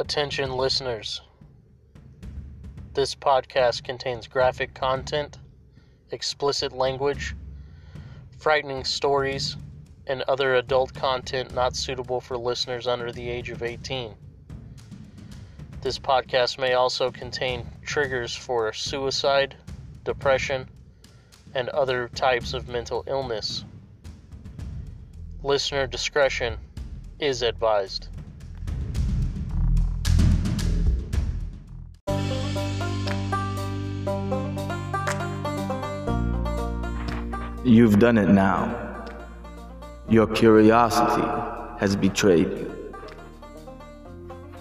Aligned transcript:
Attention 0.00 0.52
listeners. 0.52 1.20
This 2.94 3.14
podcast 3.14 3.84
contains 3.84 4.28
graphic 4.28 4.72
content, 4.72 5.36
explicit 6.10 6.72
language, 6.72 7.36
frightening 8.38 8.84
stories, 8.84 9.58
and 10.06 10.22
other 10.22 10.54
adult 10.54 10.94
content 10.94 11.54
not 11.54 11.76
suitable 11.76 12.18
for 12.18 12.38
listeners 12.38 12.86
under 12.86 13.12
the 13.12 13.28
age 13.28 13.50
of 13.50 13.62
18. 13.62 14.14
This 15.82 15.98
podcast 15.98 16.58
may 16.58 16.72
also 16.72 17.10
contain 17.10 17.66
triggers 17.82 18.34
for 18.34 18.72
suicide, 18.72 19.54
depression, 20.04 20.66
and 21.52 21.68
other 21.68 22.08
types 22.14 22.54
of 22.54 22.68
mental 22.68 23.04
illness. 23.06 23.66
Listener 25.42 25.86
discretion 25.86 26.56
is 27.18 27.42
advised. 27.42 28.08
You've 37.70 38.00
done 38.00 38.18
it 38.18 38.28
now. 38.28 39.06
Your 40.08 40.26
curiosity 40.26 41.22
has 41.78 41.94
betrayed 41.94 42.48
you. 42.48 42.94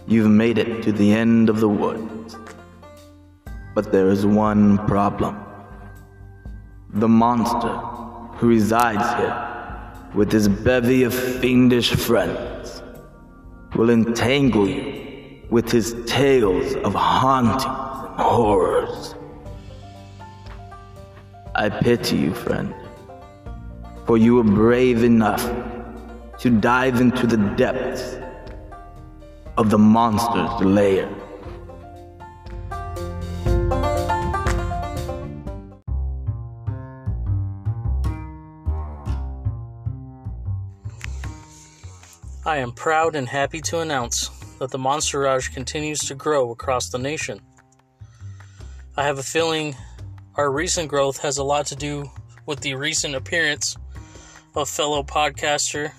You've 0.05 0.30
made 0.30 0.59
it 0.59 0.84
to 0.84 0.91
the 0.91 1.12
end 1.12 1.49
of 1.49 1.59
the 1.59 1.68
woods. 1.68 2.38
But 3.73 3.91
there 3.91 4.09
is 4.09 4.27
one 4.27 4.77
problem. 4.85 5.44
The 6.91 7.08
monster 7.08 7.77
who 8.38 8.48
resides 8.48 9.08
here, 9.18 10.13
with 10.13 10.32
his 10.32 10.48
bevy 10.48 11.02
of 11.02 11.12
fiendish 11.41 11.90
friends, 11.96 12.84
will 13.76 13.90
entangle 13.90 14.70
you 14.70 15.48
with 15.49 15.71
his 15.71 15.96
tales 16.05 16.76
of 16.85 16.94
hauntings 16.94 17.66
and 17.66 18.20
horrors. 18.20 19.16
I 21.55 21.70
pity 21.70 22.18
you, 22.18 22.35
friend, 22.35 22.76
for 24.10 24.18
you 24.18 24.34
were 24.34 24.43
brave 24.43 25.04
enough 25.04 25.43
to 26.40 26.49
dive 26.49 26.99
into 26.99 27.27
the 27.27 27.38
depths 27.55 28.18
of 29.55 29.70
the 29.70 29.77
monster's 29.77 30.66
lair. 30.66 31.07
I 42.44 42.57
am 42.57 42.71
proud 42.71 43.16
and 43.16 43.29
happy 43.29 43.62
to 43.62 43.82
announce 43.82 44.29
that 44.57 44.71
the 44.71 44.79
Monsterage 44.79 45.54
continues 45.54 45.99
to 46.07 46.16
grow 46.16 46.49
across 46.49 46.90
the 46.90 46.98
nation. 46.98 47.41
I 48.98 49.04
have 49.04 49.20
a 49.20 49.23
feeling 49.23 49.76
our 50.34 50.49
recent 50.49 50.88
growth 50.88 51.20
has 51.20 51.38
a 51.38 51.44
lot 51.44 51.68
to 51.68 51.76
do 51.76 52.10
with 52.48 52.62
the 52.62 52.73
recent 52.73 53.13
appearance 53.13 53.77
of 54.60 54.70
fellow 54.70 55.04
podcaster 55.04 55.91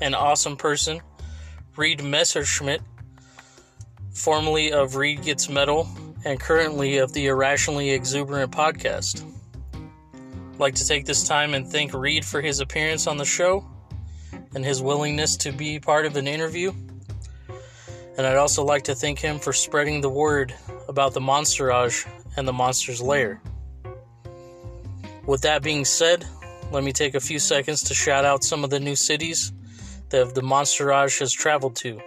and 0.00 0.14
awesome 0.14 0.56
person, 0.56 1.00
Reed 1.76 2.02
Messerschmidt, 2.02 2.80
formerly 4.14 4.72
of 4.72 4.94
Reed 4.96 5.22
Gets 5.22 5.48
Metal 5.48 5.88
and 6.24 6.38
currently 6.38 6.98
of 6.98 7.12
the 7.12 7.26
Irrationally 7.26 7.90
Exuberant 7.90 8.52
podcast. 8.52 9.24
I'd 9.74 10.60
like 10.60 10.74
to 10.76 10.86
take 10.86 11.06
this 11.06 11.26
time 11.26 11.54
and 11.54 11.66
thank 11.66 11.92
Reed 11.92 12.24
for 12.24 12.40
his 12.40 12.60
appearance 12.60 13.06
on 13.06 13.16
the 13.16 13.24
show 13.24 13.68
and 14.54 14.64
his 14.64 14.80
willingness 14.80 15.36
to 15.38 15.52
be 15.52 15.80
part 15.80 16.06
of 16.06 16.16
an 16.16 16.28
interview. 16.28 16.72
And 18.16 18.26
I'd 18.26 18.36
also 18.36 18.64
like 18.64 18.84
to 18.84 18.94
thank 18.94 19.18
him 19.18 19.38
for 19.38 19.52
spreading 19.52 20.00
the 20.00 20.08
word 20.08 20.54
about 20.88 21.14
the 21.14 21.20
Monsterage 21.20 22.06
and 22.36 22.46
the 22.46 22.52
Monster's 22.52 23.02
Lair. 23.02 23.40
With 25.26 25.42
that 25.42 25.62
being 25.62 25.84
said, 25.84 26.24
let 26.72 26.82
me 26.82 26.92
take 26.92 27.14
a 27.14 27.20
few 27.20 27.38
seconds 27.38 27.82
to 27.84 27.94
shout 27.94 28.24
out 28.24 28.44
some 28.44 28.64
of 28.64 28.70
the 28.70 28.80
new 28.80 28.96
cities 28.96 29.52
that 30.10 30.34
the 30.34 30.42
Monsterage 30.42 31.18
has 31.20 31.32
traveled 31.32 31.76
to. 31.76 32.00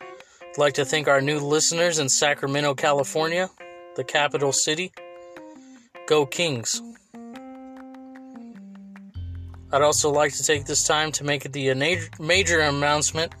I'd 0.00 0.58
like 0.58 0.74
to 0.74 0.84
thank 0.84 1.08
our 1.08 1.20
new 1.20 1.38
listeners 1.38 1.98
in 1.98 2.08
Sacramento, 2.08 2.74
California, 2.74 3.50
the 3.96 4.04
capital 4.04 4.52
city. 4.52 4.92
Go 6.06 6.26
Kings! 6.26 6.82
I'd 9.70 9.82
also 9.82 10.10
like 10.10 10.32
to 10.32 10.42
take 10.42 10.64
this 10.64 10.86
time 10.86 11.12
to 11.12 11.24
make 11.24 11.52
the 11.52 11.74
major 12.18 12.60
announcement 12.60 13.34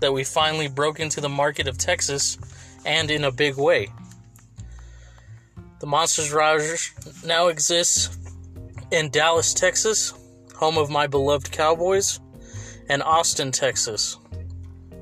that 0.00 0.12
we 0.12 0.24
finally 0.24 0.68
broke 0.68 0.98
into 0.98 1.20
the 1.20 1.28
market 1.28 1.68
of 1.68 1.78
Texas 1.78 2.36
and 2.84 3.10
in 3.10 3.22
a 3.24 3.30
big 3.30 3.56
way. 3.56 3.88
The 5.78 5.86
Monsters 5.86 6.32
Rogers 6.32 6.90
now 7.24 7.46
exists 7.46 8.17
in 8.90 9.10
Dallas, 9.10 9.52
Texas, 9.52 10.14
home 10.54 10.78
of 10.78 10.90
my 10.90 11.06
beloved 11.06 11.52
Cowboys, 11.52 12.20
and 12.88 13.02
Austin, 13.02 13.52
Texas, 13.52 14.18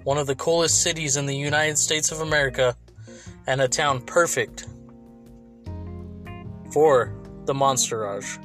one 0.03 0.19
of 0.19 0.27
the 0.27 0.35
coolest 0.35 0.83
cities 0.83 1.17
in 1.17 1.27
the 1.27 1.37
United 1.37 1.79
States 1.79 2.11
of 2.11 2.21
America, 2.21 2.77
and 3.47 3.61
a 3.61 3.69
town 3.69 4.01
perfect 4.01 4.67
for 6.73 7.15
the 7.45 7.55
Monsterage. 7.55 8.39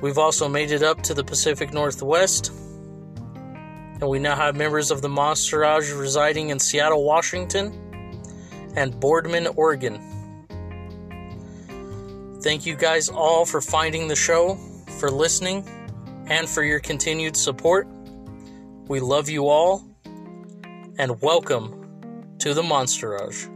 We've 0.00 0.18
also 0.18 0.48
made 0.48 0.72
it 0.72 0.82
up 0.82 1.02
to 1.02 1.14
the 1.14 1.22
Pacific 1.22 1.72
Northwest, 1.72 2.50
and 3.34 4.08
we 4.08 4.18
now 4.18 4.34
have 4.34 4.56
members 4.56 4.90
of 4.90 5.02
the 5.02 5.08
Monsterage 5.08 5.96
residing 5.96 6.50
in 6.50 6.58
Seattle, 6.58 7.04
Washington, 7.04 7.72
and 8.74 8.98
Boardman, 8.98 9.46
Oregon. 9.54 10.11
Thank 12.42 12.66
you 12.66 12.74
guys 12.74 13.08
all 13.08 13.44
for 13.46 13.60
finding 13.60 14.08
the 14.08 14.16
show, 14.16 14.56
for 14.98 15.08
listening, 15.12 15.64
and 16.26 16.48
for 16.48 16.64
your 16.64 16.80
continued 16.80 17.36
support. 17.36 17.86
We 18.88 18.98
love 18.98 19.28
you 19.28 19.46
all, 19.46 19.84
and 20.98 21.22
welcome 21.22 22.34
to 22.40 22.52
the 22.52 22.62
Monsterage. 22.62 23.48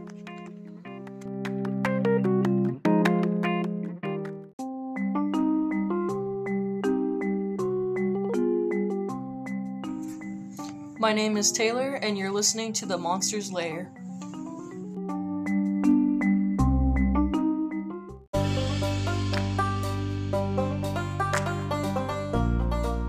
My 10.97 11.11
name 11.11 11.35
is 11.35 11.51
Taylor, 11.51 11.95
and 11.95 12.17
you're 12.17 12.31
listening 12.31 12.71
to 12.71 12.85
The 12.85 12.97
Monster's 12.97 13.51
Lair. 13.51 13.91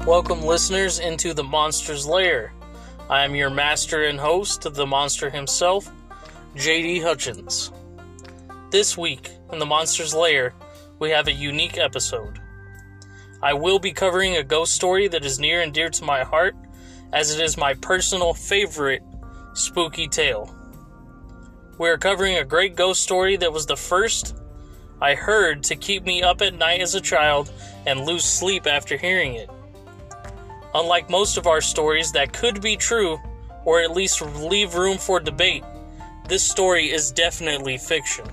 Welcome, 0.08 0.41
listeners, 0.41 1.00
into 1.00 1.34
The 1.34 1.44
Monster's 1.44 2.06
Lair. 2.06 2.54
I 3.10 3.24
am 3.24 3.34
your 3.34 3.50
master 3.50 4.04
and 4.04 4.19
host, 4.19 4.64
of 4.64 4.74
the 4.74 4.86
monster 4.86 5.28
himself, 5.28 5.92
JD 6.54 7.02
Hutchins. 7.02 7.70
This 8.70 8.97
week, 8.97 9.30
in 9.52 9.58
The 9.58 9.66
Monster's 9.66 10.14
Lair, 10.14 10.54
we 10.98 11.10
have 11.10 11.28
a 11.28 11.32
unique 11.32 11.76
episode. 11.76 12.41
I 13.42 13.52
will 13.52 13.78
be 13.78 13.92
covering 13.92 14.34
a 14.38 14.42
ghost 14.42 14.72
story 14.72 15.08
that 15.08 15.26
is 15.26 15.38
near 15.38 15.60
and 15.60 15.74
dear 15.74 15.91
to 15.91 16.04
my 16.04 16.24
heart 16.24 16.56
as 17.12 17.34
it 17.34 17.44
is 17.44 17.58
my 17.58 17.74
personal 17.74 18.32
favorite 18.32 19.02
spooky 19.52 20.08
tale. 20.08 20.56
We 21.78 21.91
are 21.91 21.98
covering 21.98 22.38
a 22.38 22.44
great 22.44 22.76
ghost 22.76 23.02
story 23.02 23.36
that 23.36 23.52
was 23.52 23.66
the 23.66 23.76
first 23.76 24.34
I 25.02 25.14
heard 25.14 25.64
to 25.64 25.76
keep 25.76 26.04
me 26.04 26.22
up 26.22 26.41
at 26.41 26.54
night 26.54 26.80
as 26.80 26.94
a 26.94 27.00
child 27.02 27.52
and 27.84 28.06
lose 28.06 28.24
sleep 28.24 28.66
after 28.66 28.97
hearing 28.97 29.34
it. 29.34 29.50
Unlike 30.74 31.10
most 31.10 31.36
of 31.38 31.47
our 31.47 31.60
stories 31.60 32.12
that 32.12 32.32
could 32.32 32.60
be 32.60 32.76
true, 32.76 33.18
or 33.65 33.80
at 33.80 33.92
least 33.92 34.20
leave 34.20 34.74
room 34.74 34.98
for 34.98 35.18
debate, 35.18 35.65
this 36.28 36.42
story 36.42 36.91
is 36.91 37.10
definitely 37.10 37.78
fiction. 37.78 38.26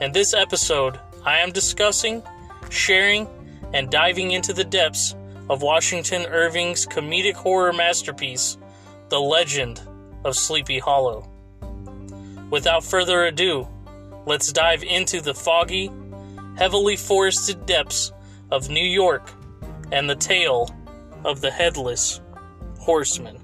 In 0.00 0.12
this 0.12 0.34
episode, 0.34 0.98
I 1.24 1.38
am 1.38 1.52
discussing, 1.52 2.22
sharing, 2.70 3.28
and 3.72 3.90
diving 3.90 4.32
into 4.32 4.52
the 4.52 4.64
depths 4.64 5.14
of 5.48 5.62
Washington 5.62 6.26
Irving's 6.26 6.86
comedic 6.86 7.34
horror 7.34 7.72
masterpiece, 7.72 8.58
The 9.08 9.20
Legend 9.20 9.80
of 10.24 10.36
Sleepy 10.36 10.80
Hollow. 10.80 11.30
Without 12.50 12.82
further 12.84 13.26
ado, 13.26 13.68
let's 14.26 14.52
dive 14.52 14.82
into 14.82 15.20
the 15.20 15.34
foggy, 15.34 15.90
heavily 16.56 16.96
forested 16.96 17.64
depths 17.64 18.12
of 18.50 18.68
New 18.68 18.84
York 18.84 19.30
and 19.92 20.10
the 20.10 20.16
tale 20.16 20.68
of 21.26 21.40
the 21.40 21.50
Headless 21.50 22.20
Horseman. 22.78 23.40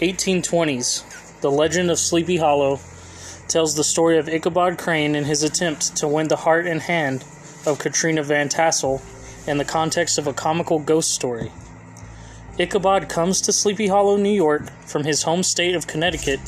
Eighteen 0.00 0.40
twenties 0.40 1.04
the 1.42 1.50
Legend 1.50 1.90
of 1.90 1.98
Sleepy 1.98 2.38
Hollow 2.38 2.80
tells 3.48 3.74
the 3.76 3.84
story 3.84 4.16
of 4.16 4.26
Ichabod 4.26 4.78
Crane 4.78 5.14
and 5.14 5.26
his 5.26 5.42
attempt 5.42 5.96
to 5.96 6.08
win 6.08 6.28
the 6.28 6.36
heart 6.36 6.66
and 6.66 6.80
hand 6.80 7.24
of 7.66 7.78
Katrina 7.78 8.22
Van 8.22 8.48
Tassel 8.48 9.02
in 9.46 9.58
the 9.58 9.66
context 9.66 10.16
of 10.16 10.26
a 10.26 10.32
comical 10.32 10.78
ghost 10.78 11.12
story. 11.12 11.52
Ichabod 12.56 13.08
comes 13.08 13.40
to 13.40 13.52
Sleepy 13.52 13.88
Hollow, 13.88 14.16
New 14.16 14.30
York, 14.30 14.70
from 14.86 15.02
his 15.02 15.24
home 15.24 15.42
state 15.42 15.74
of 15.74 15.88
Connecticut 15.88 16.38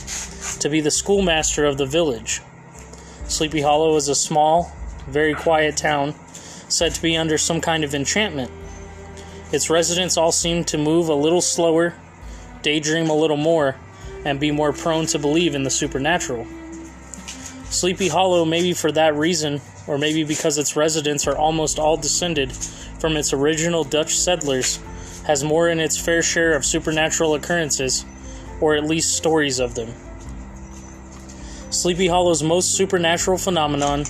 to 0.60 0.68
be 0.68 0.80
the 0.80 0.90
schoolmaster 0.92 1.64
of 1.64 1.78
the 1.78 1.86
village. 1.86 2.42
Sleepy 3.26 3.60
Hollow 3.60 3.96
is 3.96 4.06
a 4.06 4.14
small, 4.14 4.70
very 5.08 5.34
quiet 5.34 5.76
town 5.76 6.14
said 6.68 6.94
to 6.94 7.02
be 7.02 7.16
under 7.16 7.36
some 7.36 7.60
kind 7.60 7.82
of 7.82 7.92
enchantment. 7.92 8.52
Its 9.50 9.68
residents 9.68 10.16
all 10.16 10.30
seem 10.30 10.62
to 10.64 10.78
move 10.78 11.08
a 11.08 11.14
little 11.14 11.40
slower, 11.40 11.94
daydream 12.62 13.10
a 13.10 13.14
little 13.14 13.36
more, 13.36 13.74
and 14.24 14.38
be 14.38 14.52
more 14.52 14.72
prone 14.72 15.06
to 15.06 15.18
believe 15.18 15.56
in 15.56 15.64
the 15.64 15.70
supernatural. 15.70 16.46
Sleepy 17.70 18.06
Hollow, 18.06 18.44
maybe 18.44 18.74
for 18.74 18.92
that 18.92 19.16
reason, 19.16 19.60
or 19.88 19.98
maybe 19.98 20.22
because 20.22 20.56
its 20.56 20.76
residents 20.76 21.26
are 21.26 21.36
almost 21.36 21.80
all 21.80 21.96
descended 21.96 22.52
from 22.52 23.16
its 23.16 23.32
original 23.32 23.82
Dutch 23.82 24.16
settlers, 24.16 24.78
has 25.26 25.42
more 25.42 25.68
in 25.68 25.80
its 25.80 25.98
fair 25.98 26.22
share 26.22 26.54
of 26.54 26.64
supernatural 26.64 27.34
occurrences, 27.34 28.04
or 28.60 28.74
at 28.74 28.84
least 28.84 29.16
stories 29.16 29.58
of 29.58 29.74
them. 29.74 29.92
Sleepy 31.70 32.06
Hollow's 32.06 32.42
most 32.42 32.74
supernatural 32.76 33.36
phenomenon 33.36 34.04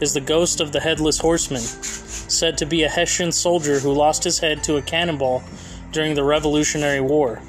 is 0.00 0.14
the 0.14 0.20
ghost 0.20 0.60
of 0.60 0.72
the 0.72 0.80
Headless 0.80 1.18
Horseman, 1.18 1.60
said 1.60 2.56
to 2.58 2.66
be 2.66 2.84
a 2.84 2.88
Hessian 2.88 3.32
soldier 3.32 3.80
who 3.80 3.92
lost 3.92 4.24
his 4.24 4.38
head 4.38 4.62
to 4.64 4.76
a 4.76 4.82
cannonball 4.82 5.42
during 5.92 6.14
the 6.14 6.24
Revolutionary 6.24 7.00
War. 7.00 7.40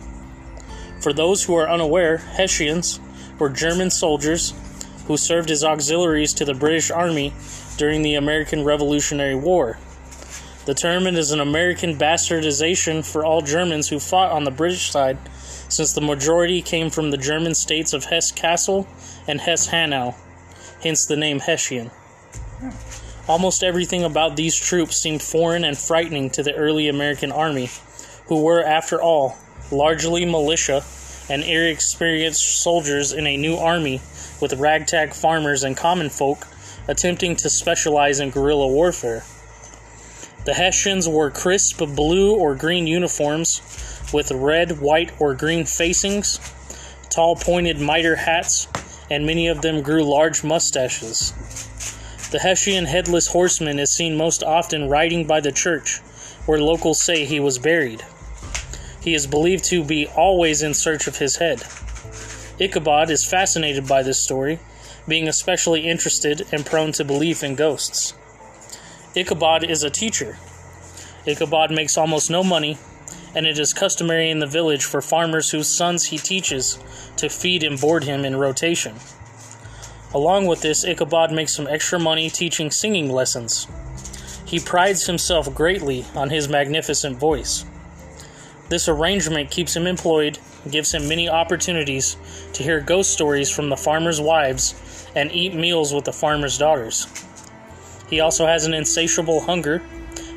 For 0.99 1.13
those 1.13 1.43
who 1.43 1.55
are 1.55 1.69
unaware, 1.69 2.17
Hessians 2.17 2.99
were 3.37 3.49
German 3.49 3.91
soldiers 3.91 4.53
who 5.07 5.17
served 5.17 5.51
as 5.51 5.63
auxiliaries 5.63 6.33
to 6.33 6.45
the 6.45 6.53
British 6.53 6.89
Army 6.89 7.33
during 7.77 8.01
the 8.01 8.15
American 8.15 8.63
Revolutionary 8.63 9.35
War. 9.35 9.77
The 10.65 10.73
term 10.73 11.05
is 11.05 11.29
an 11.29 11.39
American 11.39 11.95
bastardization 11.95 13.05
for 13.05 13.23
all 13.23 13.43
Germans 13.43 13.87
who 13.89 13.99
fought 13.99 14.31
on 14.31 14.45
the 14.45 14.51
British 14.51 14.89
side, 14.89 15.19
since 15.69 15.93
the 15.93 16.01
majority 16.01 16.63
came 16.63 16.89
from 16.89 17.11
the 17.11 17.17
German 17.17 17.53
states 17.53 17.93
of 17.93 18.05
Hesse 18.05 18.31
Cassel 18.31 18.87
and 19.27 19.39
Hesse 19.39 19.67
Hanau, 19.67 20.15
hence 20.81 21.05
the 21.05 21.17
name 21.17 21.39
Hessian. 21.39 21.91
Almost 23.27 23.63
everything 23.63 24.03
about 24.03 24.37
these 24.37 24.55
troops 24.55 24.97
seemed 24.97 25.21
foreign 25.21 25.63
and 25.63 25.77
frightening 25.77 26.31
to 26.31 26.41
the 26.41 26.55
early 26.55 26.89
American 26.89 27.31
army, 27.31 27.69
who 28.25 28.41
were, 28.41 28.63
after 28.63 28.99
all, 28.99 29.37
largely 29.71 30.25
militia 30.25 30.83
and 31.29 31.43
inexperienced 31.43 32.63
soldiers 32.63 33.13
in 33.13 33.27
a 33.27 33.37
new 33.37 33.55
army 33.55 34.01
with 34.41 34.53
ragtag 34.53 35.13
farmers 35.13 35.63
and 35.63 35.77
common 35.77 36.09
folk 36.09 36.47
attempting 36.87 37.35
to 37.35 37.51
specialize 37.51 38.19
in 38.19 38.31
guerrilla 38.31 38.67
warfare. 38.67 39.23
The 40.45 40.53
Hessians 40.53 41.09
wore 41.09 41.31
crisp 41.31 41.79
blue 41.79 42.35
or 42.35 42.53
green 42.53 42.85
uniforms 42.85 43.63
with 44.13 44.31
red, 44.31 44.79
white, 44.79 45.11
or 45.19 45.33
green 45.33 45.65
facings, 45.65 46.39
tall 47.09 47.35
pointed 47.35 47.79
mitre 47.79 48.15
hats, 48.15 48.67
and 49.09 49.25
many 49.25 49.47
of 49.47 49.63
them 49.63 49.81
grew 49.81 50.03
large 50.03 50.43
mustaches. 50.43 51.31
The 52.31 52.37
Hessian 52.37 52.85
headless 52.85 53.25
horseman 53.25 53.79
is 53.79 53.91
seen 53.91 54.15
most 54.15 54.43
often 54.43 54.87
riding 54.87 55.25
by 55.25 55.39
the 55.39 55.51
church, 55.51 55.97
where 56.45 56.59
locals 56.59 57.01
say 57.01 57.25
he 57.25 57.39
was 57.39 57.57
buried. 57.57 58.03
He 59.01 59.15
is 59.15 59.25
believed 59.25 59.63
to 59.65 59.83
be 59.83 60.05
always 60.05 60.61
in 60.61 60.75
search 60.75 61.07
of 61.07 61.17
his 61.17 61.37
head. 61.37 61.63
Ichabod 62.59 63.09
is 63.09 63.25
fascinated 63.25 63.87
by 63.87 64.03
this 64.03 64.19
story, 64.19 64.59
being 65.07 65.27
especially 65.27 65.87
interested 65.87 66.45
and 66.51 66.65
prone 66.65 66.91
to 66.91 67.03
belief 67.03 67.43
in 67.43 67.55
ghosts. 67.55 68.13
Ichabod 69.15 69.63
is 69.63 69.83
a 69.83 69.89
teacher. 69.89 70.37
Ichabod 71.25 71.71
makes 71.71 71.97
almost 71.97 72.29
no 72.29 72.43
money, 72.43 72.77
and 73.33 73.45
it 73.45 73.57
is 73.57 73.73
customary 73.73 74.29
in 74.29 74.39
the 74.39 74.45
village 74.45 74.83
for 74.83 75.01
farmers 75.01 75.51
whose 75.51 75.69
sons 75.69 76.05
he 76.05 76.17
teaches 76.17 76.77
to 77.15 77.29
feed 77.29 77.63
and 77.63 77.79
board 77.79 78.03
him 78.03 78.25
in 78.25 78.35
rotation. 78.35 78.95
Along 80.13 80.47
with 80.47 80.61
this, 80.61 80.83
Ichabod 80.83 81.31
makes 81.31 81.53
some 81.53 81.67
extra 81.67 81.97
money 81.97 82.29
teaching 82.29 82.69
singing 82.71 83.09
lessons. 83.09 83.67
He 84.45 84.59
prides 84.59 85.05
himself 85.07 85.53
greatly 85.55 86.05
on 86.13 86.29
his 86.29 86.49
magnificent 86.49 87.17
voice. 87.17 87.65
This 88.67 88.89
arrangement 88.89 89.49
keeps 89.49 89.75
him 89.75 89.87
employed 89.87 90.39
gives 90.69 90.93
him 90.93 91.07
many 91.07 91.29
opportunities 91.29 92.17
to 92.53 92.63
hear 92.63 92.81
ghost 92.81 93.13
stories 93.13 93.49
from 93.49 93.69
the 93.69 93.77
farmers' 93.77 94.19
wives 94.19 95.07
and 95.15 95.31
eat 95.31 95.53
meals 95.53 95.93
with 95.93 96.05
the 96.05 96.13
farmers' 96.13 96.57
daughters. 96.57 97.07
He 98.09 98.19
also 98.19 98.45
has 98.45 98.65
an 98.65 98.73
insatiable 98.73 99.41
hunger, 99.41 99.79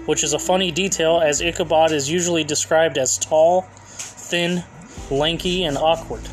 which 0.06 0.24
is 0.24 0.32
a 0.32 0.38
funny 0.38 0.70
detail 0.70 1.20
as 1.20 1.42
Ichabod 1.42 1.92
is 1.92 2.10
usually 2.10 2.44
described 2.44 2.96
as 2.96 3.18
tall, 3.18 3.62
thin, 3.62 4.64
lanky, 5.10 5.64
and 5.64 5.76
awkward. 5.76 6.26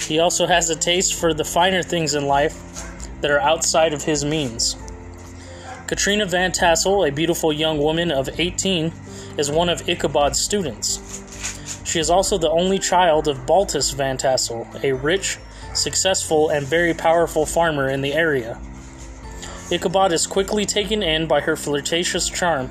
He 0.00 0.18
also 0.18 0.46
has 0.46 0.70
a 0.70 0.76
taste 0.76 1.14
for 1.14 1.34
the 1.34 1.44
finer 1.44 1.82
things 1.82 2.14
in 2.14 2.26
life 2.26 2.56
that 3.20 3.30
are 3.30 3.40
outside 3.40 3.92
of 3.92 4.04
his 4.04 4.24
means. 4.24 4.76
Katrina 5.86 6.26
Van 6.26 6.52
Tassel, 6.52 7.04
a 7.06 7.10
beautiful 7.10 7.52
young 7.52 7.78
woman 7.78 8.10
of 8.10 8.28
18, 8.38 8.92
is 9.38 9.50
one 9.50 9.68
of 9.68 9.88
Ichabod's 9.88 10.38
students. 10.38 11.82
She 11.84 11.98
is 11.98 12.10
also 12.10 12.36
the 12.36 12.50
only 12.50 12.78
child 12.78 13.28
of 13.28 13.46
Baltus 13.46 13.92
Van 13.92 14.18
Tassel, 14.18 14.66
a 14.82 14.92
rich, 14.92 15.38
successful, 15.72 16.50
and 16.50 16.66
very 16.66 16.92
powerful 16.92 17.46
farmer 17.46 17.88
in 17.88 18.02
the 18.02 18.12
area. 18.12 18.60
Ichabod 19.70 20.12
is 20.12 20.26
quickly 20.26 20.64
taken 20.64 21.02
in 21.02 21.26
by 21.26 21.40
her 21.40 21.56
flirtatious 21.56 22.28
charm, 22.28 22.70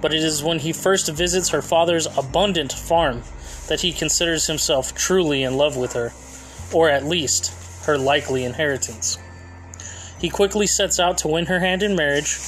but 0.00 0.12
it 0.12 0.22
is 0.22 0.42
when 0.42 0.58
he 0.58 0.72
first 0.72 1.08
visits 1.08 1.48
her 1.48 1.62
father's 1.62 2.06
abundant 2.18 2.72
farm 2.72 3.22
that 3.68 3.80
he 3.80 3.92
considers 3.92 4.46
himself 4.46 4.94
truly 4.94 5.42
in 5.42 5.56
love 5.56 5.76
with 5.76 5.94
her 5.94 6.12
or 6.72 6.88
at 6.88 7.04
least 7.04 7.52
her 7.86 7.96
likely 7.96 8.44
inheritance. 8.44 9.18
He 10.20 10.28
quickly 10.28 10.66
sets 10.66 11.00
out 11.00 11.18
to 11.18 11.28
win 11.28 11.46
her 11.46 11.60
hand 11.60 11.82
in 11.82 11.96
marriage, 11.96 12.38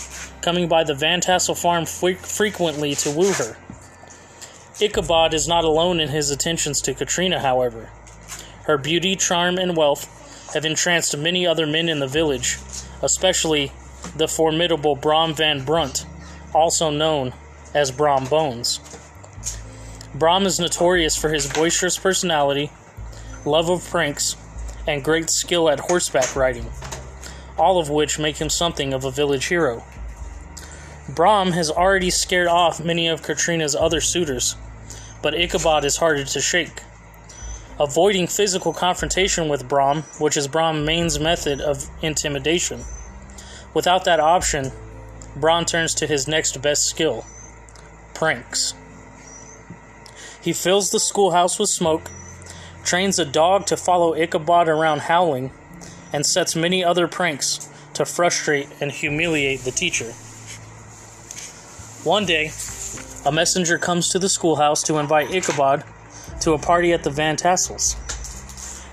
coming 0.42 0.68
by 0.68 0.84
the 0.84 0.94
Van 0.94 1.20
Tassel 1.20 1.54
farm 1.54 1.86
fre- 1.86 2.12
frequently 2.12 2.94
to 2.96 3.10
woo 3.10 3.32
her. 3.32 3.56
Ichabod 4.80 5.32
is 5.32 5.48
not 5.48 5.64
alone 5.64 6.00
in 6.00 6.08
his 6.08 6.30
attentions 6.30 6.80
to 6.82 6.94
Katrina, 6.94 7.40
however. 7.40 7.90
Her 8.64 8.76
beauty, 8.76 9.16
charm, 9.16 9.58
and 9.58 9.76
wealth 9.76 10.52
have 10.54 10.64
entranced 10.64 11.16
many 11.16 11.46
other 11.46 11.66
men 11.66 11.88
in 11.88 12.00
the 12.00 12.06
village, 12.06 12.58
especially 13.02 13.72
the 14.16 14.28
formidable 14.28 14.96
Brom 14.96 15.34
Van 15.34 15.64
Brunt, 15.64 16.06
also 16.54 16.90
known 16.90 17.32
as 17.74 17.90
Brom 17.90 18.24
Bones. 18.26 18.80
Brom 20.14 20.44
is 20.44 20.60
notorious 20.60 21.16
for 21.16 21.32
his 21.32 21.50
boisterous 21.52 21.98
personality 21.98 22.70
love 23.44 23.68
of 23.68 23.84
pranks, 23.88 24.36
and 24.86 25.04
great 25.04 25.30
skill 25.30 25.68
at 25.68 25.80
horseback 25.80 26.34
riding, 26.36 26.66
all 27.58 27.78
of 27.78 27.90
which 27.90 28.18
make 28.18 28.36
him 28.36 28.50
something 28.50 28.92
of 28.92 29.04
a 29.04 29.10
village 29.10 29.46
hero. 29.46 29.84
Brom 31.08 31.52
has 31.52 31.70
already 31.70 32.10
scared 32.10 32.48
off 32.48 32.84
many 32.84 33.08
of 33.08 33.22
Katrina's 33.22 33.74
other 33.74 34.00
suitors, 34.00 34.56
but 35.22 35.34
Ichabod 35.34 35.84
is 35.84 35.96
harder 35.96 36.24
to 36.24 36.40
shake. 36.40 36.82
Avoiding 37.82 38.28
physical 38.28 38.72
confrontation 38.72 39.48
with 39.48 39.68
Brom, 39.68 40.02
which 40.20 40.36
is 40.36 40.46
Brom's 40.46 40.86
main 40.86 41.08
method 41.20 41.60
of 41.60 41.90
intimidation. 42.00 42.80
Without 43.74 44.04
that 44.04 44.20
option, 44.20 44.70
Brom 45.34 45.64
turns 45.64 45.92
to 45.94 46.06
his 46.06 46.28
next 46.28 46.62
best 46.62 46.86
skill 46.86 47.26
pranks. 48.14 48.74
He 50.40 50.52
fills 50.52 50.92
the 50.92 51.00
schoolhouse 51.00 51.58
with 51.58 51.70
smoke 51.70 52.08
trains 52.84 53.18
a 53.18 53.24
dog 53.24 53.66
to 53.66 53.76
follow 53.76 54.14
Ichabod 54.14 54.68
around 54.68 55.02
howling, 55.02 55.50
and 56.12 56.26
sets 56.26 56.54
many 56.54 56.84
other 56.84 57.08
pranks 57.08 57.68
to 57.94 58.04
frustrate 58.04 58.68
and 58.80 58.92
humiliate 58.92 59.60
the 59.60 59.70
teacher. 59.70 60.12
One 62.04 62.26
day, 62.26 62.52
a 63.24 63.32
messenger 63.32 63.78
comes 63.78 64.08
to 64.10 64.18
the 64.18 64.28
schoolhouse 64.28 64.82
to 64.84 64.98
invite 64.98 65.30
Ichabod 65.30 65.84
to 66.42 66.52
a 66.52 66.58
party 66.58 66.92
at 66.92 67.04
the 67.04 67.10
Van 67.10 67.36
Tassels. 67.36 67.96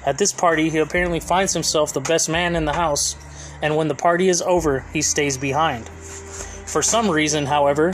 At 0.06 0.18
this 0.18 0.32
party, 0.32 0.70
he 0.70 0.78
apparently 0.78 1.20
finds 1.20 1.54
himself 1.54 1.94
the 1.94 2.00
best 2.00 2.30
man 2.30 2.56
in 2.56 2.66
the 2.66 2.74
house, 2.74 3.16
and 3.62 3.76
when 3.76 3.88
the 3.88 3.96
party 3.96 4.30
is 4.30 4.42
over, 4.42 4.86
he 4.94 5.02
stays 5.02 5.38
behind. 5.38 5.90
For 5.90 6.82
some 6.82 7.10
reason, 7.10 7.48
however, 7.48 7.94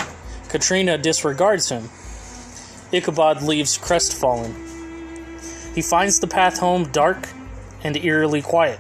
Katrina 0.50 0.98
disregards 0.98 1.70
him. 1.70 1.90
Ichabod 2.92 3.42
leaves 3.42 3.78
crestfallen. 3.78 4.54
He 5.74 5.82
finds 5.82 6.20
the 6.20 6.28
path 6.28 6.60
home 6.60 6.92
dark 6.92 7.30
and 7.84 7.96
eerily 7.98 8.42
quiet. 8.42 8.80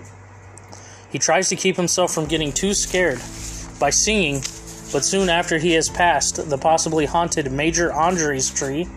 He 1.10 1.20
tries 1.20 1.50
to 1.50 1.56
keep 1.56 1.78
himself 1.78 2.14
from 2.14 2.26
getting 2.26 2.52
too 2.52 2.74
scared 2.74 3.20
by 3.80 3.90
singing, 3.90 4.42
but 4.92 5.06
soon 5.06 5.30
after 5.30 5.58
he 5.58 5.72
has 5.72 5.90
passed 5.90 6.50
the 6.50 6.58
possibly 6.58 7.06
haunted 7.06 7.52
Major 7.52 7.94
Andre's 7.94 8.54
tree, 8.54 8.88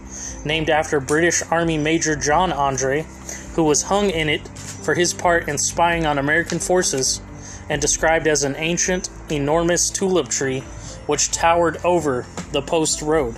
named 0.45 0.71
after 0.71 1.01
British 1.01 1.43
Army 1.51 1.79
Major 1.79 2.17
John 2.17 2.53
Andre, 2.53 3.07
who 3.55 3.65
was 3.65 3.83
hung 3.83 4.11
in 4.11 4.29
it 4.29 4.47
for 4.49 4.95
his 4.95 5.13
part 5.13 5.49
in 5.49 5.59
spying 5.59 6.07
on 6.07 6.19
American 6.19 6.59
forces 6.59 7.21
and 7.69 7.81
described 7.81 8.27
as 8.27 8.45
an 8.45 8.57
ancient, 8.57 9.11
enormous 9.31 9.91
tulip 9.91 10.29
tree 10.29 10.61
which 11.07 11.31
towered 11.31 11.79
over 11.85 12.27
the 12.53 12.63
post 12.63 13.03
road. 13.03 13.37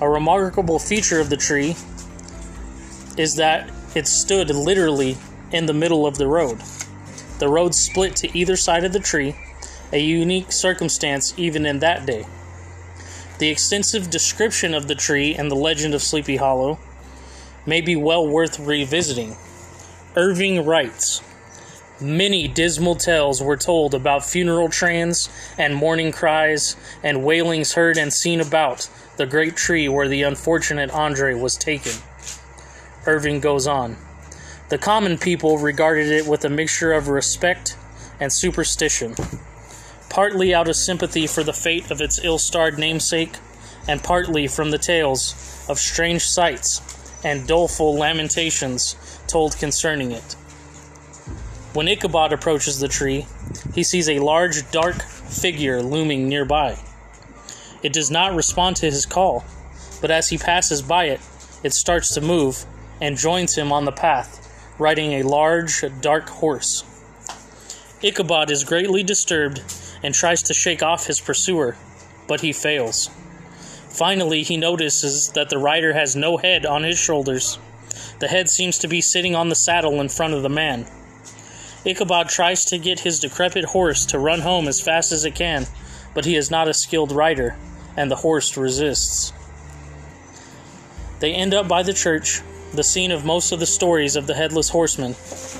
A 0.00 0.08
remarkable 0.08 0.78
feature 0.78 1.20
of 1.20 1.30
the 1.30 1.36
tree 1.36 1.76
is 3.16 3.36
that 3.36 3.70
it 3.94 4.06
stood 4.06 4.50
literally 4.50 5.16
in 5.52 5.66
the 5.66 5.74
middle 5.74 6.06
of 6.06 6.18
the 6.18 6.26
road. 6.26 6.62
The 7.38 7.48
road 7.48 7.74
split 7.74 8.16
to 8.16 8.38
either 8.38 8.56
side 8.56 8.84
of 8.84 8.92
the 8.92 9.00
tree, 9.00 9.36
a 9.92 9.98
unique 9.98 10.52
circumstance 10.52 11.34
even 11.36 11.66
in 11.66 11.78
that 11.80 12.06
day. 12.06 12.26
The 13.38 13.50
extensive 13.50 14.10
description 14.10 14.74
of 14.74 14.88
the 14.88 14.96
tree 14.96 15.36
and 15.36 15.48
the 15.48 15.54
legend 15.54 15.94
of 15.94 16.02
Sleepy 16.02 16.36
Hollow 16.36 16.80
may 17.64 17.80
be 17.80 17.94
well 17.94 18.26
worth 18.26 18.58
revisiting. 18.58 19.36
Irving 20.16 20.64
writes 20.64 21.22
Many 22.00 22.48
dismal 22.48 22.96
tales 22.96 23.40
were 23.40 23.56
told 23.56 23.94
about 23.94 24.24
funeral 24.24 24.68
trains 24.68 25.28
and 25.56 25.76
mourning 25.76 26.10
cries 26.10 26.74
and 27.04 27.24
wailings 27.24 27.74
heard 27.74 27.96
and 27.96 28.12
seen 28.12 28.40
about 28.40 28.88
the 29.16 29.26
great 29.26 29.56
tree 29.56 29.88
where 29.88 30.08
the 30.08 30.22
unfortunate 30.22 30.90
Andre 30.90 31.34
was 31.34 31.56
taken. 31.56 31.92
Irving 33.06 33.38
goes 33.38 33.68
on. 33.68 33.96
The 34.68 34.78
common 34.78 35.16
people 35.16 35.58
regarded 35.58 36.08
it 36.08 36.26
with 36.26 36.44
a 36.44 36.50
mixture 36.50 36.92
of 36.92 37.06
respect 37.06 37.76
and 38.18 38.32
superstition 38.32 39.14
partly 40.10 40.54
out 40.54 40.68
of 40.68 40.76
sympathy 40.76 41.26
for 41.26 41.42
the 41.42 41.52
fate 41.52 41.90
of 41.90 42.00
its 42.00 42.22
ill 42.24 42.38
starred 42.38 42.78
namesake, 42.78 43.36
and 43.86 44.02
partly 44.02 44.46
from 44.46 44.70
the 44.70 44.78
tales 44.78 45.66
of 45.68 45.78
strange 45.78 46.22
sights 46.22 46.80
and 47.24 47.46
doleful 47.46 47.94
lamentations 47.94 48.96
told 49.26 49.56
concerning 49.58 50.12
it. 50.12 50.34
When 51.74 51.88
Ichabod 51.88 52.32
approaches 52.32 52.80
the 52.80 52.88
tree, 52.88 53.26
he 53.74 53.82
sees 53.82 54.08
a 54.08 54.18
large, 54.18 54.70
dark 54.70 55.02
figure 55.02 55.82
looming 55.82 56.28
nearby. 56.28 56.78
It 57.82 57.92
does 57.92 58.10
not 58.10 58.34
respond 58.34 58.76
to 58.76 58.86
his 58.86 59.06
call, 59.06 59.44
but 60.00 60.10
as 60.10 60.28
he 60.28 60.38
passes 60.38 60.82
by 60.82 61.04
it, 61.04 61.20
it 61.62 61.72
starts 61.72 62.14
to 62.14 62.20
move 62.20 62.64
and 63.00 63.16
joins 63.16 63.54
him 63.54 63.72
on 63.72 63.84
the 63.84 63.92
path, 63.92 64.74
riding 64.78 65.14
a 65.14 65.22
large, 65.22 65.84
dark 66.00 66.28
horse. 66.28 66.84
Ichabod 68.02 68.50
is 68.50 68.64
greatly 68.64 69.02
disturbed 69.02 69.62
and 70.02 70.14
tries 70.14 70.42
to 70.44 70.54
shake 70.54 70.82
off 70.82 71.06
his 71.06 71.20
pursuer, 71.20 71.76
but 72.26 72.40
he 72.40 72.52
fails. 72.52 73.10
Finally, 73.88 74.42
he 74.42 74.56
notices 74.56 75.30
that 75.32 75.48
the 75.48 75.58
rider 75.58 75.92
has 75.92 76.14
no 76.14 76.36
head 76.36 76.64
on 76.64 76.82
his 76.82 76.98
shoulders. 76.98 77.58
The 78.20 78.28
head 78.28 78.48
seems 78.48 78.78
to 78.78 78.88
be 78.88 79.00
sitting 79.00 79.34
on 79.34 79.48
the 79.48 79.54
saddle 79.54 80.00
in 80.00 80.08
front 80.08 80.34
of 80.34 80.42
the 80.42 80.48
man. 80.48 80.86
Ichabod 81.84 82.28
tries 82.28 82.64
to 82.66 82.78
get 82.78 83.00
his 83.00 83.18
decrepit 83.18 83.64
horse 83.64 84.04
to 84.06 84.18
run 84.18 84.40
home 84.40 84.68
as 84.68 84.80
fast 84.80 85.10
as 85.10 85.24
it 85.24 85.34
can, 85.34 85.66
but 86.14 86.24
he 86.24 86.36
is 86.36 86.50
not 86.50 86.68
a 86.68 86.74
skilled 86.74 87.12
rider, 87.12 87.56
and 87.96 88.10
the 88.10 88.16
horse 88.16 88.56
resists. 88.56 89.32
They 91.20 91.32
end 91.32 91.54
up 91.54 91.66
by 91.66 91.82
the 91.82 91.92
church, 91.92 92.42
the 92.74 92.84
scene 92.84 93.10
of 93.10 93.24
most 93.24 93.50
of 93.50 93.60
the 93.60 93.66
stories 93.66 94.14
of 94.14 94.26
the 94.26 94.34
headless 94.34 94.68
horseman, 94.68 95.14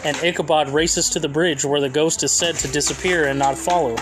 and 0.04 0.16
Ichabod 0.18 0.68
races 0.68 1.08
to 1.10 1.20
the 1.20 1.28
bridge 1.28 1.64
where 1.64 1.80
the 1.80 1.88
ghost 1.88 2.22
is 2.22 2.32
said 2.32 2.56
to 2.56 2.68
disappear 2.68 3.26
and 3.26 3.38
not 3.38 3.56
follow. 3.56 3.96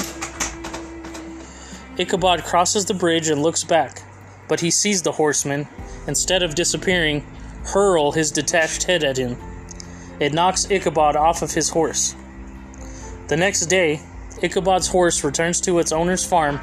Ichabod 1.98 2.44
crosses 2.44 2.84
the 2.84 2.94
bridge 2.94 3.28
and 3.28 3.42
looks 3.42 3.64
back, 3.64 4.02
but 4.48 4.60
he 4.60 4.70
sees 4.70 5.02
the 5.02 5.12
horseman, 5.12 5.68
instead 6.06 6.42
of 6.42 6.54
disappearing, 6.54 7.24
hurl 7.64 8.12
his 8.12 8.30
detached 8.30 8.84
head 8.84 9.04
at 9.04 9.16
him. 9.16 9.36
It 10.18 10.32
knocks 10.32 10.70
Ichabod 10.70 11.16
off 11.16 11.42
of 11.42 11.52
his 11.52 11.70
horse. 11.70 12.14
The 13.28 13.36
next 13.36 13.66
day, 13.66 14.00
Ichabod's 14.42 14.88
horse 14.88 15.24
returns 15.24 15.60
to 15.62 15.78
its 15.78 15.92
owner's 15.92 16.24
farm, 16.24 16.60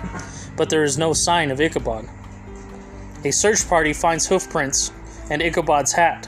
but 0.56 0.70
there 0.70 0.84
is 0.84 0.98
no 0.98 1.14
sign 1.14 1.52
of 1.52 1.60
Ichabod. 1.60 2.08
A 3.26 3.32
search 3.32 3.68
party 3.68 3.94
finds 3.94 4.28
hoofprints 4.28 4.92
and 5.30 5.42
Ichabod's 5.42 5.94
hat, 5.94 6.28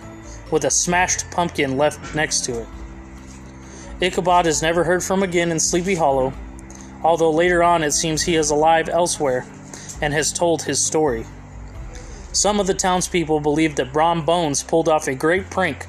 with 0.52 0.66
a 0.66 0.72
smashed 0.72 1.30
pumpkin 1.32 1.78
left 1.78 2.16
next 2.16 2.46
to 2.46 2.62
it. 2.62 2.68
Ichabod 4.02 4.46
is 4.46 4.62
never 4.62 4.84
heard 4.84 5.04
from 5.04 5.24
again 5.24 5.52
in 5.52 5.60
Sleepy 5.60 5.96
Hollow, 5.96 6.34
although 7.04 7.32
later 7.32 7.64
on 7.64 7.84
it 7.84 7.92
seems 7.92 8.22
he 8.22 8.36
is 8.36 8.50
alive 8.50 8.90
elsewhere 8.90 9.46
and 10.02 10.14
has 10.14 10.34
told 10.34 10.64
his 10.64 10.84
story. 10.84 11.26
Some 12.34 12.60
of 12.60 12.68
the 12.68 12.74
townspeople 12.74 13.40
believe 13.40 13.76
that 13.78 13.94
Brom 13.94 14.26
Bones 14.26 14.64
pulled 14.64 14.90
off 14.90 15.08
a 15.08 15.16
great 15.16 15.50
prank 15.50 15.86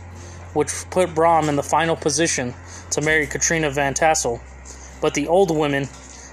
which 0.56 0.72
put 0.90 1.14
Brom 1.14 1.48
in 1.48 1.56
the 1.56 1.62
final 1.62 1.94
position 1.94 2.54
to 2.90 3.02
marry 3.02 3.26
Katrina 3.26 3.70
Van 3.70 3.92
Tassel, 3.92 4.40
but 5.02 5.12
the 5.14 5.28
old 5.28 5.54
women 5.54 5.86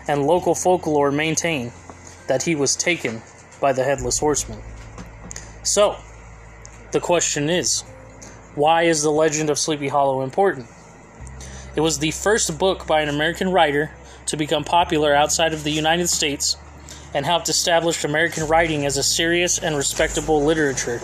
and 0.08 0.26
local 0.26 0.56
folklore 0.56 1.12
maintain 1.12 1.72
that 2.28 2.44
he 2.44 2.56
was 2.56 2.76
taken 2.76 3.22
by 3.60 3.74
the 3.74 3.84
Headless 3.84 4.20
Horseman. 4.20 4.60
So, 5.64 5.98
the 6.92 7.02
question 7.02 7.50
is 7.50 7.84
why 8.56 8.84
is 8.84 9.02
the 9.02 9.12
legend 9.12 9.50
of 9.50 9.58
Sleepy 9.58 9.88
Hollow 9.88 10.22
important? 10.22 10.68
It 11.76 11.82
was 11.82 11.98
the 11.98 12.12
first 12.12 12.60
book 12.60 12.86
by 12.86 13.02
an 13.02 13.10
American 13.10 13.50
writer 13.50 13.92
to 14.28 14.38
become 14.38 14.64
popular 14.64 15.14
outside 15.16 15.54
of 15.54 15.64
the 15.64 15.72
United 15.72 16.08
States 16.08 16.56
and 17.16 17.26
helped 17.26 17.50
establish 17.50 18.04
American 18.04 18.48
writing 18.48 18.86
as 18.86 18.98
a 18.98 19.04
serious 19.04 19.58
and 19.58 19.76
respectable 19.76 20.44
literature. 20.44 21.02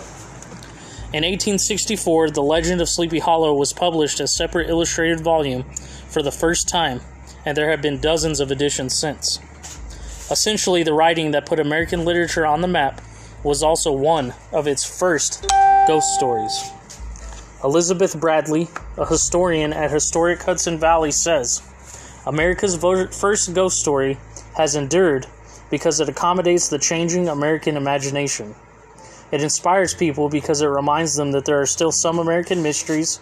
In 1.12 1.24
1864, 1.24 2.32
The 2.32 2.44
Legend 2.44 2.82
of 2.82 2.90
Sleepy 2.90 3.18
Hollow 3.18 3.56
was 3.56 3.74
published 3.74 4.20
as 4.20 4.36
separate 4.36 4.70
illustrated 4.70 5.22
volume 5.22 5.64
for 6.08 6.22
the 6.22 6.32
first 6.32 6.70
time, 6.70 7.02
and 7.46 7.58
there 7.58 7.72
have 7.72 7.82
been 7.82 8.00
dozens 8.00 8.40
of 8.40 8.52
editions 8.52 8.94
since. 8.94 9.40
Essentially, 10.30 10.84
the 10.84 10.94
writing 10.94 11.32
that 11.32 11.48
put 11.48 11.60
American 11.60 12.06
literature 12.06 12.46
on 12.46 12.62
the 12.62 12.68
map 12.68 13.02
was 13.44 13.64
also 13.64 13.92
one 13.92 14.36
of 14.52 14.68
its 14.68 14.86
first 15.00 15.48
ghost 15.88 16.14
stories. 16.14 16.72
Elizabeth 17.62 18.18
Bradley, 18.18 18.70
a 18.98 19.06
historian 19.06 19.74
at 19.74 19.92
Historic 19.92 20.42
Hudson 20.44 20.78
Valley, 20.80 21.12
says 21.12 21.62
America's 22.26 22.78
first 22.78 23.54
ghost 23.54 23.80
story 23.80 24.18
has 24.56 24.76
endured 24.76 25.28
because 25.70 26.00
it 26.00 26.08
accommodates 26.08 26.70
the 26.70 26.80
changing 26.80 27.28
American 27.28 27.76
imagination. 27.76 28.56
It 29.32 29.44
inspires 29.44 29.94
people 29.94 30.30
because 30.30 30.62
it 30.62 30.68
reminds 30.68 31.16
them 31.16 31.32
that 31.34 31.44
there 31.44 31.60
are 31.60 31.66
still 31.66 31.92
some 31.92 32.18
American 32.18 32.64
mysteries, 32.64 33.20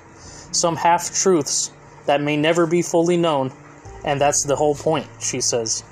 some 0.51 0.75
half 0.75 1.13
truths 1.13 1.71
that 2.05 2.21
may 2.21 2.37
never 2.37 2.67
be 2.67 2.83
fully 2.83 3.17
known, 3.17 3.51
and 4.05 4.21
that's 4.21 4.43
the 4.43 4.55
whole 4.55 4.75
point, 4.75 5.07
she 5.19 5.41
says. 5.41 5.83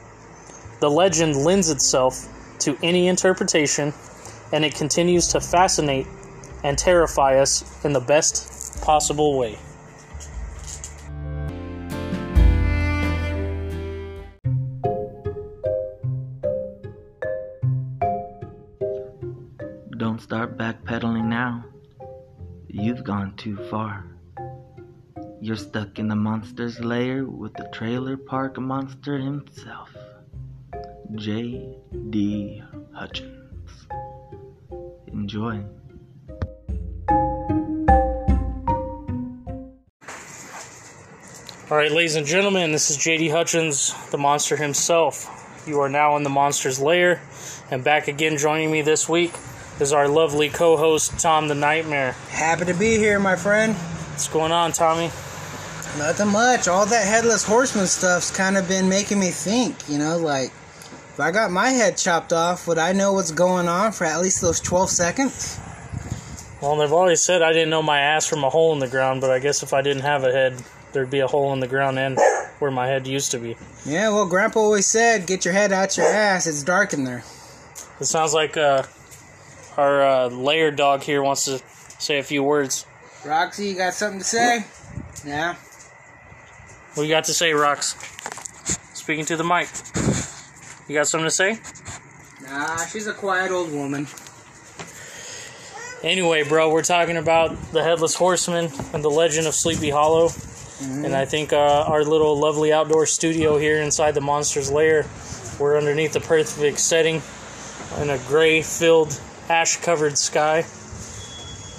The 0.82 0.90
legend 0.90 1.36
lends 1.36 1.72
itself 1.72 2.28
to 2.60 2.78
any 2.84 3.08
interpretation, 3.08 3.92
and 4.54 4.64
it 4.64 4.76
continues 4.76 5.30
to 5.30 5.42
fascinate 5.42 6.06
and 6.66 6.80
terrify 6.80 7.38
us 7.38 7.86
in 7.86 7.94
the 7.94 8.00
best 8.00 8.82
possible 8.82 9.38
way. 9.38 9.56
Don't 19.96 20.20
start 20.20 20.58
backpedaling 20.58 21.26
now. 21.26 21.66
You've 22.68 23.04
gone 23.04 23.36
too 23.38 23.58
far. 23.70 24.04
You're 25.40 25.58
stuck 25.58 26.00
in 26.00 26.08
the 26.08 26.16
monster's 26.16 26.80
lair 26.80 27.26
with 27.26 27.54
the 27.54 27.70
trailer 27.72 28.18
park 28.18 28.60
monster 28.60 29.20
himself, 29.20 29.96
J.D. 31.14 32.64
Hutchins. 32.92 33.88
Enjoy. 35.14 35.64
All 41.76 41.82
right, 41.82 41.92
ladies 41.92 42.16
and 42.16 42.26
gentlemen, 42.26 42.72
this 42.72 42.90
is 42.90 42.98
JD 42.98 43.32
Hutchins, 43.32 43.94
the 44.10 44.18
monster 44.18 44.56
himself. 44.56 45.62
You 45.68 45.82
are 45.82 45.90
now 45.90 46.16
in 46.16 46.24
the 46.24 46.30
monster's 46.30 46.80
lair, 46.80 47.22
and 47.70 47.84
back 47.84 48.08
again 48.08 48.38
joining 48.38 48.72
me 48.72 48.82
this 48.82 49.10
week 49.10 49.34
is 49.82 49.92
our 49.92 50.08
lovely 50.08 50.48
co 50.48 50.78
host, 50.78 51.20
Tom 51.20 51.50
the 51.50 51.54
Nightmare. 51.54 52.14
Happy 52.30 52.64
to 52.64 52.74
be 52.74 52.96
here, 52.96 53.20
my 53.20 53.36
friend. 53.36 53.74
What's 53.74 54.30
going 54.30 54.54
on, 54.54 54.72
Tommy? 54.72 55.08
Nothing 55.98 56.30
much. 56.30 56.70
All 56.70 56.86
that 56.86 57.06
headless 57.06 57.44
horseman 57.44 57.88
stuff's 57.88 58.32
kind 58.32 58.56
of 58.56 58.70
been 58.70 58.88
making 58.88 59.20
me 59.20 59.32
think, 59.32 59.76
you 59.90 59.98
know, 59.98 60.18
like, 60.18 60.52
if 61.12 61.20
I 61.20 61.32
got 61.32 61.52
my 61.52 61.72
head 61.72 61.98
chopped 61.98 62.32
off, 62.32 62.70
would 62.70 62.78
I 62.78 62.94
know 62.94 63.12
what's 63.12 63.32
going 63.32 63.68
on 63.68 63.92
for 63.92 64.06
at 64.06 64.22
least 64.22 64.40
those 64.40 64.62
12 64.62 64.90
seconds? 64.92 65.60
Well, 66.62 66.78
they've 66.78 66.94
always 66.94 67.22
said 67.22 67.42
I 67.42 67.52
didn't 67.52 67.70
know 67.70 67.84
my 67.84 68.00
ass 68.00 68.26
from 68.26 68.46
a 68.46 68.50
hole 68.50 68.72
in 68.72 68.80
the 68.80 68.88
ground, 68.88 69.20
but 69.20 69.30
I 69.30 69.40
guess 69.40 69.62
if 69.62 69.74
I 69.74 69.82
didn't 69.82 70.04
have 70.04 70.24
a 70.24 70.32
head, 70.32 70.64
there'd 70.96 71.12
be 71.12 71.20
a 71.20 71.28
hole 71.28 71.52
in 71.54 71.60
the 71.60 71.68
ground 71.68 72.00
and 72.00 72.18
where 72.60 72.72
my 72.72 72.88
head 72.88 73.06
used 73.06 73.32
to 73.32 73.38
be. 73.38 73.58
Yeah, 73.86 74.10
well, 74.10 74.26
Grandpa 74.26 74.62
always 74.62 74.88
said, 74.88 75.28
get 75.28 75.44
your 75.44 75.54
head 75.54 75.74
out 75.74 75.98
your 75.98 76.08
ass, 76.08 76.48
it's 76.48 76.64
dark 76.64 76.94
in 76.94 77.04
there. 77.04 77.24
It 78.00 78.06
sounds 78.06 78.34
like 78.34 78.56
uh, 78.56 78.84
our 79.78 80.02
uh, 80.02 80.30
lair 80.30 80.72
dog 80.72 81.04
here 81.04 81.22
wants 81.22 81.46
to 81.46 81.62
say 82.00 82.18
a 82.18 82.24
few 82.24 82.42
words. 82.44 82.86
Roxy, 83.26 83.68
you 83.68 83.76
got 83.76 83.94
something 83.94 84.20
to 84.20 84.26
say? 84.26 84.66
Yeah. 85.26 85.56
What 86.94 87.04
you 87.04 87.10
got 87.10 87.26
to 87.26 87.34
say, 87.34 87.52
Rox? 87.52 87.94
Speaking 88.96 89.26
to 89.26 89.36
the 89.36 89.44
mic. 89.44 89.68
You 90.88 90.96
got 90.96 91.08
something 91.08 91.28
to 91.28 91.32
say? 91.32 91.60
Nah, 92.44 92.86
she's 92.86 93.08
a 93.08 93.14
quiet 93.14 93.52
old 93.52 93.72
woman. 93.72 94.08
Anyway, 96.04 96.44
bro, 96.44 96.72
we're 96.72 96.84
talking 96.84 97.18
about 97.18 97.60
the 97.72 97.84
Headless 97.84 98.16
Horseman 98.16 98.70
and 98.94 99.04
the 99.04 99.10
Legend 99.10 99.48
of 99.48 99.56
Sleepy 99.56 99.90
Hollow. 99.90 100.30
And 100.82 101.16
I 101.16 101.26
think 101.26 101.54
uh, 101.54 101.86
our 101.88 102.04
little 102.04 102.38
lovely 102.38 102.74
outdoor 102.74 103.06
studio 103.06 103.58
here 103.58 103.82
inside 103.82 104.12
the 104.14 104.22
Monster's 104.22 104.72
Lair, 104.72 105.06
we're 105.60 105.78
underneath 105.78 106.14
the 106.14 106.20
perfect 106.20 106.80
setting 106.80 107.22
in 108.02 108.10
a 108.10 108.18
gray 108.28 108.62
filled, 108.62 109.20
ash 109.50 109.78
covered 109.78 110.18
sky 110.18 110.66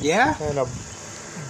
Yeah? 0.01 0.35
and 0.41 0.59
a 0.59 0.67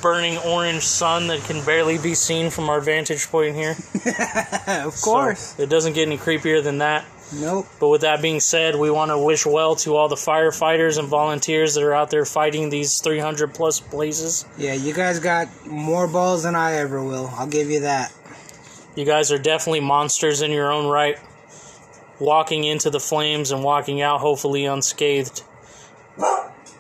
burning 0.03 0.39
orange 0.39 0.83
sun 0.83 1.29
that 1.29 1.41
can 1.45 1.65
barely 1.65 1.99
be 1.99 2.15
seen 2.15 2.51
from 2.51 2.69
our 2.69 2.81
vantage 2.81 3.29
point 3.29 3.55
here. 3.55 3.77
of 4.67 5.01
course. 5.01 5.55
So 5.57 5.63
it 5.63 5.69
doesn't 5.69 5.93
get 5.95 6.07
any 6.07 6.19
creepier 6.19 6.63
than 6.63 6.79
that. 6.79 7.05
Nope. 7.35 7.67
But 7.81 7.89
with 7.89 8.03
that 8.03 8.23
being 8.23 8.41
said, 8.41 8.77
we 8.77 8.91
want 8.91 9.11
to 9.11 9.19
wish 9.19 9.45
well 9.45 9.75
to 9.77 9.97
all 9.97 10.09
the 10.09 10.15
firefighters 10.15 10.99
and 10.99 11.09
volunteers 11.09 11.75
that 11.75 11.83
are 11.83 11.93
out 11.93 12.11
there 12.11 12.25
fighting 12.25 12.71
these 12.71 13.01
300 13.01 13.53
plus 13.53 13.81
blazes. 13.81 14.47
Yeah, 14.57 14.75
you 14.75 14.95
guys 14.95 15.19
got 15.19 15.49
more 15.67 16.07
balls 16.07 16.45
than 16.45 16.55
I 16.55 16.75
ever 16.75 17.03
will. 17.03 17.33
I'll 17.35 17.49
give 17.49 17.69
you 17.69 17.81
that. 17.81 18.13
You 18.95 19.05
guys 19.05 19.33
are 19.33 19.39
definitely 19.39 19.81
monsters 19.81 20.41
in 20.41 20.51
your 20.53 20.73
own 20.73 20.87
right, 20.87 21.19
walking 22.19 22.65
into 22.65 22.91
the 22.91 23.01
flames 23.01 23.51
and 23.51 23.63
walking 23.63 24.01
out 24.01 24.21
hopefully 24.21 24.65
unscathed. 24.65 25.43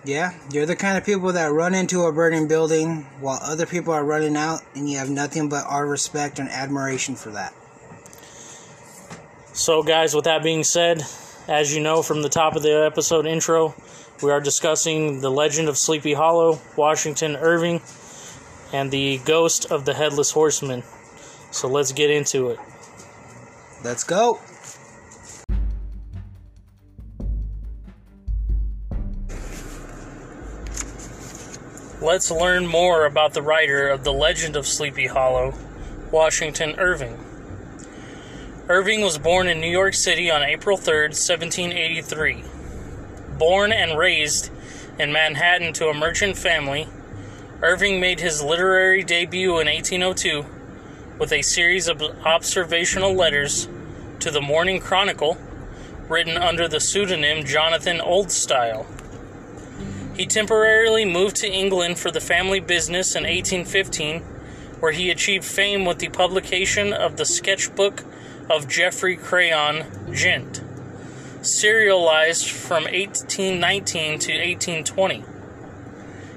Yeah, 0.04 0.34
you're 0.52 0.66
the 0.66 0.76
kind 0.76 0.96
of 0.96 1.04
people 1.04 1.32
that 1.32 1.52
run 1.52 1.74
into 1.74 2.02
a 2.02 2.12
burning 2.12 2.46
building 2.46 3.02
while 3.20 3.40
other 3.42 3.66
people 3.66 3.92
are 3.92 4.04
running 4.04 4.36
out, 4.36 4.62
and 4.76 4.88
you 4.88 4.98
have 4.98 5.10
nothing 5.10 5.48
but 5.48 5.66
our 5.66 5.84
respect 5.84 6.38
and 6.38 6.48
admiration 6.48 7.16
for 7.16 7.30
that. 7.30 7.52
So, 9.56 9.82
guys, 9.82 10.14
with 10.14 10.26
that 10.26 10.42
being 10.42 10.64
said, 10.64 11.02
as 11.48 11.74
you 11.74 11.82
know 11.82 12.02
from 12.02 12.20
the 12.20 12.28
top 12.28 12.56
of 12.56 12.62
the 12.62 12.84
episode 12.84 13.24
intro, 13.24 13.74
we 14.22 14.30
are 14.30 14.38
discussing 14.38 15.22
the 15.22 15.30
legend 15.30 15.70
of 15.70 15.78
Sleepy 15.78 16.12
Hollow, 16.12 16.60
Washington 16.76 17.36
Irving, 17.36 17.80
and 18.74 18.90
the 18.90 19.16
ghost 19.24 19.64
of 19.72 19.86
the 19.86 19.94
Headless 19.94 20.30
Horseman. 20.30 20.82
So, 21.52 21.68
let's 21.68 21.92
get 21.92 22.10
into 22.10 22.50
it. 22.50 22.58
Let's 23.82 24.04
go. 24.04 24.40
Let's 32.02 32.30
learn 32.30 32.66
more 32.66 33.06
about 33.06 33.32
the 33.32 33.40
writer 33.40 33.88
of 33.88 34.04
The 34.04 34.12
Legend 34.12 34.54
of 34.54 34.66
Sleepy 34.66 35.06
Hollow, 35.06 35.54
Washington 36.12 36.74
Irving. 36.78 37.25
Irving 38.68 39.00
was 39.00 39.16
born 39.16 39.46
in 39.46 39.60
New 39.60 39.70
York 39.70 39.94
City 39.94 40.28
on 40.28 40.42
April 40.42 40.76
3, 40.76 41.10
1783. 41.10 42.42
Born 43.38 43.72
and 43.72 43.96
raised 43.96 44.50
in 44.98 45.12
Manhattan 45.12 45.72
to 45.74 45.86
a 45.86 45.94
merchant 45.94 46.36
family, 46.36 46.88
Irving 47.62 48.00
made 48.00 48.18
his 48.18 48.42
literary 48.42 49.04
debut 49.04 49.60
in 49.60 49.68
1802 49.68 50.44
with 51.16 51.32
a 51.32 51.42
series 51.42 51.86
of 51.86 52.02
observational 52.02 53.14
letters 53.14 53.68
to 54.18 54.32
the 54.32 54.40
Morning 54.40 54.80
Chronicle 54.80 55.38
written 56.08 56.36
under 56.36 56.66
the 56.66 56.80
pseudonym 56.80 57.46
Jonathan 57.46 57.98
Oldstyle. 57.98 58.84
He 60.16 60.26
temporarily 60.26 61.04
moved 61.04 61.36
to 61.36 61.48
England 61.48 62.00
for 62.00 62.10
the 62.10 62.20
family 62.20 62.58
business 62.58 63.14
in 63.14 63.22
1815, 63.22 64.22
where 64.80 64.90
he 64.90 65.08
achieved 65.08 65.44
fame 65.44 65.84
with 65.84 66.00
the 66.00 66.08
publication 66.08 66.92
of 66.92 67.16
the 67.16 67.24
sketchbook 67.24 68.02
of 68.48 68.68
Geoffrey 68.68 69.16
Crayon, 69.16 69.86
Gent, 70.12 70.62
serialized 71.42 72.48
from 72.48 72.84
1819 72.84 74.18
to 74.18 74.32
1820. 74.32 75.24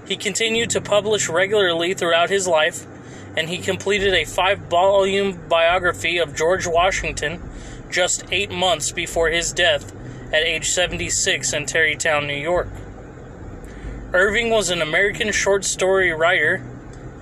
He 0.08 0.16
continued 0.16 0.72
to 0.72 0.82
publish 0.82 1.30
regularly 1.30 1.94
throughout 1.94 2.30
his 2.30 2.48
life, 2.48 2.88
and 3.38 3.50
he 3.50 3.60
completed 3.60 4.14
a 4.14 4.26
five 4.26 4.60
volume 4.60 5.40
biography 5.48 6.18
of 6.18 6.36
George 6.36 6.66
Washington 6.66 7.42
just 7.90 8.26
eight 8.32 8.52
months 8.52 8.92
before 8.92 9.30
his 9.30 9.54
death 9.54 9.94
at 10.34 10.44
age 10.44 10.70
76 10.70 11.54
in 11.54 11.66
Tarrytown, 11.66 12.28
New 12.28 12.34
York. 12.34 12.70
Irving 14.14 14.50
was 14.50 14.72
an 14.72 14.82
American 14.82 15.32
short 15.32 15.64
story 15.64 16.12
writer, 16.12 16.64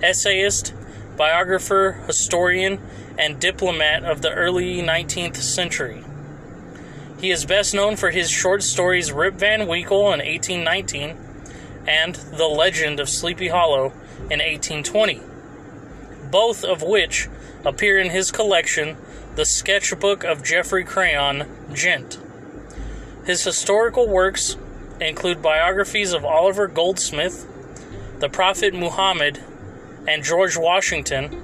essayist, 0.02 0.72
biographer, 1.16 2.00
historian, 2.06 2.80
and 3.18 3.40
diplomat 3.40 4.04
of 4.04 4.22
the 4.22 4.32
early 4.32 4.80
19th 4.80 5.36
century. 5.36 6.04
He 7.20 7.30
is 7.30 7.44
best 7.44 7.74
known 7.74 7.96
for 7.96 8.10
his 8.10 8.30
short 8.30 8.62
stories 8.62 9.10
Rip 9.10 9.34
Van 9.34 9.66
Winkle 9.66 10.12
in 10.12 10.20
1819 10.20 11.16
and 11.86 12.14
The 12.14 12.46
Legend 12.46 13.00
of 13.00 13.08
Sleepy 13.08 13.48
Hollow 13.48 13.86
in 14.30 14.38
1820, 14.38 15.20
both 16.30 16.62
of 16.62 16.82
which 16.82 17.28
appear 17.64 17.98
in 17.98 18.10
his 18.10 18.30
collection, 18.30 18.96
The 19.34 19.44
Sketchbook 19.44 20.22
of 20.22 20.44
Geoffrey 20.44 20.84
Crayon, 20.84 21.46
Gent. 21.72 22.18
His 23.26 23.42
historical 23.42 24.06
works 24.08 24.56
include 25.00 25.42
biographies 25.42 26.12
of 26.12 26.24
Oliver 26.24 26.68
Goldsmith, 26.68 27.46
the 28.20 28.28
Prophet 28.28 28.74
Muhammad, 28.74 29.42
and 30.06 30.22
George 30.22 30.56
Washington, 30.56 31.42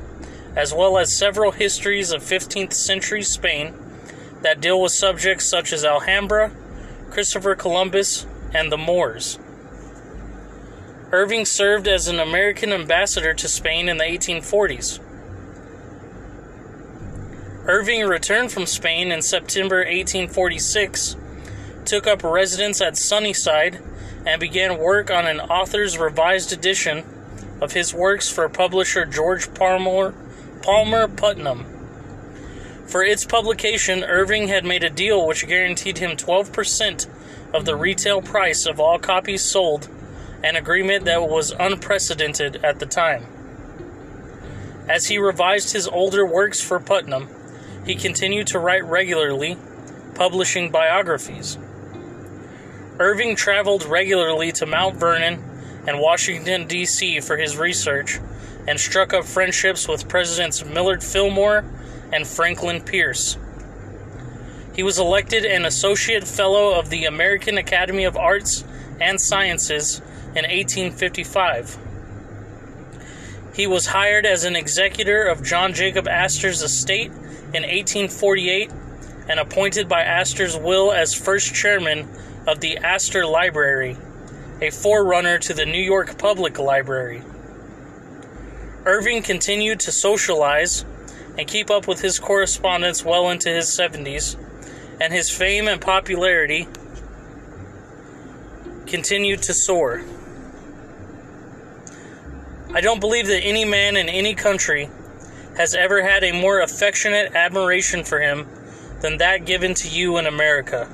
as 0.56 0.72
well 0.72 0.98
as 0.98 1.16
several 1.16 1.52
histories 1.52 2.12
of 2.12 2.22
15th 2.22 2.72
century 2.72 3.22
Spain 3.22 3.74
that 4.42 4.60
deal 4.60 4.80
with 4.80 4.92
subjects 4.92 5.46
such 5.46 5.72
as 5.72 5.84
Alhambra, 5.84 6.52
Christopher 7.10 7.54
Columbus, 7.54 8.26
and 8.52 8.70
the 8.70 8.78
Moors. 8.78 9.38
Irving 11.10 11.44
served 11.44 11.88
as 11.88 12.08
an 12.08 12.18
American 12.18 12.72
ambassador 12.72 13.34
to 13.34 13.48
Spain 13.48 13.88
in 13.88 13.98
the 13.98 14.04
1840s. 14.04 15.00
Irving 17.66 18.02
returned 18.06 18.52
from 18.52 18.66
Spain 18.66 19.10
in 19.10 19.22
September 19.22 19.78
1846 19.78 21.16
took 21.84 22.06
up 22.06 22.22
residence 22.22 22.80
at 22.80 22.96
Sunnyside 22.96 23.82
and 24.26 24.40
began 24.40 24.78
work 24.78 25.10
on 25.10 25.26
an 25.26 25.40
author's 25.40 25.98
revised 25.98 26.52
edition 26.52 27.04
of 27.60 27.72
his 27.72 27.94
works 27.94 28.28
for 28.28 28.48
publisher 28.48 29.04
George 29.04 29.52
Palmer, 29.54 30.14
Palmer 30.64 31.09
Putnam. 31.09 31.66
For 32.87 33.05
its 33.05 33.27
publication, 33.27 34.03
Irving 34.03 34.48
had 34.48 34.64
made 34.64 34.83
a 34.83 34.88
deal 34.88 35.27
which 35.27 35.46
guaranteed 35.46 35.98
him 35.98 36.16
12% 36.16 37.07
of 37.53 37.66
the 37.66 37.77
retail 37.77 38.22
price 38.22 38.64
of 38.64 38.81
all 38.81 38.98
copies 38.98 39.42
sold, 39.42 39.90
an 40.42 40.57
agreement 40.57 41.05
that 41.05 41.29
was 41.29 41.50
unprecedented 41.50 42.64
at 42.64 42.79
the 42.79 42.87
time. 42.87 43.27
As 44.88 45.09
he 45.09 45.18
revised 45.18 45.74
his 45.74 45.87
older 45.87 46.24
works 46.24 46.62
for 46.62 46.81
Putnam, 46.81 47.29
he 47.85 47.94
continued 47.94 48.46
to 48.46 48.59
write 48.59 48.87
regularly, 48.87 49.59
publishing 50.14 50.70
biographies. 50.70 51.59
Irving 52.98 53.37
traveled 53.37 53.85
regularly 53.85 54.50
to 54.53 54.64
Mount 54.64 54.96
Vernon 54.96 55.44
and 55.87 56.00
Washington, 56.00 56.66
D.C. 56.66 57.20
for 57.20 57.37
his 57.37 57.59
research 57.59 58.18
and 58.66 58.79
struck 58.79 59.12
up 59.12 59.24
friendships 59.24 59.87
with 59.88 60.09
Presidents 60.09 60.64
Millard 60.64 61.03
Fillmore 61.03 61.64
and 62.12 62.27
Franklin 62.27 62.81
Pierce. 62.81 63.37
He 64.74 64.83
was 64.83 64.98
elected 64.98 65.44
an 65.44 65.64
Associate 65.64 66.27
Fellow 66.27 66.79
of 66.79 66.90
the 66.90 67.05
American 67.05 67.59
Academy 67.59 68.05
of 68.05 68.16
Arts 68.16 68.64
and 69.00 69.20
Sciences 69.20 70.00
in 70.35 70.44
1855. 70.44 71.79
He 73.55 73.68
was 73.68 73.87
hired 73.87 74.27
as 74.27 74.44
an 74.44 74.57
executor 74.57 75.22
of 75.22 75.44
John 75.44 75.74
Jacob 75.74 76.09
Astor's 76.09 76.61
estate 76.61 77.12
in 77.12 77.62
1848 77.62 78.70
and 79.29 79.38
appointed 79.38 79.88
by 79.88 80.03
Astor's 80.03 80.57
will 80.57 80.92
as 80.92 81.14
first 81.14 81.55
chairman 81.55 82.09
of 82.48 82.61
the 82.61 82.79
Astor 82.79 83.27
Library, 83.27 83.96
a 84.61 84.70
forerunner 84.70 85.38
to 85.38 85.55
the 85.55 85.64
New 85.64 85.83
York 85.83 86.18
Public 86.18 86.59
Library. 86.59 87.22
Irving 88.86 89.22
continued 89.22 89.80
to 89.80 89.92
socialize 89.92 90.84
and 91.38 91.48
keep 91.48 91.70
up 91.70 91.88
with 91.88 92.00
his 92.00 92.18
correspondence 92.18 93.04
well 93.04 93.30
into 93.30 93.48
his 93.48 93.66
70s, 93.66 94.36
and 95.00 95.12
his 95.12 95.30
fame 95.30 95.68
and 95.68 95.80
popularity 95.80 96.68
continued 98.86 99.42
to 99.42 99.54
soar. 99.54 100.04
I 102.72 102.80
don't 102.80 103.00
believe 103.00 103.26
that 103.28 103.42
any 103.42 103.64
man 103.64 103.96
in 103.96 104.08
any 104.08 104.34
country 104.34 104.90
has 105.56 105.74
ever 105.74 106.02
had 106.02 106.24
a 106.24 106.32
more 106.32 106.60
affectionate 106.60 107.34
admiration 107.34 108.04
for 108.04 108.20
him 108.20 108.46
than 109.00 109.18
that 109.18 109.46
given 109.46 109.74
to 109.74 109.88
you 109.88 110.18
in 110.18 110.26
America 110.26 110.88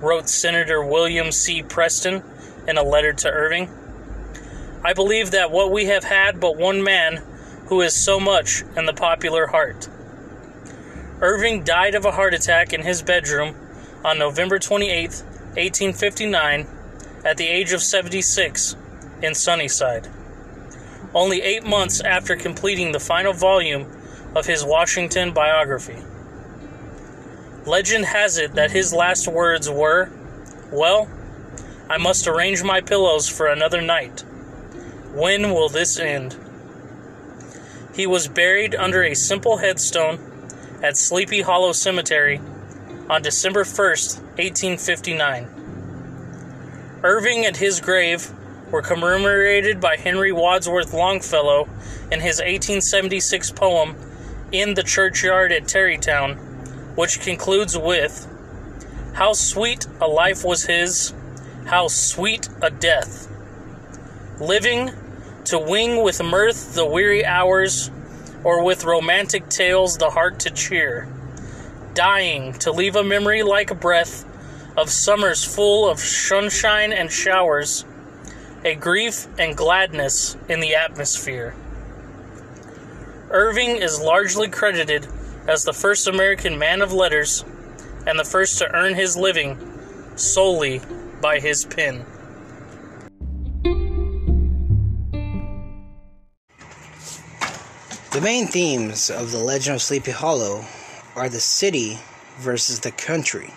wrote 0.00 0.28
Senator 0.28 0.82
William 0.82 1.32
C. 1.32 1.62
Preston 1.62 2.22
in 2.66 2.78
a 2.78 2.82
letter 2.82 3.12
to 3.12 3.28
Irving. 3.28 3.68
I 4.84 4.92
believe 4.92 5.32
that 5.32 5.50
what 5.50 5.72
we 5.72 5.86
have 5.86 6.04
had 6.04 6.40
but 6.40 6.56
one 6.56 6.82
man 6.82 7.22
who 7.66 7.80
is 7.80 7.94
so 7.94 8.20
much 8.20 8.62
in 8.76 8.86
the 8.86 8.92
popular 8.92 9.48
heart. 9.48 9.88
Irving 11.20 11.64
died 11.64 11.94
of 11.94 12.04
a 12.04 12.12
heart 12.12 12.32
attack 12.32 12.72
in 12.72 12.82
his 12.82 13.02
bedroom 13.02 13.56
on 14.04 14.18
November 14.18 14.58
28, 14.58 15.10
1859, 15.10 16.66
at 17.24 17.36
the 17.36 17.48
age 17.48 17.72
of 17.72 17.82
76 17.82 18.76
in 19.20 19.34
Sunnyside. 19.34 20.08
Only 21.12 21.42
eight 21.42 21.64
months 21.64 22.00
after 22.00 22.36
completing 22.36 22.92
the 22.92 23.00
final 23.00 23.32
volume 23.32 23.90
of 24.36 24.46
his 24.46 24.64
Washington 24.64 25.32
biography. 25.32 25.96
Legend 27.66 28.04
has 28.04 28.38
it 28.38 28.54
that 28.54 28.70
his 28.70 28.94
last 28.94 29.26
words 29.26 29.68
were, 29.68 30.10
Well, 30.70 31.08
I 31.90 31.98
must 31.98 32.28
arrange 32.28 32.62
my 32.62 32.80
pillows 32.80 33.28
for 33.28 33.46
another 33.46 33.80
night. 33.80 34.24
When 35.12 35.52
will 35.52 35.68
this 35.68 35.98
end? 35.98 36.36
He 37.94 38.06
was 38.06 38.28
buried 38.28 38.74
under 38.74 39.02
a 39.02 39.14
simple 39.14 39.56
headstone 39.56 40.18
at 40.82 40.96
Sleepy 40.96 41.40
Hollow 41.40 41.72
Cemetery 41.72 42.40
on 43.08 43.22
December 43.22 43.64
1st, 43.64 44.18
1859. 44.36 47.00
Irving 47.02 47.46
and 47.46 47.56
his 47.56 47.80
grave 47.80 48.30
were 48.70 48.82
commemorated 48.82 49.80
by 49.80 49.96
Henry 49.96 50.30
Wadsworth 50.30 50.92
Longfellow 50.92 51.68
in 52.12 52.20
his 52.20 52.38
1876 52.38 53.50
poem 53.52 53.96
In 54.52 54.74
the 54.74 54.82
Churchyard 54.82 55.52
at 55.52 55.66
Tarrytown, 55.66 56.34
which 56.96 57.20
concludes 57.20 57.78
with 57.78 58.26
How 59.14 59.32
sweet 59.32 59.86
a 60.00 60.06
life 60.06 60.44
was 60.44 60.66
his, 60.66 61.14
how 61.66 61.88
sweet 61.88 62.48
a 62.60 62.70
death. 62.70 63.27
Living 64.40 64.92
to 65.46 65.58
wing 65.58 66.02
with 66.02 66.22
mirth 66.22 66.74
the 66.74 66.86
weary 66.86 67.24
hours, 67.24 67.90
or 68.44 68.62
with 68.62 68.84
romantic 68.84 69.48
tales 69.48 69.98
the 69.98 70.10
heart 70.10 70.38
to 70.40 70.50
cheer. 70.50 71.08
Dying 71.94 72.52
to 72.60 72.70
leave 72.70 72.94
a 72.94 73.02
memory 73.02 73.42
like 73.42 73.72
a 73.72 73.74
breath 73.74 74.24
of 74.76 74.90
summers 74.90 75.44
full 75.44 75.88
of 75.88 75.98
sunshine 75.98 76.92
and 76.92 77.10
showers, 77.10 77.84
a 78.64 78.76
grief 78.76 79.26
and 79.40 79.56
gladness 79.56 80.36
in 80.48 80.60
the 80.60 80.76
atmosphere. 80.76 81.56
Irving 83.30 83.76
is 83.76 84.00
largely 84.00 84.48
credited 84.48 85.08
as 85.48 85.64
the 85.64 85.72
first 85.72 86.06
American 86.06 86.58
man 86.58 86.80
of 86.80 86.92
letters 86.92 87.44
and 88.06 88.16
the 88.16 88.24
first 88.24 88.58
to 88.58 88.72
earn 88.72 88.94
his 88.94 89.16
living 89.16 89.58
solely 90.14 90.80
by 91.20 91.40
his 91.40 91.64
pen. 91.64 92.06
The 98.18 98.24
main 98.24 98.48
themes 98.48 99.10
of 99.10 99.30
The 99.30 99.38
Legend 99.38 99.76
of 99.76 99.82
Sleepy 99.82 100.10
Hollow 100.10 100.64
are 101.14 101.28
the 101.28 101.38
city 101.38 102.00
versus 102.40 102.80
the 102.80 102.90
country, 102.90 103.54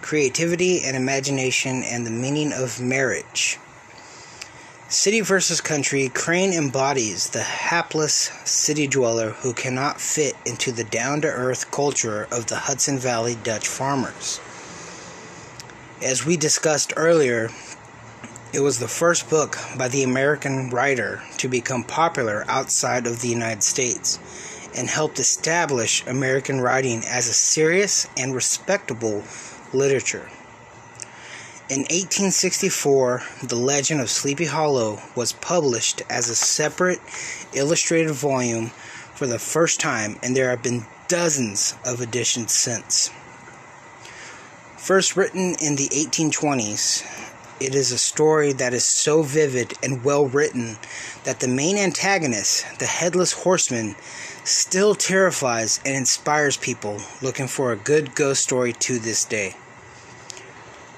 creativity 0.00 0.84
and 0.84 0.96
imagination, 0.96 1.82
and 1.82 2.06
the 2.06 2.12
meaning 2.12 2.52
of 2.52 2.80
marriage. 2.80 3.58
City 4.86 5.20
versus 5.20 5.60
country, 5.60 6.08
Crane 6.08 6.52
embodies 6.52 7.30
the 7.30 7.42
hapless 7.42 8.30
city 8.44 8.86
dweller 8.86 9.30
who 9.30 9.52
cannot 9.52 10.00
fit 10.00 10.36
into 10.46 10.70
the 10.70 10.84
down 10.84 11.20
to 11.22 11.26
earth 11.26 11.72
culture 11.72 12.28
of 12.30 12.46
the 12.46 12.58
Hudson 12.58 13.00
Valley 13.00 13.34
Dutch 13.34 13.66
farmers. 13.66 14.38
As 16.00 16.24
we 16.24 16.36
discussed 16.36 16.92
earlier, 16.96 17.50
it 18.52 18.60
was 18.60 18.78
the 18.78 18.88
first 18.88 19.30
book 19.30 19.56
by 19.78 19.88
the 19.88 20.02
American 20.02 20.68
writer 20.68 21.22
to 21.38 21.48
become 21.48 21.84
popular 21.84 22.44
outside 22.48 23.06
of 23.06 23.20
the 23.20 23.28
United 23.28 23.62
States 23.62 24.18
and 24.76 24.88
helped 24.88 25.18
establish 25.18 26.06
American 26.06 26.60
writing 26.60 27.02
as 27.06 27.28
a 27.28 27.32
serious 27.32 28.06
and 28.16 28.34
respectable 28.34 29.24
literature. 29.72 30.28
In 31.70 31.80
1864, 31.80 33.22
The 33.44 33.56
Legend 33.56 34.02
of 34.02 34.10
Sleepy 34.10 34.44
Hollow 34.44 35.00
was 35.16 35.32
published 35.32 36.02
as 36.10 36.28
a 36.28 36.34
separate 36.34 37.00
illustrated 37.54 38.12
volume 38.12 38.70
for 39.14 39.26
the 39.26 39.38
first 39.38 39.80
time, 39.80 40.18
and 40.22 40.36
there 40.36 40.50
have 40.50 40.62
been 40.62 40.84
dozens 41.08 41.74
of 41.86 42.02
editions 42.02 42.52
since. 42.52 43.08
First 44.76 45.16
written 45.16 45.54
in 45.62 45.76
the 45.76 45.88
1820s, 45.88 47.31
it 47.60 47.74
is 47.74 47.92
a 47.92 47.98
story 47.98 48.52
that 48.54 48.74
is 48.74 48.84
so 48.84 49.22
vivid 49.22 49.74
and 49.82 50.04
well 50.04 50.26
written 50.26 50.76
that 51.24 51.40
the 51.40 51.48
main 51.48 51.76
antagonist, 51.76 52.78
the 52.78 52.86
Headless 52.86 53.32
Horseman, 53.32 53.94
still 54.44 54.94
terrifies 54.94 55.80
and 55.84 55.94
inspires 55.94 56.56
people 56.56 57.00
looking 57.20 57.46
for 57.46 57.72
a 57.72 57.76
good 57.76 58.14
ghost 58.14 58.42
story 58.42 58.72
to 58.72 58.98
this 58.98 59.24
day. 59.24 59.54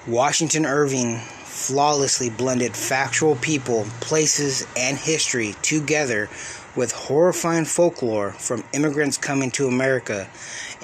Washington 0.06 0.66
Irving 0.66 1.18
flawlessly 1.18 2.30
blended 2.30 2.76
factual 2.76 3.36
people, 3.36 3.86
places, 4.00 4.66
and 4.76 4.98
history 4.98 5.54
together 5.62 6.28
with 6.76 6.92
horrifying 6.92 7.64
folklore 7.64 8.32
from 8.32 8.64
immigrants 8.72 9.16
coming 9.16 9.50
to 9.52 9.68
America 9.68 10.28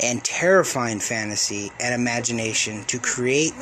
and 0.02 0.22
terrifying 0.24 1.00
fantasy 1.00 1.72
and 1.80 1.94
imagination 1.94 2.84
to 2.84 2.98
create 2.98 3.52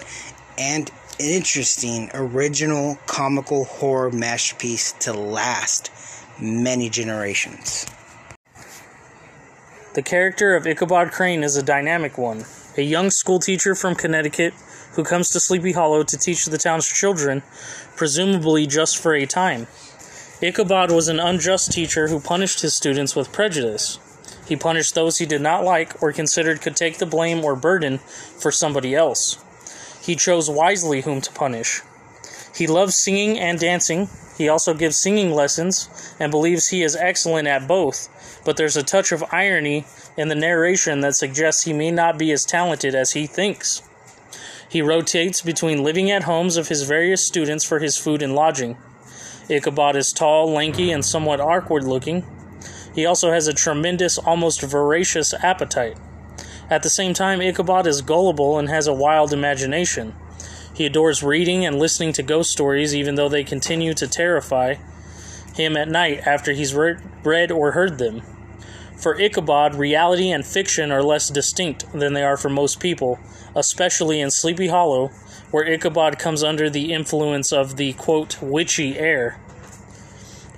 and 0.59 0.90
interesting, 1.18 2.11
original, 2.14 2.96
comical 3.07 3.64
horror 3.64 4.11
masterpiece 4.11 4.92
to 4.92 5.12
last 5.12 5.90
many 6.40 6.88
generations. 6.88 7.87
The 9.94 10.02
character 10.02 10.54
of 10.54 10.66
Ichabod 10.66 11.11
Crane 11.11 11.42
is 11.42 11.57
a 11.57 11.62
dynamic 11.62 12.18
one. 12.18 12.44
A 12.76 12.83
young 12.83 13.11
schoolteacher 13.11 13.74
from 13.74 13.96
Connecticut 13.96 14.54
who 14.92 15.02
comes 15.02 15.31
to 15.31 15.40
Sleepy 15.40 15.72
Hollow 15.72 16.02
to 16.04 16.16
teach 16.18 16.44
the 16.44 16.59
town's 16.59 16.87
children, 16.87 17.42
presumably 17.96 18.66
just 18.66 18.98
for 18.98 19.14
a 19.14 19.26
time. 19.26 19.66
Ichabod 20.40 20.92
was 20.92 21.09
an 21.09 21.18
unjust 21.18 21.72
teacher 21.72 22.09
who 22.09 22.20
punished 22.20 22.61
his 22.61 22.76
students 22.76 23.16
with 23.16 23.33
prejudice. 23.33 23.98
He 24.46 24.57
punished 24.57 24.94
those 24.94 25.18
he 25.18 25.26
did 25.26 25.40
not 25.40 25.64
like 25.64 26.00
or 26.02 26.12
considered 26.12 26.61
could 26.61 26.76
take 26.76 26.98
the 26.98 27.07
blame 27.07 27.44
or 27.44 27.57
burden 27.57 27.98
for 27.98 28.52
somebody 28.52 28.94
else. 28.94 29.38
He 30.09 30.16
chose 30.16 30.49
wisely 30.49 31.03
whom 31.03 31.21
to 31.21 31.31
punish. 31.33 31.83
He 32.57 32.66
loves 32.66 32.97
singing 32.97 33.38
and 33.38 33.59
dancing. 33.59 34.09
He 34.38 34.49
also 34.49 34.73
gives 34.73 34.97
singing 34.97 35.33
lessons 35.33 36.14
and 36.18 36.31
believes 36.31 36.68
he 36.68 36.83
is 36.83 36.97
excellent 36.97 37.47
at 37.47 37.68
both, 37.68 38.09
but 38.42 38.57
there's 38.57 38.79
a 38.79 38.83
touch 38.83 39.12
of 39.12 39.23
irony 39.31 39.85
in 40.16 40.29
the 40.29 40.35
narration 40.35 41.03
that 41.03 41.14
suggests 41.14 41.64
he 41.64 41.75
may 41.75 41.90
not 41.90 42.18
be 42.18 42.33
as 42.33 42.47
talented 42.47 42.94
as 42.94 43.12
he 43.12 43.27
thinks. 43.27 43.83
He 44.66 44.81
rotates 44.81 45.42
between 45.42 45.85
living 45.85 46.11
at 46.11 46.23
homes 46.23 46.57
of 46.57 46.68
his 46.68 46.85
various 46.85 47.23
students 47.23 47.62
for 47.62 47.79
his 47.79 47.99
food 47.99 48.23
and 48.23 48.35
lodging. 48.35 48.79
Ichabod 49.51 49.94
is 49.94 50.11
tall, 50.11 50.51
lanky, 50.51 50.90
and 50.90 51.05
somewhat 51.05 51.38
awkward 51.38 51.85
looking. 51.85 52.25
He 52.94 53.05
also 53.05 53.31
has 53.31 53.47
a 53.47 53.53
tremendous, 53.53 54.16
almost 54.16 54.62
voracious 54.62 55.35
appetite. 55.35 55.99
At 56.70 56.83
the 56.83 56.90
same 56.90 57.14
time, 57.14 57.40
Ichabod 57.40 57.87
is 57.87 58.02
gullible 58.02 58.59
and 58.59 58.68
has 58.68 58.87
a 58.87 58.92
wild 58.92 59.33
imagination. 59.33 60.14
He 60.74 60.85
adores 60.85 61.22
reading 61.22 61.64
and 61.64 61.78
listening 61.78 62.12
to 62.14 62.22
ghost 62.22 62.52
stories, 62.52 62.94
even 62.94 63.14
though 63.14 63.28
they 63.28 63.42
continue 63.42 63.94
to 63.94 64.07
terrify 64.07 64.74
him 65.54 65.76
at 65.76 65.88
night 65.88 66.26
after 66.26 66.52
he's 66.52 66.74
read 66.74 67.50
or 67.50 67.72
heard 67.72 67.98
them. 67.98 68.22
For 68.96 69.18
Ichabod, 69.18 69.76
reality 69.76 70.31
and 70.31 70.44
fiction 70.44 70.92
are 70.92 71.02
less 71.02 71.28
distinct 71.28 71.90
than 71.92 72.12
they 72.12 72.22
are 72.22 72.37
for 72.37 72.48
most 72.48 72.81
people, 72.81 73.18
especially 73.54 74.20
in 74.20 74.31
Sleepy 74.31 74.68
Hollow, 74.68 75.09
where 75.50 75.64
Ichabod 75.64 76.18
comes 76.18 76.44
under 76.44 76.68
the 76.68 76.92
influence 76.92 77.52
of 77.52 77.76
the 77.76 77.94
quote, 77.94 78.42
witchy 78.42 78.98
air. 78.98 79.40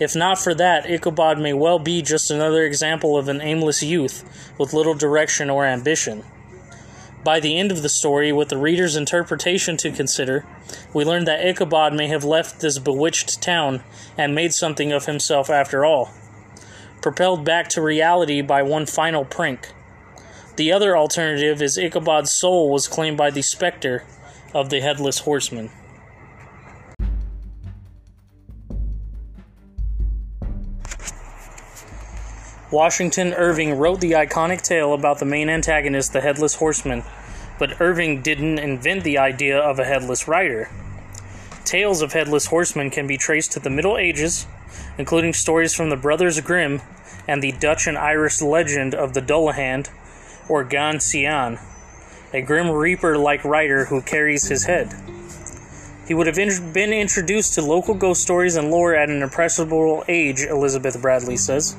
If 0.00 0.16
not 0.16 0.38
for 0.38 0.54
that, 0.54 0.90
Ichabod 0.90 1.38
may 1.38 1.52
well 1.52 1.78
be 1.78 2.00
just 2.00 2.30
another 2.30 2.64
example 2.64 3.18
of 3.18 3.28
an 3.28 3.42
aimless 3.42 3.82
youth 3.82 4.24
with 4.58 4.72
little 4.72 4.94
direction 4.94 5.50
or 5.50 5.66
ambition. 5.66 6.24
By 7.22 7.38
the 7.38 7.58
end 7.58 7.70
of 7.70 7.82
the 7.82 7.90
story, 7.90 8.32
with 8.32 8.48
the 8.48 8.56
reader's 8.56 8.96
interpretation 8.96 9.76
to 9.76 9.92
consider, 9.92 10.46
we 10.94 11.04
learn 11.04 11.26
that 11.26 11.44
Ichabod 11.44 11.92
may 11.92 12.06
have 12.08 12.24
left 12.24 12.60
this 12.60 12.78
bewitched 12.78 13.42
town 13.42 13.82
and 14.16 14.34
made 14.34 14.54
something 14.54 14.90
of 14.90 15.04
himself 15.04 15.50
after 15.50 15.84
all, 15.84 16.10
propelled 17.02 17.44
back 17.44 17.68
to 17.68 17.82
reality 17.82 18.40
by 18.40 18.62
one 18.62 18.86
final 18.86 19.26
prank. 19.26 19.68
The 20.56 20.72
other 20.72 20.96
alternative 20.96 21.60
is 21.60 21.76
Ichabod's 21.76 22.32
soul 22.32 22.70
was 22.70 22.88
claimed 22.88 23.18
by 23.18 23.30
the 23.30 23.42
specter 23.42 24.04
of 24.54 24.70
the 24.70 24.80
Headless 24.80 25.20
Horseman. 25.20 25.70
Washington 32.70 33.34
Irving 33.34 33.76
wrote 33.78 34.00
the 34.00 34.12
iconic 34.12 34.62
tale 34.62 34.94
about 34.94 35.18
the 35.18 35.24
main 35.24 35.48
antagonist, 35.48 36.12
the 36.12 36.20
Headless 36.20 36.54
Horseman, 36.54 37.02
but 37.58 37.80
Irving 37.80 38.22
didn't 38.22 38.60
invent 38.60 39.02
the 39.02 39.18
idea 39.18 39.58
of 39.58 39.80
a 39.80 39.84
headless 39.84 40.28
rider. 40.28 40.68
Tales 41.64 42.00
of 42.00 42.12
headless 42.12 42.46
horsemen 42.46 42.90
can 42.90 43.08
be 43.08 43.16
traced 43.16 43.50
to 43.52 43.60
the 43.60 43.70
Middle 43.70 43.98
Ages, 43.98 44.46
including 44.96 45.32
stories 45.32 45.74
from 45.74 45.90
the 45.90 45.96
Brothers 45.96 46.40
Grimm 46.40 46.80
and 47.26 47.42
the 47.42 47.50
Dutch 47.50 47.88
and 47.88 47.98
Irish 47.98 48.40
legend 48.40 48.94
of 48.94 49.14
the 49.14 49.22
Dullahan 49.22 49.88
or 50.48 50.62
Gan 50.62 51.00
Sian, 51.00 51.58
a 52.32 52.40
grim 52.40 52.70
reaper 52.70 53.18
like 53.18 53.44
rider 53.44 53.86
who 53.86 54.00
carries 54.00 54.46
his 54.46 54.66
head. 54.66 54.94
He 56.06 56.14
would 56.14 56.28
have 56.28 56.38
in- 56.38 56.72
been 56.72 56.92
introduced 56.92 57.54
to 57.54 57.62
local 57.62 57.94
ghost 57.94 58.22
stories 58.22 58.54
and 58.54 58.70
lore 58.70 58.94
at 58.94 59.10
an 59.10 59.22
impressionable 59.22 60.04
age, 60.06 60.42
Elizabeth 60.42 61.00
Bradley 61.02 61.36
says. 61.36 61.76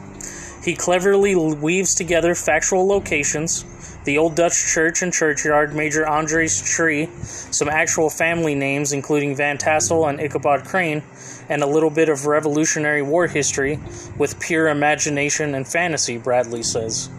He 0.63 0.75
cleverly 0.75 1.35
weaves 1.35 1.95
together 1.95 2.35
factual 2.35 2.87
locations, 2.87 3.65
the 4.03 4.19
old 4.19 4.35
Dutch 4.35 4.73
church 4.73 5.01
and 5.01 5.11
churchyard, 5.11 5.75
Major 5.75 6.07
Andre's 6.07 6.61
tree, 6.61 7.09
some 7.23 7.67
actual 7.67 8.09
family 8.09 8.53
names, 8.53 8.93
including 8.93 9.35
Van 9.35 9.57
Tassel 9.57 10.07
and 10.07 10.19
Ichabod 10.19 10.65
Crane, 10.65 11.01
and 11.49 11.63
a 11.63 11.67
little 11.67 11.89
bit 11.89 12.09
of 12.09 12.27
Revolutionary 12.27 13.01
War 13.01 13.27
history 13.27 13.79
with 14.17 14.39
pure 14.39 14.67
imagination 14.67 15.55
and 15.55 15.67
fantasy, 15.67 16.17
Bradley 16.17 16.63
says. 16.63 17.09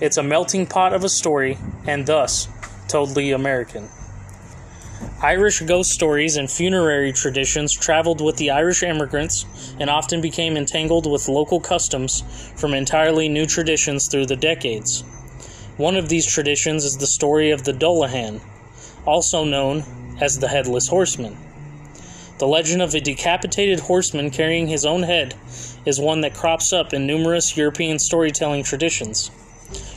It's 0.00 0.16
a 0.16 0.22
melting 0.22 0.66
pot 0.66 0.92
of 0.92 1.04
a 1.04 1.08
story, 1.08 1.58
and 1.86 2.04
thus 2.06 2.48
totally 2.88 3.30
American. 3.30 3.88
Irish 5.22 5.60
ghost 5.60 5.90
stories 5.90 6.36
and 6.36 6.50
funerary 6.50 7.12
traditions 7.12 7.72
traveled 7.72 8.20
with 8.20 8.36
the 8.36 8.50
Irish 8.50 8.82
immigrants 8.82 9.46
and 9.78 9.88
often 9.88 10.20
became 10.20 10.56
entangled 10.56 11.10
with 11.10 11.28
local 11.28 11.60
customs 11.60 12.22
from 12.56 12.74
entirely 12.74 13.28
new 13.28 13.46
traditions 13.46 14.08
through 14.08 14.26
the 14.26 14.36
decades. 14.36 15.02
One 15.76 15.96
of 15.96 16.08
these 16.08 16.26
traditions 16.26 16.84
is 16.84 16.98
the 16.98 17.06
story 17.06 17.50
of 17.50 17.64
the 17.64 17.72
Dullahan, 17.72 18.40
also 19.06 19.44
known 19.44 19.84
as 20.20 20.38
the 20.38 20.48
Headless 20.48 20.88
Horseman. 20.88 21.36
The 22.38 22.46
legend 22.48 22.82
of 22.82 22.94
a 22.94 23.00
decapitated 23.00 23.80
horseman 23.80 24.30
carrying 24.30 24.66
his 24.66 24.84
own 24.84 25.04
head 25.04 25.34
is 25.86 26.00
one 26.00 26.20
that 26.22 26.34
crops 26.34 26.72
up 26.72 26.92
in 26.92 27.06
numerous 27.06 27.56
European 27.56 27.98
storytelling 27.98 28.64
traditions. 28.64 29.30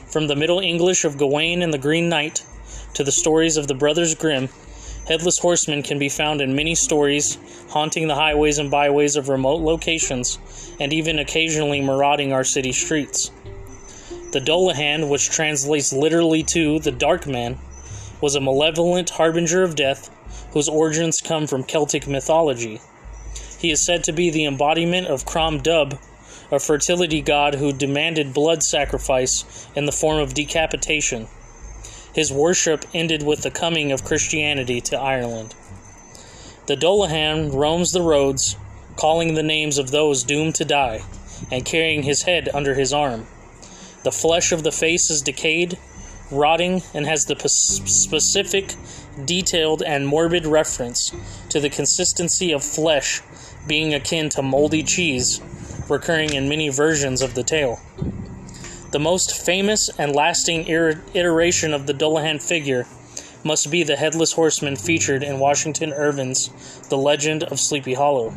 From 0.08 0.28
the 0.28 0.36
Middle 0.36 0.60
English 0.60 1.04
of 1.06 1.18
Gawain 1.18 1.62
and 1.62 1.74
the 1.74 1.78
Green 1.78 2.10
Knight 2.10 2.46
to 2.94 3.04
the 3.04 3.12
stories 3.12 3.58
of 3.58 3.68
the 3.68 3.74
Brothers 3.74 4.16
Grimm, 4.16 4.50
Headless 5.08 5.38
horsemen 5.38 5.84
can 5.84 6.00
be 6.00 6.10
found 6.10 6.42
in 6.42 6.56
many 6.56 6.74
stories, 6.74 7.38
haunting 7.70 8.08
the 8.08 8.16
highways 8.16 8.58
and 8.58 8.72
byways 8.72 9.16
of 9.16 9.30
remote 9.30 9.62
locations, 9.62 10.40
and 10.80 10.92
even 10.92 11.20
occasionally 11.20 11.80
marauding 11.80 12.34
our 12.34 12.44
city 12.44 12.72
streets. 12.72 13.30
The 14.32 14.42
Dullahan, 14.42 15.08
which 15.08 15.30
translates 15.30 15.94
literally 15.94 16.42
to 16.44 16.80
the 16.80 16.92
Dark 16.92 17.28
Man, 17.28 17.60
was 18.20 18.34
a 18.34 18.42
malevolent 18.42 19.12
harbinger 19.12 19.62
of 19.62 19.76
death 19.76 20.10
whose 20.54 20.68
origins 20.68 21.22
come 21.22 21.46
from 21.46 21.64
Celtic 21.64 22.08
mythology. 22.08 22.82
He 23.60 23.70
is 23.70 23.86
said 23.86 24.04
to 24.06 24.12
be 24.12 24.32
the 24.32 24.46
embodiment 24.46 25.08
of 25.08 25.26
Crom 25.26 25.62
Dubh, 25.62 26.00
a 26.52 26.60
fertility 26.60 27.22
god 27.22 27.56
who 27.56 27.72
demanded 27.72 28.34
blood 28.34 28.64
sacrifice 28.64 29.68
in 29.76 29.86
the 29.86 29.92
form 29.92 30.20
of 30.20 30.34
decapitation. 30.34 31.28
His 32.16 32.32
worship 32.32 32.86
ended 32.94 33.24
with 33.24 33.42
the 33.42 33.52
coming 33.52 33.92
of 33.92 34.06
Christianity 34.06 34.80
to 34.80 34.98
Ireland. 34.98 35.54
The 36.66 36.78
Dullahan 36.78 37.54
roams 37.54 37.92
the 37.92 38.02
roads, 38.02 38.56
calling 38.96 39.34
the 39.34 39.44
names 39.44 39.78
of 39.78 39.92
those 39.92 40.24
doomed 40.24 40.56
to 40.56 40.64
die, 40.64 41.02
and 41.52 41.66
carrying 41.66 42.04
his 42.04 42.22
head 42.22 42.48
under 42.54 42.74
his 42.74 42.94
arm. 42.94 43.28
The 44.04 44.14
flesh 44.14 44.54
of 44.54 44.64
the 44.64 44.72
face 44.72 45.10
is 45.10 45.22
decayed, 45.22 45.78
rotting, 46.32 46.84
and 46.94 47.06
has 47.06 47.26
the 47.26 47.36
specific, 47.50 48.76
detailed, 49.26 49.84
and 49.84 50.08
morbid 50.08 50.46
reference 50.46 51.12
to 51.50 51.60
the 51.60 51.70
consistency 51.70 52.54
of 52.54 52.64
flesh 52.64 53.22
being 53.68 53.94
akin 53.94 54.30
to 54.30 54.42
moldy 54.42 54.84
cheese, 54.84 55.42
recurring 55.90 56.34
in 56.34 56.48
many 56.48 56.70
versions 56.70 57.22
of 57.22 57.34
the 57.34 57.44
tale. 57.44 57.82
The 58.92 59.00
most 59.00 59.36
famous 59.46 59.90
and 59.98 60.16
lasting 60.16 60.68
iteration 60.68 61.74
of 61.74 61.88
the 61.88 61.94
Dullahan 61.94 62.42
figure 62.42 62.86
must 63.44 63.70
be 63.70 63.84
the 63.84 63.96
headless 63.96 64.34
horseman 64.34 64.76
featured 64.76 65.24
in 65.24 65.40
Washington 65.40 65.92
Irving's 65.92 66.50
The 66.90 66.98
Legend 66.98 67.44
of 67.44 67.60
Sleepy 67.60 67.96
Hollow. 67.96 68.34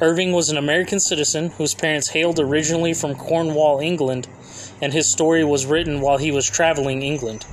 Irving 0.00 0.32
was 0.32 0.50
an 0.50 0.56
American 0.56 0.98
citizen 0.98 1.50
whose 1.50 1.74
parents 1.74 2.08
hailed 2.08 2.38
originally 2.38 2.94
from 2.94 3.16
Cornwall, 3.16 3.80
England, 3.80 4.28
and 4.80 4.92
his 4.92 5.10
story 5.10 5.44
was 5.44 5.66
written 5.66 6.00
while 6.00 6.16
he 6.16 6.30
was 6.30 6.48
traveling 6.48 7.02
England. 7.02 7.44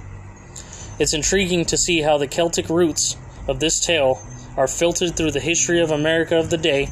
It's 0.99 1.13
intriguing 1.13 1.65
to 1.65 1.77
see 1.77 2.01
how 2.01 2.17
the 2.17 2.27
Celtic 2.27 2.69
roots 2.69 3.17
of 3.47 3.59
this 3.59 3.79
tale 3.79 4.21
are 4.55 4.67
filtered 4.67 5.17
through 5.17 5.31
the 5.31 5.39
history 5.39 5.81
of 5.81 5.91
America 5.91 6.37
of 6.37 6.51
the 6.51 6.57
day. 6.57 6.89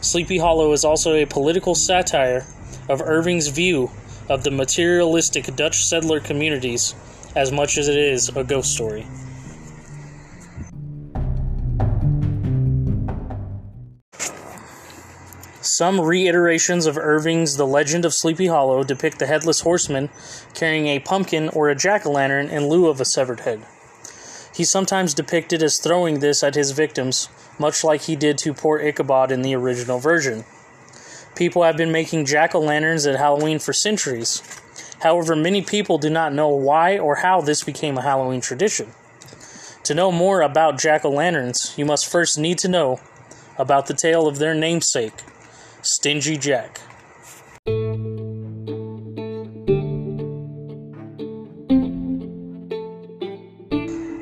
Sleepy 0.00 0.38
Hollow 0.38 0.72
is 0.72 0.84
also 0.84 1.14
a 1.14 1.26
political 1.26 1.74
satire 1.74 2.46
of 2.88 3.00
Irving's 3.00 3.48
view 3.48 3.90
of 4.28 4.44
the 4.44 4.50
materialistic 4.50 5.54
Dutch 5.56 5.84
settler 5.84 6.20
communities 6.20 6.94
as 7.34 7.50
much 7.50 7.78
as 7.78 7.88
it 7.88 7.96
is 7.96 8.28
a 8.30 8.44
ghost 8.44 8.72
story. 8.72 9.06
Some 15.62 16.00
reiterations 16.00 16.86
of 16.86 16.98
Irving's 16.98 17.56
The 17.56 17.66
Legend 17.66 18.04
of 18.04 18.12
Sleepy 18.12 18.46
Hollow 18.46 18.84
depict 18.84 19.18
the 19.18 19.26
headless 19.26 19.60
horseman 19.60 20.10
carrying 20.54 20.86
a 20.86 20.98
pumpkin 20.98 21.48
or 21.48 21.70
a 21.70 21.74
jack 21.74 22.04
o' 22.04 22.10
lantern 22.10 22.48
in 22.48 22.68
lieu 22.68 22.88
of 22.88 23.00
a 23.00 23.04
severed 23.04 23.40
head. 23.40 23.62
He's 24.54 24.70
sometimes 24.70 25.14
depicted 25.14 25.62
as 25.62 25.78
throwing 25.78 26.20
this 26.20 26.42
at 26.42 26.54
his 26.54 26.72
victims, 26.72 27.28
much 27.58 27.84
like 27.84 28.02
he 28.02 28.16
did 28.16 28.38
to 28.38 28.52
poor 28.52 28.80
Ichabod 28.80 29.32
in 29.32 29.42
the 29.42 29.54
original 29.54 29.98
version. 29.98 30.44
People 31.34 31.62
have 31.62 31.78
been 31.78 31.90
making 31.90 32.26
jack 32.26 32.54
o' 32.54 32.60
lanterns 32.60 33.06
at 33.06 33.16
Halloween 33.16 33.58
for 33.58 33.72
centuries. 33.72 34.42
However, 35.00 35.34
many 35.34 35.62
people 35.62 35.96
do 35.96 36.10
not 36.10 36.34
know 36.34 36.48
why 36.48 36.98
or 36.98 37.16
how 37.16 37.40
this 37.40 37.64
became 37.64 37.96
a 37.96 38.02
Halloween 38.02 38.42
tradition. 38.42 38.92
To 39.84 39.94
know 39.94 40.12
more 40.12 40.42
about 40.42 40.78
jack 40.78 41.04
o' 41.04 41.10
lanterns, 41.10 41.74
you 41.76 41.86
must 41.86 42.06
first 42.06 42.38
need 42.38 42.58
to 42.58 42.68
know 42.68 43.00
about 43.58 43.86
the 43.86 43.94
tale 43.94 44.26
of 44.28 44.38
their 44.38 44.54
namesake, 44.54 45.14
Stingy 45.80 46.36
Jack. 46.36 46.80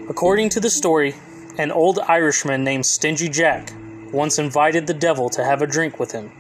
According 0.09 0.51
to 0.51 0.61
the 0.61 0.71
story, 0.71 1.15
an 1.59 1.73
old 1.73 1.99
Irishman 1.99 2.63
named 2.63 2.87
Stingy 2.87 3.29
Jack 3.29 3.73
once 4.13 4.39
invited 4.39 4.87
the 4.87 4.95
devil 4.95 5.29
to 5.31 5.45
have 5.45 5.61
a 5.61 5.67
drink 5.67 5.99
with 5.99 6.13
him. 6.13 6.33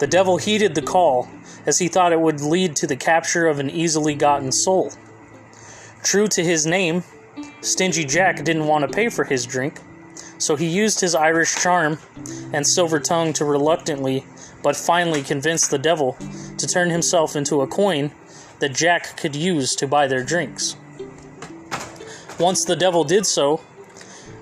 The 0.00 0.06
devil 0.06 0.38
heeded 0.38 0.74
the 0.74 0.82
call, 0.82 1.28
as 1.66 1.78
he 1.78 1.86
thought 1.86 2.14
it 2.14 2.20
would 2.20 2.40
lead 2.40 2.74
to 2.76 2.86
the 2.86 2.96
capture 2.96 3.46
of 3.46 3.58
an 3.58 3.68
easily 3.68 4.14
gotten 4.14 4.50
soul. 4.50 4.92
True 6.02 6.26
to 6.28 6.42
his 6.42 6.64
name, 6.64 7.04
Stingy 7.60 8.06
Jack 8.06 8.42
didn't 8.42 8.66
want 8.66 8.88
to 8.88 8.96
pay 8.96 9.10
for 9.10 9.24
his 9.24 9.44
drink, 9.44 9.78
so 10.38 10.56
he 10.56 10.66
used 10.66 11.00
his 11.00 11.14
Irish 11.14 11.54
charm 11.54 11.98
and 12.54 12.66
silver 12.66 12.98
tongue 12.98 13.34
to 13.34 13.44
reluctantly 13.44 14.24
but 14.62 14.74
finally 14.74 15.22
convince 15.22 15.68
the 15.68 15.78
devil 15.78 16.16
to 16.56 16.66
turn 16.66 16.88
himself 16.88 17.36
into 17.36 17.60
a 17.60 17.66
coin 17.66 18.10
that 18.58 18.74
Jack 18.74 19.18
could 19.18 19.36
use 19.36 19.74
to 19.76 19.86
buy 19.86 20.06
their 20.06 20.24
drinks. 20.24 20.76
Once 22.38 22.64
the 22.64 22.76
devil 22.76 23.04
did 23.04 23.26
so, 23.26 23.60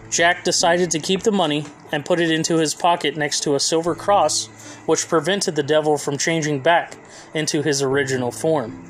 Jack 0.08 0.44
decided 0.44 0.90
to 0.92 1.00
keep 1.00 1.24
the 1.24 1.32
money 1.32 1.66
and 1.90 2.04
put 2.04 2.20
it 2.20 2.30
into 2.30 2.58
his 2.58 2.74
pocket 2.74 3.16
next 3.16 3.40
to 3.40 3.56
a 3.56 3.60
silver 3.60 3.96
cross 3.96 4.48
which 4.88 5.06
prevented 5.06 5.54
the 5.54 5.62
devil 5.62 5.98
from 5.98 6.16
changing 6.16 6.60
back 6.60 6.96
into 7.34 7.60
his 7.60 7.82
original 7.82 8.30
form. 8.32 8.82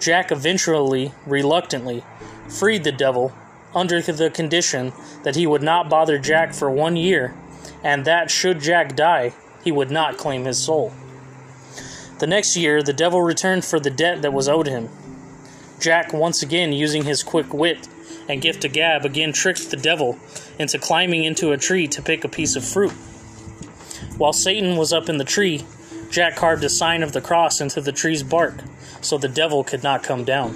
Jack 0.00 0.32
eventually, 0.32 1.12
reluctantly, 1.24 2.02
freed 2.48 2.82
the 2.82 2.90
devil 2.90 3.32
under 3.76 4.02
the 4.02 4.28
condition 4.28 4.92
that 5.22 5.36
he 5.36 5.46
would 5.46 5.62
not 5.62 5.88
bother 5.88 6.18
Jack 6.18 6.52
for 6.52 6.68
one 6.68 6.96
year, 6.96 7.32
and 7.84 8.04
that 8.04 8.28
should 8.28 8.58
Jack 8.58 8.96
die, 8.96 9.32
he 9.62 9.70
would 9.70 9.88
not 9.88 10.16
claim 10.16 10.46
his 10.46 10.58
soul. 10.58 10.92
The 12.18 12.26
next 12.26 12.56
year, 12.56 12.82
the 12.82 12.92
devil 12.92 13.22
returned 13.22 13.64
for 13.64 13.78
the 13.78 13.90
debt 13.90 14.20
that 14.22 14.32
was 14.32 14.48
owed 14.48 14.66
him. 14.66 14.88
Jack, 15.78 16.12
once 16.12 16.42
again 16.42 16.72
using 16.72 17.04
his 17.04 17.22
quick 17.22 17.54
wit 17.54 17.86
and 18.28 18.42
gift 18.42 18.64
of 18.64 18.72
gab, 18.72 19.04
again 19.04 19.32
tricked 19.32 19.70
the 19.70 19.76
devil 19.76 20.18
into 20.58 20.76
climbing 20.76 21.22
into 21.22 21.52
a 21.52 21.56
tree 21.56 21.86
to 21.86 22.02
pick 22.02 22.24
a 22.24 22.28
piece 22.28 22.56
of 22.56 22.64
fruit. 22.64 22.92
While 24.16 24.32
Satan 24.32 24.76
was 24.76 24.92
up 24.92 25.08
in 25.08 25.18
the 25.18 25.24
tree, 25.24 25.64
Jack 26.10 26.36
carved 26.36 26.62
a 26.62 26.68
sign 26.68 27.02
of 27.02 27.12
the 27.12 27.20
cross 27.20 27.60
into 27.60 27.80
the 27.80 27.92
tree's 27.92 28.22
bark 28.22 28.62
so 29.00 29.18
the 29.18 29.28
devil 29.28 29.64
could 29.64 29.82
not 29.82 30.04
come 30.04 30.24
down. 30.24 30.54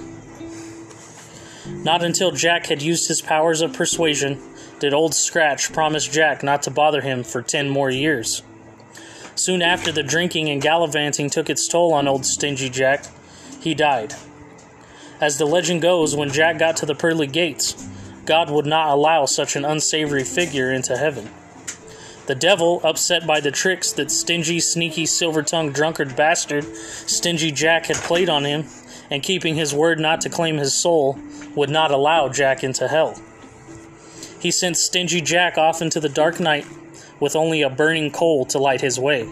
Not 1.83 2.03
until 2.03 2.31
Jack 2.31 2.67
had 2.67 2.81
used 2.81 3.07
his 3.07 3.21
powers 3.21 3.61
of 3.61 3.73
persuasion 3.73 4.41
did 4.79 4.93
Old 4.93 5.13
Scratch 5.13 5.73
promise 5.73 6.07
Jack 6.07 6.41
not 6.41 6.63
to 6.63 6.71
bother 6.71 7.01
him 7.01 7.23
for 7.23 7.41
ten 7.41 7.69
more 7.69 7.89
years. 7.89 8.41
Soon 9.35 9.61
after 9.61 9.91
the 9.91 10.03
drinking 10.03 10.49
and 10.49 10.61
gallivanting 10.61 11.29
took 11.29 11.49
its 11.49 11.67
toll 11.67 11.93
on 11.93 12.07
old 12.07 12.25
Stingy 12.25 12.69
Jack, 12.69 13.05
he 13.59 13.73
died. 13.73 14.13
As 15.21 15.37
the 15.37 15.45
legend 15.45 15.81
goes, 15.81 16.15
when 16.15 16.31
Jack 16.31 16.59
got 16.59 16.77
to 16.77 16.85
the 16.85 16.95
pearly 16.95 17.27
gates, 17.27 17.87
God 18.25 18.49
would 18.49 18.65
not 18.65 18.89
allow 18.89 19.25
such 19.25 19.55
an 19.55 19.65
unsavory 19.65 20.23
figure 20.23 20.71
into 20.71 20.97
heaven. 20.97 21.29
The 22.29 22.35
devil, 22.35 22.79
upset 22.83 23.25
by 23.25 23.39
the 23.39 23.49
tricks 23.49 23.91
that 23.93 24.11
stingy, 24.11 24.59
sneaky, 24.59 25.07
silver 25.07 25.41
tongued 25.41 25.73
drunkard 25.73 26.15
bastard 26.15 26.63
Stingy 26.75 27.51
Jack 27.51 27.87
had 27.87 27.95
played 27.95 28.29
on 28.29 28.45
him, 28.45 28.65
and 29.09 29.23
keeping 29.23 29.55
his 29.55 29.73
word 29.73 29.99
not 29.99 30.21
to 30.21 30.29
claim 30.29 30.57
his 30.57 30.75
soul, 30.75 31.17
would 31.55 31.71
not 31.71 31.89
allow 31.89 32.29
Jack 32.29 32.63
into 32.63 32.87
hell. 32.87 33.19
He 34.39 34.51
sent 34.51 34.77
Stingy 34.77 35.21
Jack 35.21 35.57
off 35.57 35.81
into 35.81 35.99
the 35.99 36.07
dark 36.07 36.39
night 36.39 36.67
with 37.19 37.35
only 37.35 37.63
a 37.63 37.69
burning 37.71 38.11
coal 38.11 38.45
to 38.45 38.59
light 38.59 38.81
his 38.81 38.99
way. 38.99 39.27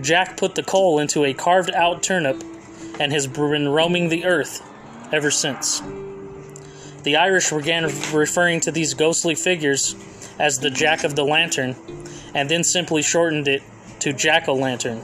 Jack 0.00 0.38
put 0.38 0.54
the 0.54 0.62
coal 0.62 0.98
into 0.98 1.26
a 1.26 1.34
carved 1.34 1.70
out 1.74 2.02
turnip 2.02 2.42
and 2.98 3.12
has 3.12 3.26
been 3.26 3.68
roaming 3.68 4.08
the 4.08 4.24
earth 4.24 4.62
ever 5.12 5.30
since. 5.30 5.82
The 7.02 7.16
Irish 7.16 7.50
began 7.50 7.84
referring 8.14 8.60
to 8.60 8.72
these 8.72 8.94
ghostly 8.94 9.34
figures 9.34 9.94
as 10.38 10.58
the 10.58 10.70
Jack 10.70 11.04
of 11.04 11.16
the 11.16 11.24
Lantern, 11.24 11.76
and 12.34 12.48
then 12.48 12.64
simply 12.64 13.02
shortened 13.02 13.48
it 13.48 13.62
to 14.00 14.12
Jack 14.12 14.48
o' 14.48 14.54
Lantern. 14.54 15.02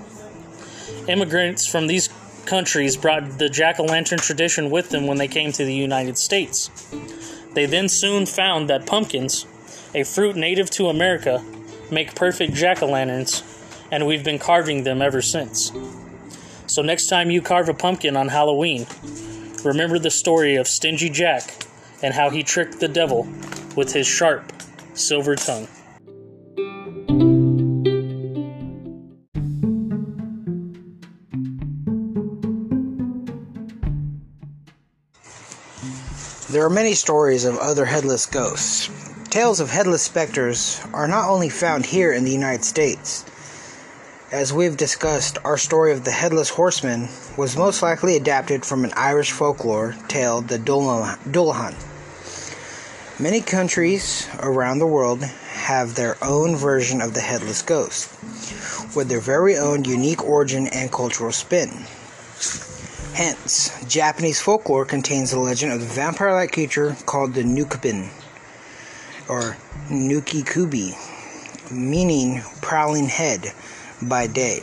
Immigrants 1.08 1.66
from 1.66 1.86
these 1.86 2.08
countries 2.46 2.96
brought 2.96 3.38
the 3.38 3.48
Jack 3.48 3.78
o' 3.78 3.84
Lantern 3.84 4.18
tradition 4.18 4.70
with 4.70 4.90
them 4.90 5.06
when 5.06 5.18
they 5.18 5.28
came 5.28 5.52
to 5.52 5.64
the 5.64 5.74
United 5.74 6.18
States. 6.18 6.70
They 7.54 7.66
then 7.66 7.88
soon 7.88 8.26
found 8.26 8.68
that 8.68 8.86
pumpkins, 8.86 9.46
a 9.94 10.04
fruit 10.04 10.36
native 10.36 10.70
to 10.70 10.88
America, 10.88 11.42
make 11.90 12.14
perfect 12.14 12.54
jack 12.54 12.82
o' 12.82 12.86
lanterns, 12.86 13.42
and 13.90 14.06
we've 14.06 14.24
been 14.24 14.38
carving 14.38 14.84
them 14.84 15.02
ever 15.02 15.20
since. 15.20 15.72
So, 16.66 16.82
next 16.82 17.08
time 17.08 17.30
you 17.30 17.42
carve 17.42 17.68
a 17.68 17.74
pumpkin 17.74 18.16
on 18.16 18.28
Halloween, 18.28 18.86
remember 19.64 19.98
the 19.98 20.10
story 20.10 20.54
of 20.54 20.68
Stingy 20.68 21.10
Jack 21.10 21.66
and 22.02 22.14
how 22.14 22.30
he 22.30 22.44
tricked 22.44 22.78
the 22.78 22.88
devil 22.88 23.28
with 23.76 23.92
his 23.92 24.06
sharp 24.06 24.52
silver 25.00 25.34
tongue. 25.34 25.66
There 36.50 36.64
are 36.64 36.70
many 36.70 36.94
stories 36.94 37.44
of 37.44 37.56
other 37.58 37.84
headless 37.84 38.26
ghosts. 38.26 38.90
Tales 39.30 39.60
of 39.60 39.70
headless 39.70 40.02
specters 40.02 40.80
are 40.92 41.06
not 41.06 41.30
only 41.30 41.48
found 41.48 41.86
here 41.86 42.12
in 42.12 42.24
the 42.24 42.32
United 42.32 42.64
States. 42.64 43.24
As 44.32 44.52
we've 44.52 44.76
discussed, 44.76 45.38
our 45.44 45.56
story 45.56 45.92
of 45.92 46.04
the 46.04 46.10
Headless 46.10 46.50
Horseman 46.50 47.08
was 47.36 47.56
most 47.56 47.82
likely 47.82 48.16
adapted 48.16 48.64
from 48.64 48.84
an 48.84 48.92
Irish 48.96 49.30
folklore 49.30 49.94
tale, 50.08 50.40
the 50.40 50.58
Dullahan. 50.58 51.89
Many 53.20 53.42
countries 53.42 54.26
around 54.38 54.78
the 54.78 54.87
world 54.87 55.22
have 55.22 55.94
their 55.94 56.16
own 56.24 56.56
version 56.56 57.02
of 57.02 57.12
the 57.12 57.20
headless 57.20 57.61
ghost, 57.61 58.09
with 58.96 59.11
their 59.11 59.20
very 59.20 59.59
own 59.59 59.85
unique 59.85 60.24
origin 60.24 60.66
and 60.68 60.90
cultural 60.90 61.30
spin. 61.30 61.68
Hence, 63.12 63.70
Japanese 63.87 64.40
folklore 64.40 64.87
contains 64.87 65.33
the 65.33 65.38
legend 65.38 65.70
of 65.70 65.80
the 65.80 65.87
vampire 65.87 66.33
like 66.33 66.52
creature 66.52 66.96
called 67.04 67.35
the 67.35 67.42
Nukibin, 67.42 68.09
or 69.28 69.59
Nukikubi, 69.90 70.94
meaning 71.70 72.40
prowling 72.62 73.04
head 73.04 73.52
by 74.00 74.28
day. 74.28 74.62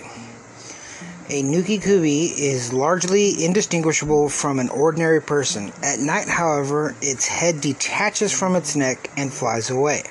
A 1.29 1.43
Nukikubi 1.43 2.39
is 2.39 2.71
largely 2.71 3.43
indistinguishable 3.43 4.29
from 4.29 4.59
an 4.59 4.69
ordinary 4.69 5.21
person. 5.21 5.73
At 5.83 5.99
night, 5.99 6.29
however, 6.29 6.95
its 7.01 7.27
head 7.27 7.59
detaches 7.59 8.31
from 8.31 8.55
its 8.55 8.77
neck 8.77 9.09
and 9.17 9.33
flies 9.33 9.69
away. 9.69 10.03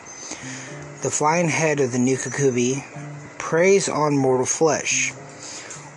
The 1.01 1.11
flying 1.11 1.49
head 1.49 1.81
of 1.81 1.93
the 1.93 1.99
Nukikubi 1.99 2.85
preys 3.39 3.89
on 3.89 4.19
mortal 4.19 4.45
flesh. 4.45 5.15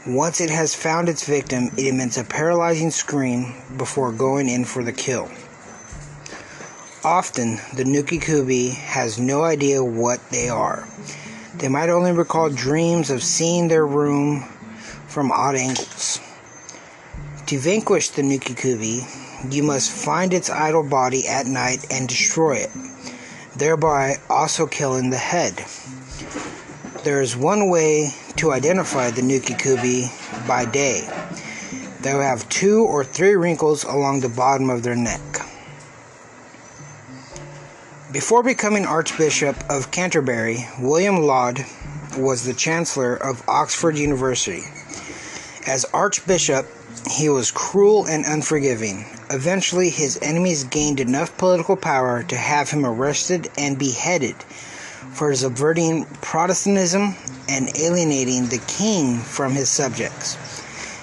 Once 0.08 0.40
it 0.40 0.52
has 0.52 0.74
found 0.74 1.10
its 1.10 1.26
victim, 1.26 1.66
it 1.76 1.88
emits 1.88 2.18
a 2.18 2.24
paralyzing 2.24 2.90
scream 2.90 3.56
before 3.76 4.14
going 4.14 4.48
in 4.48 4.64
for 4.64 4.86
the 4.86 4.94
kill. 4.94 5.30
Often, 7.04 7.58
the 7.76 7.84
Nukikubi 7.84 8.72
has 8.72 9.20
no 9.20 9.44
idea 9.44 9.84
what 9.84 10.30
they 10.30 10.48
are. 10.48 10.88
They 11.56 11.68
might 11.68 11.90
only 11.90 12.14
recall 12.14 12.50
dreams 12.50 13.10
of 13.10 13.22
seeing 13.22 13.68
their 13.68 13.86
room 13.86 14.46
from 15.20 15.34
odd 15.34 15.56
angles. 15.56 16.22
To 17.48 17.60
vanquish 17.60 18.08
the 18.12 18.22
Nukikubi, 18.22 19.54
you 19.54 19.64
must 19.64 19.92
find 19.92 20.34
its 20.34 20.50
idle 20.50 20.88
body 20.88 21.28
at 21.28 21.46
night 21.46 21.86
and 21.92 22.08
destroy 22.08 22.54
it, 22.54 22.70
thereby 23.54 24.16
also 24.30 24.66
killing 24.66 25.10
the 25.10 25.18
head. 25.18 25.56
There 27.04 27.22
is 27.22 27.36
one 27.36 27.70
way 27.70 28.12
to 28.38 28.54
identify 28.54 29.12
the 29.12 29.22
Nukikubi 29.22 30.48
by 30.48 30.64
day. 30.64 31.02
They 32.00 32.14
will 32.14 32.22
have 32.22 32.48
two 32.48 32.86
or 32.86 33.04
three 33.04 33.36
wrinkles 33.36 33.84
along 33.84 34.22
the 34.22 34.30
bottom 34.30 34.70
of 34.70 34.84
their 34.84 34.96
neck. 34.96 35.20
Before 38.14 38.42
becoming 38.42 38.86
Archbishop 38.86 39.58
of 39.70 39.92
Canterbury, 39.92 40.60
William 40.80 41.18
Laud 41.18 41.66
was 42.18 42.46
the 42.46 42.54
Chancellor 42.54 43.16
of 43.16 43.44
Oxford 43.50 43.98
University. 43.98 44.64
As 45.68 45.86
Archbishop, 45.94 46.68
he 47.12 47.30
was 47.30 47.52
cruel 47.52 48.06
and 48.06 48.26
unforgiving. 48.26 49.06
Eventually, 49.30 49.90
his 49.90 50.18
enemies 50.22 50.64
gained 50.64 51.00
enough 51.00 51.38
political 51.38 51.76
power 51.76 52.24
to 52.24 52.38
have 52.38 52.70
him 52.70 52.86
arrested 52.86 53.50
and 53.58 53.78
beheaded 53.78 54.36
for 55.12 55.36
subverting 55.36 56.06
Protestantism 56.22 57.16
and 57.50 57.70
alienating 57.78 58.48
the 58.48 58.64
king 58.68 59.18
from 59.18 59.54
his 59.54 59.70
subjects. 59.70 60.38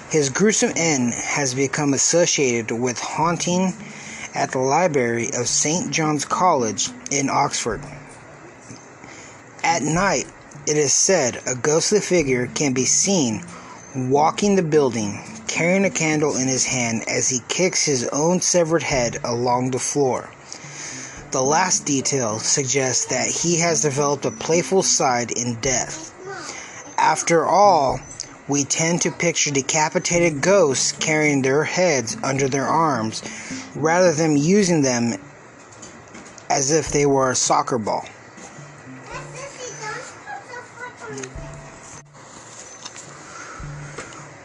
His 0.09 0.29
gruesome 0.29 0.73
end 0.75 1.13
has 1.13 1.53
become 1.53 1.93
associated 1.93 2.71
with 2.71 2.99
haunting 2.99 3.73
at 4.33 4.51
the 4.51 4.59
library 4.59 5.27
of 5.33 5.47
St. 5.47 5.91
John's 5.91 6.25
College 6.25 6.89
in 7.11 7.29
Oxford. 7.29 7.81
At 9.63 9.83
night, 9.83 10.25
it 10.65 10.77
is 10.77 10.93
said 10.93 11.41
a 11.45 11.55
ghostly 11.55 11.99
figure 11.99 12.47
can 12.47 12.73
be 12.73 12.85
seen 12.85 13.43
walking 13.97 14.55
the 14.55 14.63
building, 14.63 15.19
carrying 15.47 15.83
a 15.83 15.89
candle 15.89 16.37
in 16.37 16.47
his 16.47 16.65
hand 16.65 17.03
as 17.07 17.29
he 17.29 17.39
kicks 17.47 17.83
his 17.83 18.07
own 18.09 18.39
severed 18.39 18.83
head 18.83 19.17
along 19.23 19.71
the 19.71 19.79
floor. 19.79 20.29
The 21.31 21.41
last 21.41 21.85
detail 21.85 22.39
suggests 22.39 23.05
that 23.05 23.27
he 23.27 23.59
has 23.59 23.81
developed 23.81 24.25
a 24.25 24.31
playful 24.31 24.83
side 24.83 25.31
in 25.31 25.55
death. 25.55 26.13
After 26.97 27.45
all, 27.45 27.99
we 28.47 28.63
tend 28.63 29.01
to 29.01 29.11
picture 29.11 29.51
decapitated 29.51 30.41
ghosts 30.41 30.93
carrying 30.93 31.41
their 31.41 31.63
heads 31.63 32.15
under 32.23 32.47
their 32.47 32.67
arms 32.67 33.21
rather 33.75 34.13
than 34.13 34.37
using 34.37 34.83
them 34.83 35.15
as 36.49 36.71
if 36.71 36.89
they 36.89 37.05
were 37.05 37.31
a 37.31 37.35
soccer 37.35 37.77
ball. 37.77 38.05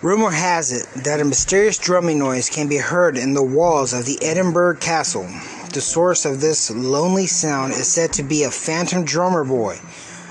Rumor 0.03 0.33
has 0.33 0.73
it 0.73 0.89
that 1.05 1.21
a 1.21 1.25
mysterious 1.25 1.79
drumming 1.79 2.19
noise 2.19 2.51
can 2.51 2.67
be 2.67 2.79
heard 2.79 3.17
in 3.17 3.35
the 3.35 3.43
walls 3.45 3.93
of 3.93 4.05
the 4.05 4.19
Edinburgh 4.21 4.79
Castle. 4.79 5.29
The 5.73 5.81
source 5.81 6.25
of 6.25 6.41
this 6.41 6.73
lonely 6.73 7.29
sound 7.29 7.75
is 7.75 7.87
said 7.87 8.13
to 8.15 8.25
be 8.25 8.43
a 8.43 8.51
phantom 8.51 9.05
drummer 9.05 9.45
boy. 9.45 9.79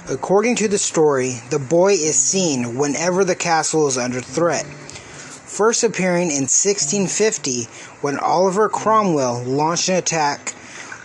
According 0.10 0.58
to 0.58 0.68
the 0.68 0.78
story, 0.78 1.40
the 1.52 1.58
boy 1.58 1.94
is 1.94 2.20
seen 2.20 2.78
whenever 2.78 3.24
the 3.24 3.34
castle 3.34 3.88
is 3.88 3.98
under 3.98 4.20
threat. 4.20 4.66
First 4.66 5.86
appearing 5.86 6.32
in 6.32 6.50
1650 6.52 7.64
when 8.02 8.20
Oliver 8.20 8.68
Cromwell 8.68 9.42
launched 9.46 9.88
an 9.88 9.96
attack 9.96 10.50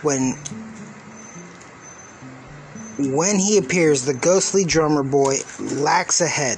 when 0.01 0.33
when 2.99 3.39
he 3.39 3.57
appears 3.57 4.03
the 4.03 4.13
ghostly 4.13 4.65
drummer 4.65 5.03
boy 5.03 5.37
lacks 5.57 6.19
a 6.19 6.27
head. 6.27 6.57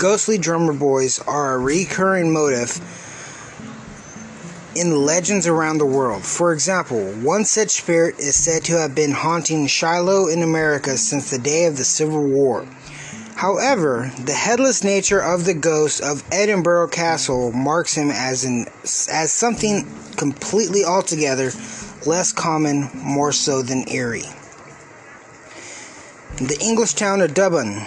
Ghostly 0.00 0.38
drummer 0.38 0.72
boys 0.72 1.18
are 1.18 1.52
a 1.52 1.58
recurring 1.58 2.32
motif 2.32 2.80
in 4.74 5.04
legends 5.04 5.46
around 5.46 5.76
the 5.76 5.84
world. 5.84 6.24
For 6.24 6.54
example, 6.54 7.12
one 7.12 7.44
such 7.44 7.68
spirit 7.72 8.18
is 8.18 8.34
said 8.34 8.64
to 8.64 8.78
have 8.78 8.94
been 8.94 9.10
haunting 9.10 9.66
Shiloh 9.66 10.28
in 10.28 10.42
America 10.42 10.96
since 10.96 11.30
the 11.30 11.38
day 11.38 11.66
of 11.66 11.76
the 11.76 11.84
Civil 11.84 12.24
War. 12.24 12.66
However, 13.34 14.10
the 14.24 14.32
headless 14.32 14.82
nature 14.82 15.20
of 15.20 15.44
the 15.44 15.52
ghost 15.52 16.02
of 16.02 16.24
Edinburgh 16.32 16.88
Castle 16.88 17.52
marks 17.52 17.94
him 17.94 18.10
as 18.10 18.42
an 18.44 18.68
as 19.12 19.30
something 19.30 19.86
completely 20.16 20.82
altogether 20.82 21.50
less 22.06 22.32
common, 22.32 22.88
more 22.94 23.32
so 23.32 23.60
than 23.60 23.86
eerie. 23.90 24.24
The 26.38 26.56
English 26.62 26.94
town 26.94 27.20
of 27.20 27.34
Dublin 27.34 27.86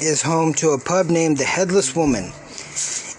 is 0.00 0.22
home 0.22 0.52
to 0.54 0.70
a 0.70 0.78
pub 0.78 1.06
named 1.06 1.38
the 1.38 1.44
Headless 1.44 1.96
Woman. 1.96 2.32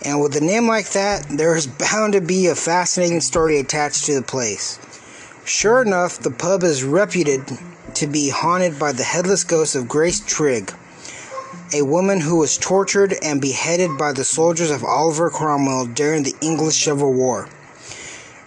And 0.05 0.21
with 0.21 0.35
a 0.35 0.41
name 0.41 0.67
like 0.67 0.91
that, 0.91 1.25
there 1.29 1.55
is 1.55 1.67
bound 1.67 2.13
to 2.13 2.21
be 2.21 2.47
a 2.47 2.55
fascinating 2.55 3.21
story 3.21 3.59
attached 3.59 4.05
to 4.05 4.15
the 4.15 4.21
place. 4.21 4.79
Sure 5.45 5.81
enough, 5.81 6.19
the 6.19 6.31
pub 6.31 6.63
is 6.63 6.83
reputed 6.83 7.41
to 7.95 8.07
be 8.07 8.29
haunted 8.29 8.79
by 8.79 8.91
the 8.91 9.03
headless 9.03 9.43
ghost 9.43 9.75
of 9.75 9.89
Grace 9.89 10.19
Trigg, 10.19 10.71
a 11.73 11.81
woman 11.81 12.21
who 12.21 12.37
was 12.37 12.57
tortured 12.57 13.15
and 13.21 13.41
beheaded 13.41 13.97
by 13.97 14.13
the 14.13 14.23
soldiers 14.23 14.71
of 14.71 14.83
Oliver 14.83 15.29
Cromwell 15.29 15.87
during 15.87 16.23
the 16.23 16.35
English 16.39 16.83
Civil 16.83 17.13
War. 17.13 17.49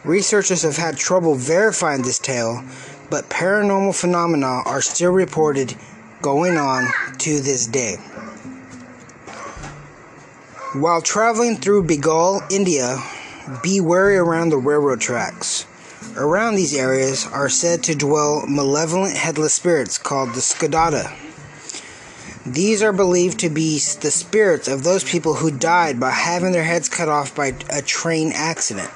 Researchers 0.05 0.63
have 0.63 0.77
had 0.77 0.97
trouble 0.97 1.35
verifying 1.35 2.03
this 2.03 2.19
tale, 2.19 2.65
but 3.11 3.29
paranormal 3.29 3.95
phenomena 3.95 4.63
are 4.65 4.81
still 4.81 5.13
reported 5.13 5.77
going 6.23 6.57
on 6.57 6.87
to 7.19 7.41
this 7.41 7.67
day. 7.67 7.97
While 10.75 11.03
traveling 11.03 11.59
through 11.59 11.83
Bengal, 11.83 12.41
India, 12.49 12.97
be 13.63 13.79
wary 13.79 14.17
around 14.17 14.49
the 14.49 14.57
railroad 14.57 15.03
tracks. 15.03 15.67
Around 16.17 16.55
these 16.55 16.75
areas 16.75 17.27
are 17.27 17.51
said 17.51 17.83
to 17.83 17.95
dwell 17.95 18.47
malevolent 18.49 19.15
headless 19.15 19.53
spirits 19.53 19.99
called 19.99 20.31
the 20.31 20.41
Skadada. 20.41 21.15
These 22.47 22.83
are 22.83 22.95
believed 22.95 23.39
to 23.41 23.51
be 23.51 23.75
the 23.75 24.11
spirits 24.11 24.67
of 24.67 24.83
those 24.83 25.05
people 25.05 25.35
who 25.35 25.51
died 25.51 26.01
by 26.01 26.11
having 26.11 26.53
their 26.53 26.65
heads 26.65 26.89
cut 26.89 27.11
off 27.11 27.35
by 27.35 27.55
a 27.69 27.83
train 27.83 28.33
accident. 28.35 28.91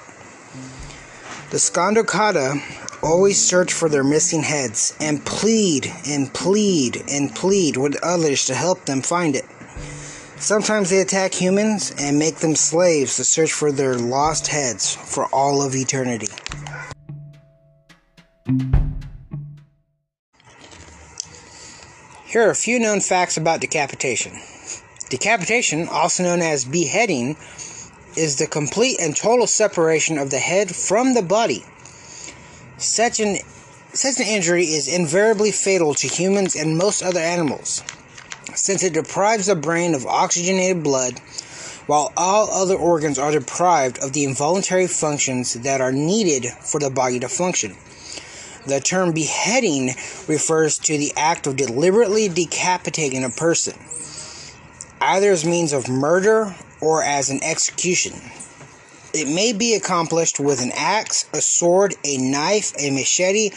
The 1.51 1.59
Skandokada 1.59 2.59
always 3.03 3.39
search 3.39 3.75
for 3.75 3.91
their 3.91 4.03
missing 4.03 4.45
heads 4.45 4.97
and 4.99 5.27
plead 5.27 5.93
and 6.07 6.33
plead 6.33 7.05
and 7.07 7.35
plead 7.35 7.77
with 7.77 8.03
others 8.03 8.47
to 8.47 8.55
help 8.55 8.87
them 8.87 9.03
find 9.03 9.37
it. 9.37 9.45
Sometimes 10.39 10.91
they 10.91 11.01
attack 11.01 11.33
humans 11.33 11.95
and 11.99 12.19
make 12.19 12.37
them 12.37 12.55
slaves 12.55 13.17
to 13.17 13.25
search 13.25 13.53
for 13.53 13.73
their 13.73 13.95
lost 13.95 14.49
heads 14.49 14.95
for 14.95 15.27
all 15.27 15.63
of 15.63 15.75
eternity. 15.75 16.29
Here 22.27 22.47
are 22.47 22.51
a 22.51 22.55
few 22.55 22.79
known 22.79 23.01
facts 23.01 23.39
about 23.39 23.61
decapitation. 23.61 24.33
Decapitation, 25.09 25.89
also 25.89 26.23
known 26.23 26.43
as 26.43 26.67
beheading, 26.67 27.37
is 28.17 28.37
the 28.37 28.47
complete 28.47 28.99
and 29.01 29.17
total 29.17 29.47
separation 29.47 30.19
of 30.19 30.31
the 30.31 30.39
head 30.39 30.75
from 30.75 31.15
the 31.15 31.23
body. 31.23 31.65
Such 32.77 33.21
an 33.21 33.39
such 33.95 34.21
an 34.21 34.27
injury 34.27 34.65
is 34.65 34.87
invariably 34.87 35.51
fatal 35.51 35.95
to 35.95 36.07
humans 36.07 36.55
and 36.55 36.77
most 36.77 37.03
other 37.03 37.21
animals, 37.21 37.83
since 38.57 38.83
it 38.83 38.95
deprives 38.95 39.47
the 39.47 39.55
brain 39.55 39.95
of 39.95 40.07
oxygenated 40.07 40.83
blood, 40.83 41.19
while 41.87 42.13
all 42.17 42.51
other 42.51 42.75
organs 42.75 43.19
are 43.19 43.31
deprived 43.31 43.99
of 44.01 44.13
the 44.13 44.25
involuntary 44.25 44.87
functions 44.87 45.55
that 45.55 45.81
are 45.81 45.93
needed 45.93 46.47
for 46.47 46.81
the 46.81 46.91
body 46.91 47.21
to 47.21 47.29
function. 47.29 47.77
The 48.67 48.81
term 48.81 49.13
beheading 49.13 49.95
refers 50.27 50.79
to 50.81 50.99
the 50.99 51.13
act 51.17 51.47
of 51.47 51.55
deliberately 51.55 52.29
decapitating 52.29 53.23
a 53.23 53.31
person, 53.31 53.79
either 55.01 55.31
as 55.31 55.45
means 55.45 55.73
of 55.73 55.89
murder 55.89 56.57
or 56.81 57.03
as 57.05 57.31
an 57.31 57.45
execution. 57.45 58.15
It 59.15 59.29
may 59.29 59.53
be 59.53 59.75
accomplished 59.75 60.41
with 60.41 60.61
an 60.61 60.73
axe, 60.75 61.27
a 61.33 61.41
sword, 61.41 61.95
a 62.05 62.19
knife, 62.19 62.73
a 62.79 62.91
machete, 62.91 63.51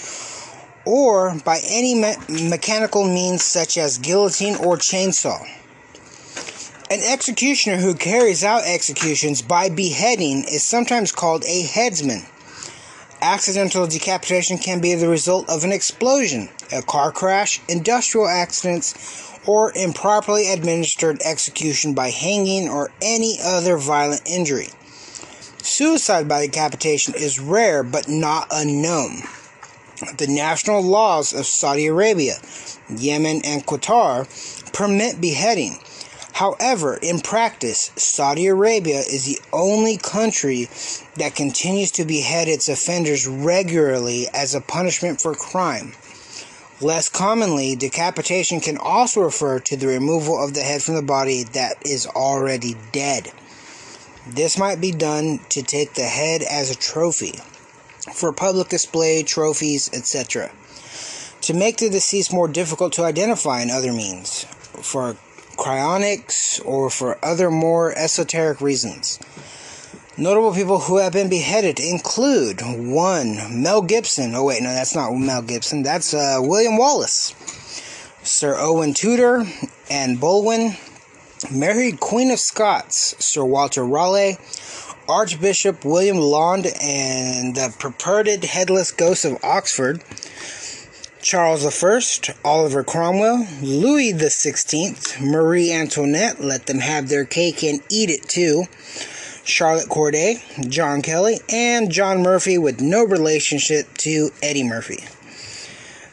or 0.90 1.36
by 1.46 1.62
any 1.70 1.94
me- 1.94 2.16
mechanical 2.50 3.06
means 3.06 3.44
such 3.44 3.78
as 3.78 4.00
guillotine 4.00 4.56
or 4.56 4.76
chainsaw. 4.76 5.40
An 6.90 7.00
executioner 7.02 7.78
who 7.78 7.94
carries 7.94 8.44
out 8.44 8.64
executions 8.66 9.44
by 9.44 9.70
beheading 9.70 10.44
is 10.46 10.64
sometimes 10.64 11.12
called 11.12 11.46
a 11.46 11.62
headsman. 11.62 12.26
Accidental 13.22 13.86
decapitation 13.86 14.58
can 14.58 14.82
be 14.82 14.96
the 14.96 15.08
result 15.08 15.48
of 15.48 15.64
an 15.64 15.72
explosion, 15.72 16.50
a 16.74 16.82
car 16.82 17.12
crash, 17.12 17.62
industrial 17.70 18.28
accidents, 18.28 19.30
or 19.46 19.72
improperly 19.76 20.52
administered 20.52 21.22
execution 21.24 21.94
by 21.94 22.10
hanging 22.10 22.68
or 22.68 22.90
any 23.00 23.38
other 23.44 23.78
violent 23.78 24.24
injury. 24.26 24.70
Suicide 25.62 26.28
by 26.28 26.48
decapitation 26.48 27.14
is 27.14 27.40
rare 27.40 27.84
but 27.84 28.10
not 28.10 28.48
unknown. 28.50 29.22
The 30.00 30.28
national 30.28 30.82
laws 30.82 31.34
of 31.34 31.46
Saudi 31.46 31.88
Arabia, 31.88 32.38
Yemen, 32.90 33.42
and 33.44 33.66
Qatar 33.66 34.28
permit 34.72 35.20
beheading. 35.20 35.80
However, 36.32 36.98
in 37.02 37.20
practice, 37.20 37.92
Saudi 37.98 38.48
Arabia 38.48 39.00
is 39.00 39.26
the 39.26 39.42
only 39.52 39.98
country 39.98 40.70
that 41.18 41.36
continues 41.36 41.92
to 41.92 42.06
behead 42.06 42.48
its 42.48 42.70
offenders 42.70 43.28
regularly 43.28 44.28
as 44.34 44.56
a 44.56 44.62
punishment 44.62 45.20
for 45.20 45.36
crime. 45.36 45.92
Less 46.80 47.10
commonly, 47.10 47.76
decapitation 47.76 48.62
can 48.62 48.78
also 48.78 49.20
refer 49.20 49.60
to 49.60 49.76
the 49.76 49.88
removal 49.88 50.42
of 50.42 50.54
the 50.54 50.62
head 50.62 50.82
from 50.82 50.96
the 50.96 51.02
body 51.02 51.44
that 51.44 51.76
is 51.86 52.08
already 52.08 52.78
dead. 52.94 53.34
This 54.26 54.58
might 54.58 54.80
be 54.80 54.92
done 54.92 55.42
to 55.50 55.62
take 55.62 55.96
the 55.96 56.04
head 56.04 56.42
as 56.42 56.72
a 56.72 56.76
trophy 56.76 57.34
for 58.14 58.32
public 58.32 58.70
display, 58.70 59.24
trophies, 59.24 59.90
etc. 59.94 60.52
To 61.42 61.54
make 61.54 61.78
the 61.78 61.90
deceased 61.90 62.34
more 62.34 62.48
difficult 62.48 62.94
to 62.94 63.04
identify 63.04 63.62
in 63.62 63.72
other 63.72 63.94
means, 63.94 64.44
for 64.82 65.16
cryonics, 65.58 66.64
or 66.66 66.90
for 66.90 67.24
other 67.24 67.52
more 67.52 67.98
esoteric 67.98 68.62
reasons. 68.62 69.20
Notable 70.18 70.54
people 70.54 70.80
who 70.80 70.98
have 70.98 71.14
been 71.14 71.30
beheaded 71.30 71.80
include 71.80 72.62
one, 72.62 73.62
Mel 73.64 73.82
Gibson. 73.82 74.36
Oh, 74.36 74.44
wait, 74.44 74.62
no, 74.62 74.70
that's 74.74 74.94
not 74.94 75.14
Mel 75.14 75.42
Gibson. 75.42 75.82
That's 75.82 76.14
uh, 76.14 76.40
William 76.42 76.78
Wallace, 76.78 77.34
Sir 78.22 78.56
Owen 78.58 78.94
Tudor, 78.94 79.46
and 79.90 80.20
Boleyn, 80.20 80.76
Mary 81.50 81.94
Queen 81.94 82.32
of 82.32 82.40
Scots, 82.40 83.16
Sir 83.26 83.46
Walter 83.46 83.86
Raleigh, 83.86 84.38
Archbishop 85.10 85.84
William 85.84 86.18
Laud, 86.18 86.68
and 86.80 87.56
the 87.56 87.74
purported 87.80 88.44
headless 88.44 88.92
ghost 88.92 89.26
of 89.26 89.44
Oxford. 89.44 90.04
Charles 91.20 91.66
I, 91.66 92.34
Oliver 92.46 92.84
Cromwell, 92.84 93.48
Louis 93.60 94.14
XVI, 94.14 95.20
Marie 95.20 95.74
Antoinette, 95.74 96.40
let 96.40 96.68
them 96.68 96.78
have 96.78 97.10
their 97.10 97.26
cake 97.26 97.64
and 97.64 97.82
eat 97.90 98.12
it 98.12 98.30
too. 98.30 98.66
Charlotte 99.44 99.90
Corday, 99.90 100.44
John 100.68 101.02
Kelly, 101.02 101.40
and 101.50 101.92
John 101.92 102.22
Murphy 102.22 102.60
with 102.60 102.80
no 102.80 103.04
relationship 103.04 103.92
to 103.98 104.30
Eddie 104.44 104.64
Murphy. 104.64 105.06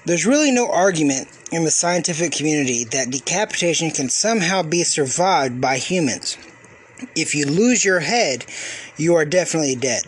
There's 0.07 0.25
really 0.25 0.53
no 0.53 0.71
argument 0.71 1.29
in 1.53 1.65
the 1.65 1.71
scientific 1.71 2.33
community 2.33 2.85
that 2.85 3.11
decapitation 3.11 3.91
can 3.91 4.09
somehow 4.09 4.63
be 4.63 4.85
survived 4.85 5.61
by 5.61 5.77
humans. 5.77 6.39
If 7.15 7.35
you 7.35 7.47
lose 7.47 7.85
your 7.85 8.01
head, 8.01 8.47
you 8.97 9.15
are 9.15 9.25
definitely 9.25 9.77
dead. 9.77 10.03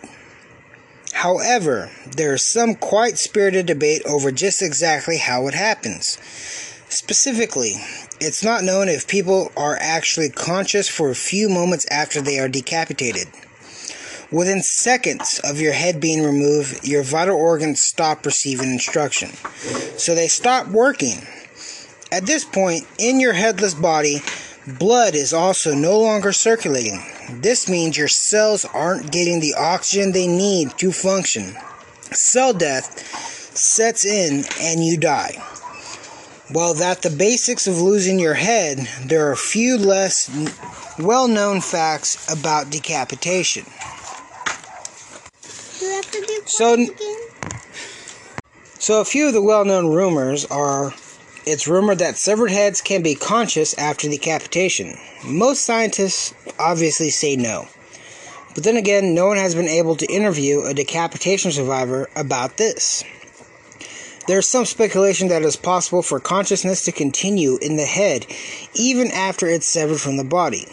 However, 1.12 1.90
there 2.16 2.34
is 2.34 2.44
some 2.44 2.74
quite 2.74 3.18
spirited 3.18 3.66
debate 3.66 4.02
over 4.06 4.30
just 4.30 4.62
exactly 4.62 5.18
how 5.18 5.46
it 5.48 5.54
happens. 5.54 6.18
Specifically, 6.88 7.74
it's 8.20 8.42
not 8.42 8.64
known 8.64 8.88
if 8.88 9.06
people 9.06 9.52
are 9.56 9.76
actually 9.80 10.30
conscious 10.30 10.88
for 10.88 11.10
a 11.10 11.14
few 11.14 11.48
moments 11.48 11.86
after 11.90 12.20
they 12.20 12.38
are 12.38 12.48
decapitated. 12.48 13.28
Within 14.30 14.62
seconds 14.62 15.40
of 15.42 15.60
your 15.60 15.72
head 15.72 16.00
being 16.00 16.22
removed, 16.22 16.86
your 16.86 17.02
vital 17.02 17.36
organs 17.36 17.80
stop 17.80 18.26
receiving 18.26 18.70
instruction. 18.70 19.30
So 19.98 20.14
they 20.14 20.28
stop 20.28 20.68
working. 20.68 21.26
At 22.12 22.26
this 22.26 22.44
point, 22.44 22.86
in 22.98 23.20
your 23.20 23.32
headless 23.32 23.74
body, 23.74 24.22
blood 24.76 25.14
is 25.14 25.32
also 25.32 25.74
no 25.74 25.98
longer 25.98 26.32
circulating. 26.32 27.02
This 27.30 27.68
means 27.68 27.96
your 27.96 28.08
cells 28.08 28.64
aren't 28.64 29.12
getting 29.12 29.40
the 29.40 29.54
oxygen 29.54 30.12
they 30.12 30.26
need 30.26 30.76
to 30.78 30.92
function. 30.92 31.56
Cell 32.12 32.52
death 32.52 32.98
sets 33.56 34.04
in 34.04 34.44
and 34.60 34.84
you 34.84 34.96
die. 34.96 35.42
While 36.50 36.74
that 36.74 37.02
the 37.02 37.10
basics 37.10 37.66
of 37.66 37.78
losing 37.78 38.18
your 38.18 38.34
head, 38.34 38.78
there 39.04 39.28
are 39.28 39.32
a 39.32 39.36
few 39.36 39.76
less 39.76 40.30
well 40.98 41.28
known 41.28 41.60
facts 41.60 42.32
about 42.32 42.70
decapitation. 42.70 43.64
So, 46.46 46.86
so 48.78 49.00
a 49.00 49.04
few 49.04 49.28
of 49.28 49.34
the 49.34 49.42
well 49.42 49.66
known 49.66 49.92
rumors 49.92 50.46
are 50.46 50.94
it's 51.48 51.66
rumored 51.66 51.98
that 51.98 52.18
severed 52.18 52.50
heads 52.50 52.82
can 52.82 53.02
be 53.02 53.14
conscious 53.14 53.72
after 53.78 54.06
decapitation. 54.06 54.98
Most 55.24 55.64
scientists 55.64 56.34
obviously 56.58 57.08
say 57.08 57.36
no. 57.36 57.68
But 58.54 58.64
then 58.64 58.76
again, 58.76 59.14
no 59.14 59.28
one 59.28 59.38
has 59.38 59.54
been 59.54 59.66
able 59.66 59.96
to 59.96 60.12
interview 60.12 60.62
a 60.62 60.74
decapitation 60.74 61.50
survivor 61.50 62.10
about 62.14 62.58
this. 62.58 63.02
There 64.26 64.40
is 64.40 64.48
some 64.48 64.66
speculation 64.66 65.28
that 65.28 65.40
it 65.40 65.46
is 65.46 65.56
possible 65.56 66.02
for 66.02 66.20
consciousness 66.20 66.84
to 66.84 66.92
continue 66.92 67.56
in 67.62 67.76
the 67.76 67.86
head 67.86 68.26
even 68.74 69.10
after 69.10 69.46
it's 69.46 69.66
severed 69.66 70.00
from 70.00 70.18
the 70.18 70.24
body. 70.24 70.66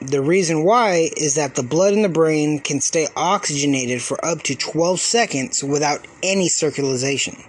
The 0.00 0.22
reason 0.22 0.62
why 0.62 1.10
is 1.16 1.34
that 1.34 1.56
the 1.56 1.64
blood 1.64 1.92
in 1.92 2.02
the 2.02 2.08
brain 2.08 2.60
can 2.60 2.80
stay 2.80 3.08
oxygenated 3.16 4.00
for 4.00 4.24
up 4.24 4.42
to 4.44 4.54
12 4.54 5.00
seconds 5.00 5.64
without 5.64 6.06
any 6.22 6.48
circulation. 6.48 7.42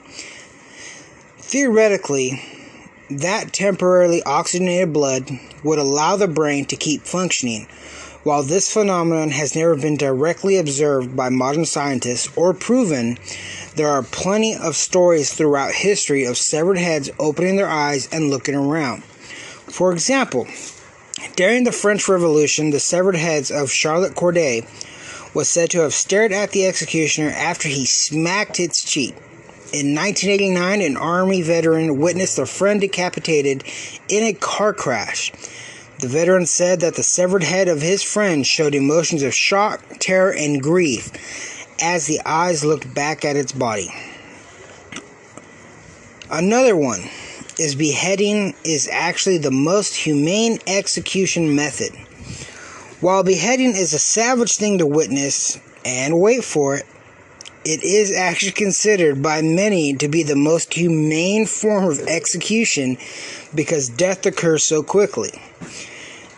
Theoretically, 1.37 2.60
that 3.19 3.53
temporarily 3.53 4.23
oxygenated 4.23 4.93
blood 4.93 5.29
would 5.63 5.79
allow 5.79 6.15
the 6.15 6.27
brain 6.27 6.65
to 6.65 6.75
keep 6.75 7.01
functioning. 7.01 7.67
While 8.23 8.43
this 8.43 8.71
phenomenon 8.71 9.31
has 9.31 9.55
never 9.55 9.75
been 9.75 9.97
directly 9.97 10.57
observed 10.57 11.15
by 11.15 11.29
modern 11.29 11.65
scientists 11.65 12.29
or 12.37 12.53
proven, 12.53 13.17
there 13.75 13.89
are 13.89 14.03
plenty 14.03 14.55
of 14.55 14.75
stories 14.75 15.33
throughout 15.33 15.73
history 15.73 16.25
of 16.25 16.37
severed 16.37 16.77
heads 16.77 17.09
opening 17.19 17.55
their 17.55 17.69
eyes 17.69 18.07
and 18.11 18.29
looking 18.29 18.55
around. 18.55 19.03
For 19.03 19.91
example, 19.91 20.47
during 21.35 21.63
the 21.63 21.71
French 21.71 22.07
Revolution, 22.07 22.69
the 22.69 22.79
severed 22.79 23.15
heads 23.15 23.49
of 23.49 23.71
Charlotte 23.71 24.15
Corday 24.15 24.67
was 25.33 25.49
said 25.49 25.71
to 25.71 25.79
have 25.79 25.93
stared 25.93 26.31
at 26.31 26.51
the 26.51 26.67
executioner 26.67 27.29
after 27.29 27.69
he 27.69 27.85
smacked 27.85 28.59
its 28.59 28.83
cheek. 28.83 29.15
In 29.73 29.95
1989, 29.95 30.81
an 30.81 30.97
Army 30.97 31.41
veteran 31.41 31.97
witnessed 31.97 32.37
a 32.37 32.45
friend 32.45 32.81
decapitated 32.81 33.63
in 34.09 34.21
a 34.21 34.33
car 34.33 34.73
crash. 34.73 35.31
The 36.01 36.09
veteran 36.09 36.45
said 36.45 36.81
that 36.81 36.95
the 36.95 37.03
severed 37.03 37.43
head 37.43 37.69
of 37.69 37.81
his 37.81 38.03
friend 38.03 38.45
showed 38.45 38.75
emotions 38.75 39.23
of 39.23 39.33
shock, 39.33 39.81
terror, 39.99 40.33
and 40.33 40.61
grief 40.61 41.09
as 41.81 42.05
the 42.05 42.19
eyes 42.25 42.65
looked 42.65 42.93
back 42.93 43.23
at 43.23 43.37
its 43.37 43.53
body. 43.53 43.89
Another 46.29 46.75
one 46.75 47.03
is 47.57 47.73
beheading 47.75 48.53
is 48.65 48.89
actually 48.91 49.37
the 49.37 49.51
most 49.51 49.95
humane 49.95 50.59
execution 50.67 51.55
method. 51.55 51.93
While 52.99 53.23
beheading 53.23 53.69
is 53.69 53.93
a 53.93 53.99
savage 53.99 54.57
thing 54.57 54.79
to 54.79 54.85
witness 54.85 55.57
and 55.85 56.19
wait 56.19 56.43
for 56.43 56.75
it, 56.75 56.85
it 57.63 57.83
is 57.83 58.11
actually 58.11 58.53
considered 58.53 59.21
by 59.21 59.41
many 59.41 59.93
to 59.93 60.07
be 60.07 60.23
the 60.23 60.35
most 60.35 60.73
humane 60.73 61.45
form 61.45 61.85
of 61.85 61.99
execution 62.01 62.97
because 63.53 63.89
death 63.89 64.25
occurs 64.25 64.63
so 64.63 64.81
quickly. 64.81 65.31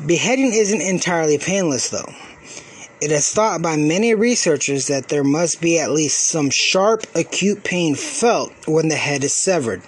Beheading 0.05 0.51
isn't 0.53 0.82
entirely 0.82 1.38
painless, 1.38 1.89
though. 1.89 2.13
It 3.01 3.11
is 3.11 3.30
thought 3.30 3.61
by 3.61 3.78
many 3.78 4.13
researchers 4.13 4.88
that 4.88 5.09
there 5.09 5.24
must 5.24 5.61
be 5.61 5.80
at 5.80 5.91
least 5.91 6.28
some 6.28 6.49
sharp, 6.49 7.05
acute 7.15 7.63
pain 7.63 7.95
felt 7.95 8.51
when 8.65 8.89
the 8.89 8.95
head 8.95 9.24
is 9.24 9.34
severed. 9.34 9.82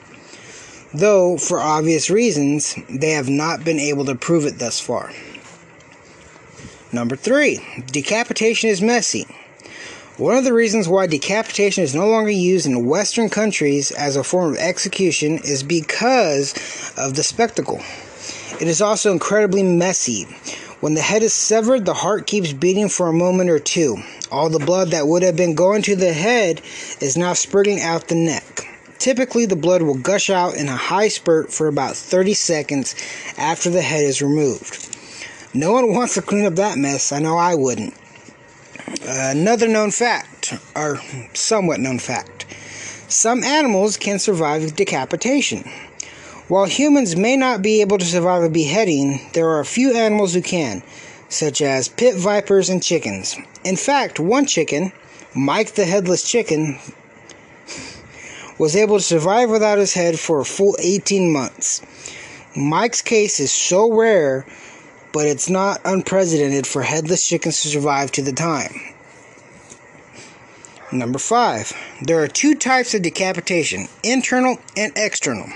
Though, 0.93 1.37
for 1.37 1.59
obvious 1.59 2.09
reasons, 2.09 2.75
they 2.89 3.11
have 3.11 3.29
not 3.29 3.65
been 3.65 3.79
able 3.79 4.05
to 4.05 4.15
prove 4.15 4.45
it 4.45 4.59
thus 4.59 4.79
far. 4.79 5.11
Number 6.93 7.17
three, 7.17 7.59
decapitation 7.87 8.69
is 8.69 8.81
messy. 8.81 9.25
One 10.17 10.37
of 10.37 10.45
the 10.45 10.53
reasons 10.53 10.87
why 10.87 11.07
decapitation 11.07 11.83
is 11.83 11.93
no 11.93 12.07
longer 12.07 12.29
used 12.29 12.65
in 12.65 12.85
Western 12.85 13.29
countries 13.29 13.91
as 13.91 14.15
a 14.15 14.23
form 14.23 14.53
of 14.53 14.59
execution 14.59 15.39
is 15.39 15.61
because 15.61 16.53
of 16.97 17.15
the 17.15 17.23
spectacle. 17.23 17.81
It 18.61 18.69
is 18.69 18.81
also 18.81 19.11
incredibly 19.11 19.61
messy. 19.61 20.23
When 20.79 20.93
the 20.93 21.01
head 21.01 21.21
is 21.21 21.33
severed, 21.33 21.83
the 21.83 21.93
heart 21.93 22.27
keeps 22.27 22.53
beating 22.53 22.87
for 22.87 23.09
a 23.09 23.13
moment 23.13 23.49
or 23.49 23.59
two. 23.59 23.97
All 24.31 24.47
the 24.49 24.57
blood 24.57 24.91
that 24.91 25.05
would 25.05 25.21
have 25.21 25.35
been 25.35 25.53
going 25.53 25.81
to 25.81 25.97
the 25.97 26.13
head 26.13 26.61
is 27.01 27.17
now 27.17 27.33
spurting 27.33 27.81
out 27.81 28.07
the 28.07 28.15
neck. 28.15 28.69
Typically, 28.97 29.45
the 29.45 29.57
blood 29.57 29.81
will 29.81 29.97
gush 29.97 30.29
out 30.29 30.55
in 30.55 30.69
a 30.69 30.77
high 30.77 31.09
spurt 31.09 31.51
for 31.51 31.67
about 31.67 31.97
30 31.97 32.33
seconds 32.35 32.95
after 33.37 33.69
the 33.69 33.81
head 33.81 34.05
is 34.05 34.21
removed. 34.21 34.97
No 35.53 35.73
one 35.73 35.93
wants 35.93 36.13
to 36.13 36.21
clean 36.21 36.45
up 36.45 36.55
that 36.55 36.77
mess. 36.77 37.11
I 37.11 37.19
know 37.19 37.35
I 37.35 37.55
wouldn't. 37.55 37.93
Another 39.07 39.67
known 39.67 39.91
fact, 39.91 40.53
or 40.75 40.99
somewhat 41.33 41.79
known 41.79 41.99
fact 41.99 42.45
some 43.07 43.43
animals 43.43 43.97
can 43.97 44.19
survive 44.19 44.75
decapitation. 44.75 45.69
While 46.47 46.65
humans 46.65 47.15
may 47.15 47.35
not 47.37 47.61
be 47.61 47.81
able 47.81 47.97
to 47.97 48.05
survive 48.05 48.43
a 48.43 48.49
beheading, 48.49 49.19
there 49.33 49.47
are 49.49 49.59
a 49.59 49.65
few 49.65 49.95
animals 49.95 50.33
who 50.33 50.41
can, 50.41 50.83
such 51.29 51.61
as 51.61 51.87
pit 51.87 52.15
vipers 52.15 52.69
and 52.69 52.83
chickens. 52.83 53.35
In 53.63 53.75
fact, 53.75 54.19
one 54.19 54.45
chicken, 54.45 54.91
Mike 55.35 55.73
the 55.73 55.85
headless 55.85 56.29
chicken, 56.29 56.79
was 58.57 58.75
able 58.75 58.97
to 58.97 59.03
survive 59.03 59.49
without 59.49 59.77
his 59.77 59.93
head 59.93 60.19
for 60.19 60.39
a 60.39 60.45
full 60.45 60.75
18 60.79 61.31
months. 61.31 61.81
Mike's 62.55 63.01
case 63.01 63.39
is 63.39 63.51
so 63.51 63.91
rare, 63.91 64.45
but 65.15 65.27
it's 65.27 65.49
not 65.49 65.79
unprecedented 65.85 66.67
for 66.67 66.81
headless 66.81 67.25
chickens 67.25 67.61
to 67.61 67.69
survive 67.69 68.11
to 68.11 68.21
the 68.21 68.33
time. 68.33 68.81
Number 70.91 71.19
five, 71.19 71.71
there 72.01 72.21
are 72.21 72.27
two 72.27 72.53
types 72.53 72.93
of 72.93 73.01
decapitation 73.01 73.87
internal 74.03 74.57
and 74.75 74.91
external. 74.97 75.47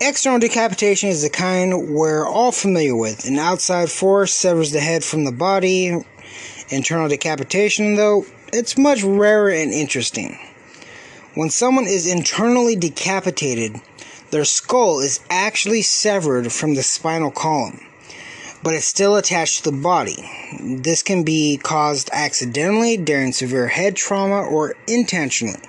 External 0.00 0.38
decapitation 0.38 1.08
is 1.08 1.22
the 1.22 1.28
kind 1.28 1.88
we're 1.88 2.24
all 2.24 2.52
familiar 2.52 2.94
with. 2.94 3.24
An 3.24 3.36
outside 3.36 3.90
force 3.90 4.32
severs 4.32 4.70
the 4.70 4.78
head 4.78 5.02
from 5.02 5.24
the 5.24 5.32
body. 5.32 5.92
Internal 6.68 7.08
decapitation, 7.08 7.96
though, 7.96 8.24
it's 8.52 8.78
much 8.78 9.02
rarer 9.02 9.50
and 9.50 9.72
interesting. 9.72 10.38
When 11.34 11.50
someone 11.50 11.88
is 11.88 12.06
internally 12.06 12.76
decapitated, 12.76 13.80
their 14.30 14.44
skull 14.44 15.00
is 15.00 15.18
actually 15.30 15.82
severed 15.82 16.52
from 16.52 16.74
the 16.74 16.84
spinal 16.84 17.32
column, 17.32 17.80
but 18.62 18.74
it's 18.74 18.86
still 18.86 19.16
attached 19.16 19.58
to 19.58 19.70
the 19.70 19.76
body. 19.76 20.28
This 20.60 21.02
can 21.02 21.22
be 21.22 21.58
caused 21.62 22.10
accidentally 22.12 22.96
during 22.96 23.32
severe 23.32 23.68
head 23.68 23.96
trauma 23.96 24.42
or 24.42 24.74
intentionally. 24.86 25.60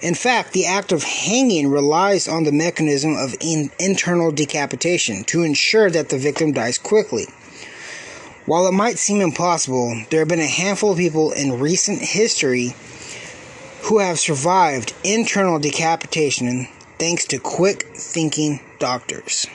In 0.00 0.14
fact, 0.14 0.52
the 0.52 0.66
act 0.66 0.90
of 0.90 1.04
hanging 1.04 1.68
relies 1.68 2.26
on 2.26 2.44
the 2.44 2.52
mechanism 2.52 3.16
of 3.16 3.36
in- 3.40 3.70
internal 3.78 4.32
decapitation 4.32 5.22
to 5.24 5.42
ensure 5.42 5.90
that 5.90 6.08
the 6.08 6.18
victim 6.18 6.52
dies 6.52 6.78
quickly. 6.78 7.26
While 8.44 8.66
it 8.66 8.72
might 8.72 8.98
seem 8.98 9.20
impossible, 9.20 10.02
there 10.10 10.20
have 10.20 10.28
been 10.28 10.40
a 10.40 10.46
handful 10.46 10.92
of 10.92 10.98
people 10.98 11.30
in 11.30 11.60
recent 11.60 12.00
history 12.00 12.74
who 13.82 13.98
have 13.98 14.18
survived 14.18 14.94
internal 15.04 15.60
decapitation 15.60 16.66
thanks 16.98 17.24
to 17.26 17.38
quick 17.38 17.84
thinking 17.94 18.60
doctors. 18.80 19.46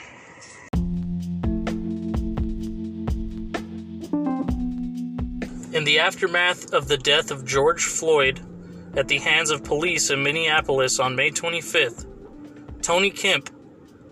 In 5.78 5.84
the 5.84 6.00
aftermath 6.00 6.72
of 6.72 6.88
the 6.88 6.96
death 6.96 7.30
of 7.30 7.44
George 7.46 7.84
Floyd 7.84 8.40
at 8.96 9.06
the 9.06 9.18
hands 9.18 9.52
of 9.52 9.62
police 9.62 10.10
in 10.10 10.24
Minneapolis 10.24 10.98
on 10.98 11.14
May 11.14 11.30
25th, 11.30 12.04
Tony 12.82 13.10
Kemp, 13.10 13.48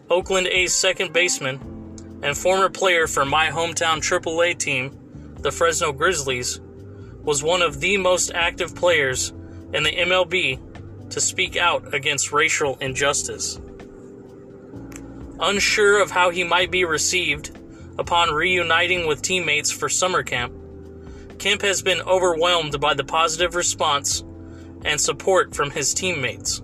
Oakland 0.09 0.47
A's 0.47 0.73
second 0.73 1.13
baseman 1.13 1.59
and 2.23 2.39
former 2.39 2.69
player 2.69 3.09
for 3.09 3.25
my 3.25 3.49
hometown 3.49 3.97
AAA 3.97 4.57
team, 4.57 4.97
the 5.41 5.51
Fresno 5.51 5.91
Grizzlies, 5.91 6.61
was 7.25 7.43
one 7.43 7.63
of 7.63 7.81
the 7.81 7.97
most 7.97 8.31
active 8.33 8.77
players 8.77 9.31
in 9.73 9.83
the 9.83 9.91
MLB 9.91 11.11
to 11.11 11.21
speak 11.21 11.57
out 11.57 11.93
against 11.93 12.31
racial 12.31 12.77
injustice. 12.77 13.59
Unsure 15.41 16.01
of 16.01 16.13
how 16.13 16.31
he 16.31 16.45
might 16.45 16.71
be 16.71 16.85
received 16.85 17.59
upon 17.99 18.33
reuniting 18.33 19.09
with 19.09 19.21
teammates 19.21 19.73
for 19.73 19.89
summer 19.89 20.23
camp, 20.23 20.53
Kemp 21.39 21.63
has 21.63 21.83
been 21.83 22.01
overwhelmed 22.03 22.81
by 22.81 22.95
the 22.95 23.05
positive 23.05 23.55
response 23.55 24.25
and 24.85 25.01
support 25.01 25.55
from 25.55 25.71
his 25.71 25.95
teammates. 25.95 26.63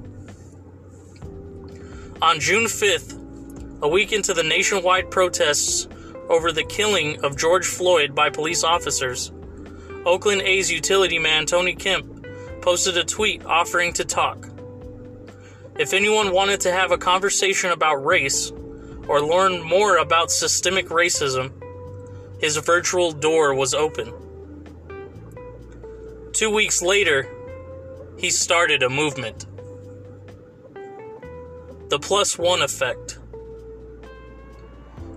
On 2.21 2.39
June 2.39 2.65
5th, 2.65 3.83
a 3.83 3.89
week 3.89 4.13
into 4.13 4.33
the 4.33 4.45
nationwide 4.45 5.11
protests 5.11 5.89
over 6.29 6.53
the 6.53 6.65
killing 6.65 7.23
of 7.25 7.37
George 7.37 7.67
Floyd 7.67 8.15
by 8.15 8.31
police 8.31 8.63
officers, 8.63 9.33
Oakland 10.07 10.43
A's 10.43 10.71
utility 10.71 11.19
man 11.19 11.47
Tony 11.47 11.75
Kemp 11.75 12.27
posted 12.61 12.97
a 12.97 13.05
tweet 13.05 13.45
offering 13.45 13.93
to 13.95 14.05
talk. 14.05 14.49
If 15.79 15.93
anyone 15.93 16.33
wanted 16.33 16.61
to 16.61 16.73
have 16.73 16.93
a 16.93 16.99
conversation 16.99 17.71
about 17.71 18.05
race 18.05 18.53
or 19.09 19.21
learn 19.21 19.61
more 19.63 19.97
about 19.97 20.31
systemic 20.31 20.89
racism, 20.89 21.53
his 22.41 22.57
virtual 22.59 23.13
door 23.13 23.55
was 23.55 23.75
open. 23.75 24.13
Two 26.33 26.49
weeks 26.49 26.81
later, 26.81 27.29
he 28.17 28.31
started 28.31 28.83
a 28.83 28.89
movement. 28.89 29.45
The 31.91 31.99
plus 31.99 32.39
one 32.39 32.63
effect. 32.63 33.19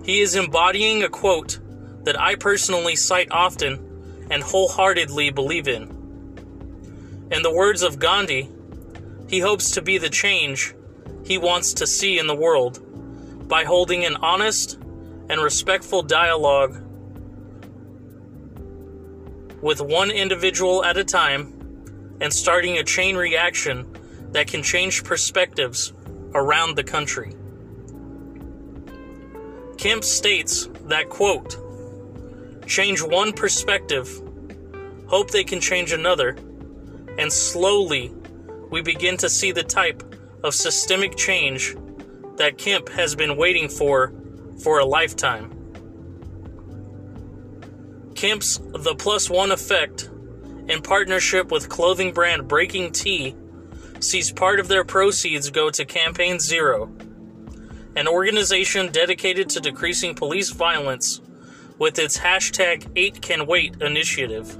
He 0.04 0.20
is 0.20 0.36
embodying 0.36 1.02
a 1.02 1.08
quote 1.08 1.58
that 2.04 2.20
I 2.20 2.34
personally 2.34 2.96
cite 2.96 3.28
often 3.30 4.26
and 4.30 4.42
wholeheartedly 4.42 5.30
believe 5.30 5.68
in. 5.68 5.84
In 7.32 7.42
the 7.42 7.54
words 7.54 7.82
of 7.82 7.98
Gandhi, 7.98 8.50
he 9.26 9.40
hopes 9.40 9.70
to 9.70 9.80
be 9.80 9.96
the 9.96 10.10
change 10.10 10.74
he 11.24 11.38
wants 11.38 11.72
to 11.74 11.86
see 11.86 12.18
in 12.18 12.26
the 12.26 12.36
world 12.36 13.48
by 13.48 13.64
holding 13.64 14.04
an 14.04 14.16
honest 14.16 14.78
and 15.30 15.40
respectful 15.40 16.02
dialogue 16.02 16.85
with 19.60 19.80
one 19.80 20.10
individual 20.10 20.84
at 20.84 20.96
a 20.96 21.04
time 21.04 21.52
and 22.20 22.32
starting 22.32 22.78
a 22.78 22.84
chain 22.84 23.16
reaction 23.16 23.86
that 24.32 24.46
can 24.46 24.62
change 24.62 25.04
perspectives 25.04 25.92
around 26.34 26.76
the 26.76 26.84
country. 26.84 27.34
Kemp 29.78 30.04
states 30.04 30.68
that, 30.86 31.08
quote, 31.08 31.56
change 32.66 33.02
one 33.02 33.32
perspective, 33.32 34.20
hope 35.06 35.30
they 35.30 35.44
can 35.44 35.60
change 35.60 35.92
another, 35.92 36.36
and 37.18 37.32
slowly 37.32 38.12
we 38.70 38.82
begin 38.82 39.16
to 39.18 39.28
see 39.28 39.52
the 39.52 39.62
type 39.62 40.02
of 40.42 40.54
systemic 40.54 41.16
change 41.16 41.76
that 42.36 42.58
Kemp 42.58 42.88
has 42.90 43.14
been 43.14 43.36
waiting 43.36 43.68
for 43.68 44.12
for 44.62 44.78
a 44.78 44.84
lifetime. 44.84 45.55
Kemp's 48.16 48.58
The 48.72 48.94
Plus 48.94 49.28
One 49.28 49.52
Effect, 49.52 50.08
in 50.68 50.80
partnership 50.80 51.52
with 51.52 51.68
clothing 51.68 52.12
brand 52.12 52.48
BreakingT, 52.48 53.36
sees 54.02 54.32
part 54.32 54.58
of 54.58 54.68
their 54.68 54.84
proceeds 54.84 55.50
go 55.50 55.68
to 55.68 55.84
Campaign 55.84 56.40
Zero, 56.40 56.90
an 57.94 58.08
organization 58.08 58.90
dedicated 58.90 59.50
to 59.50 59.60
decreasing 59.60 60.14
police 60.14 60.50
violence 60.50 61.20
with 61.78 61.98
its 61.98 62.18
hashtag 62.18 62.84
8CantWait 62.94 63.82
initiative. 63.82 64.56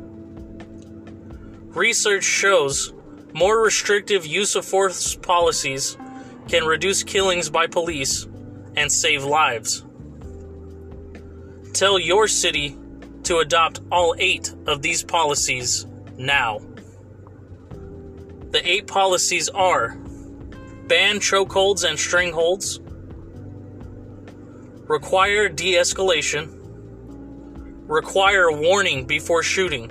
Research 1.74 2.24
shows 2.24 2.92
more 3.32 3.62
restrictive 3.62 4.26
use 4.26 4.54
of 4.54 4.66
force 4.66 5.16
policies 5.16 5.96
can 6.48 6.66
reduce 6.66 7.02
killings 7.02 7.48
by 7.48 7.66
police 7.66 8.26
and 8.76 8.92
save 8.92 9.24
lives. 9.24 9.82
Tell 11.72 11.98
your 11.98 12.28
city 12.28 12.76
to 13.27 13.39
adopt 13.39 13.81
all 13.91 14.14
eight 14.18 14.55
of 14.68 14.83
these 14.83 15.03
policies 15.03 15.85
now. 16.16 16.61
The 18.51 18.61
eight 18.64 18.87
policies 18.87 19.49
are 19.49 19.97
ban 20.87 21.16
chokeholds 21.18 21.83
and 21.83 21.99
strangleholds, 21.99 22.79
require 24.89 25.49
de 25.49 25.74
escalation, 25.74 26.57
require 27.89 28.53
warning 28.53 29.07
before 29.07 29.43
shooting, 29.43 29.91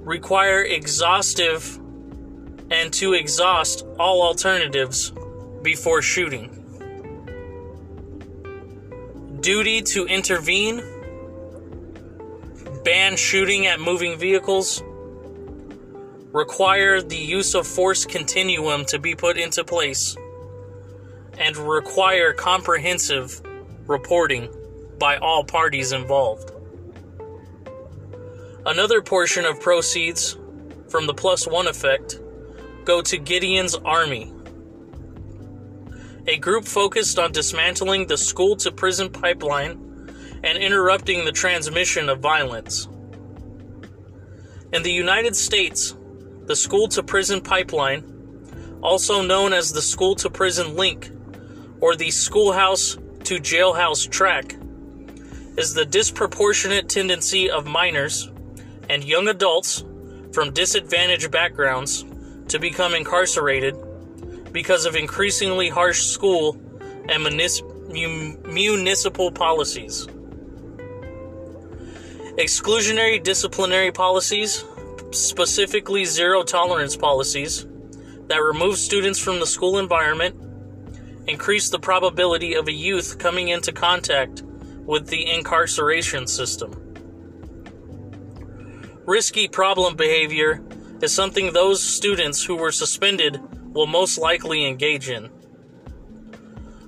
require 0.00 0.62
exhaustive 0.62 1.78
and 2.70 2.90
to 2.94 3.12
exhaust 3.12 3.84
all 3.98 4.22
alternatives 4.22 5.12
before 5.60 6.00
shooting. 6.00 6.61
Duty 9.42 9.82
to 9.82 10.06
intervene, 10.06 10.84
ban 12.84 13.16
shooting 13.16 13.66
at 13.66 13.80
moving 13.80 14.16
vehicles, 14.16 14.80
require 16.30 17.02
the 17.02 17.16
use 17.16 17.56
of 17.56 17.66
force 17.66 18.06
continuum 18.06 18.84
to 18.84 19.00
be 19.00 19.16
put 19.16 19.36
into 19.36 19.64
place, 19.64 20.16
and 21.38 21.56
require 21.56 22.32
comprehensive 22.32 23.42
reporting 23.88 24.48
by 25.00 25.16
all 25.16 25.42
parties 25.42 25.90
involved. 25.90 26.52
Another 28.64 29.02
portion 29.02 29.44
of 29.44 29.60
proceeds 29.60 30.38
from 30.88 31.06
the 31.06 31.14
plus 31.14 31.48
one 31.48 31.66
effect 31.66 32.20
go 32.84 33.02
to 33.02 33.18
Gideon's 33.18 33.74
Army, 33.74 34.32
a 36.26 36.38
group 36.38 36.64
focused 36.64 37.18
on 37.18 37.32
dismantling 37.32 38.06
the 38.06 38.16
school 38.16 38.56
to 38.56 38.70
prison 38.70 39.10
pipeline 39.10 39.72
and 40.44 40.58
interrupting 40.58 41.24
the 41.24 41.32
transmission 41.32 42.08
of 42.08 42.20
violence. 42.20 42.88
In 44.72 44.82
the 44.82 44.92
United 44.92 45.36
States, 45.36 45.96
the 46.46 46.56
school 46.56 46.88
to 46.88 47.02
prison 47.02 47.40
pipeline, 47.40 48.78
also 48.82 49.22
known 49.22 49.52
as 49.52 49.72
the 49.72 49.82
school 49.82 50.14
to 50.16 50.30
prison 50.30 50.76
link 50.76 51.10
or 51.80 51.96
the 51.96 52.10
schoolhouse 52.10 52.96
to 53.24 53.38
jailhouse 53.38 54.08
track, 54.10 54.56
is 55.56 55.74
the 55.74 55.84
disproportionate 55.84 56.88
tendency 56.88 57.50
of 57.50 57.66
minors 57.66 58.30
and 58.88 59.04
young 59.04 59.28
adults 59.28 59.84
from 60.32 60.52
disadvantaged 60.52 61.30
backgrounds 61.30 62.04
to 62.48 62.58
become 62.58 62.94
incarcerated 62.94 63.76
because 64.52 64.84
of 64.84 64.94
increasingly 64.94 65.68
harsh 65.68 66.02
school 66.02 66.56
and 67.08 67.24
municipal 68.44 69.32
policies. 69.32 70.06
Exclusionary 72.38 73.22
disciplinary 73.22 73.92
policies, 73.92 74.64
specifically 75.10 76.04
zero 76.04 76.42
tolerance 76.42 76.96
policies, 76.96 77.66
that 78.28 78.38
remove 78.38 78.78
students 78.78 79.18
from 79.18 79.40
the 79.40 79.46
school 79.46 79.78
environment, 79.78 80.34
increase 81.26 81.68
the 81.70 81.78
probability 81.78 82.54
of 82.54 82.68
a 82.68 82.72
youth 82.72 83.18
coming 83.18 83.48
into 83.48 83.72
contact 83.72 84.42
with 84.86 85.08
the 85.08 85.30
incarceration 85.30 86.26
system. 86.26 86.72
Risky 89.04 89.48
problem 89.48 89.96
behavior 89.96 90.62
is 91.02 91.12
something 91.12 91.52
those 91.52 91.82
students 91.82 92.44
who 92.44 92.56
were 92.56 92.72
suspended 92.72 93.40
will 93.72 93.86
most 93.86 94.18
likely 94.18 94.66
engage 94.66 95.08
in. 95.08 95.30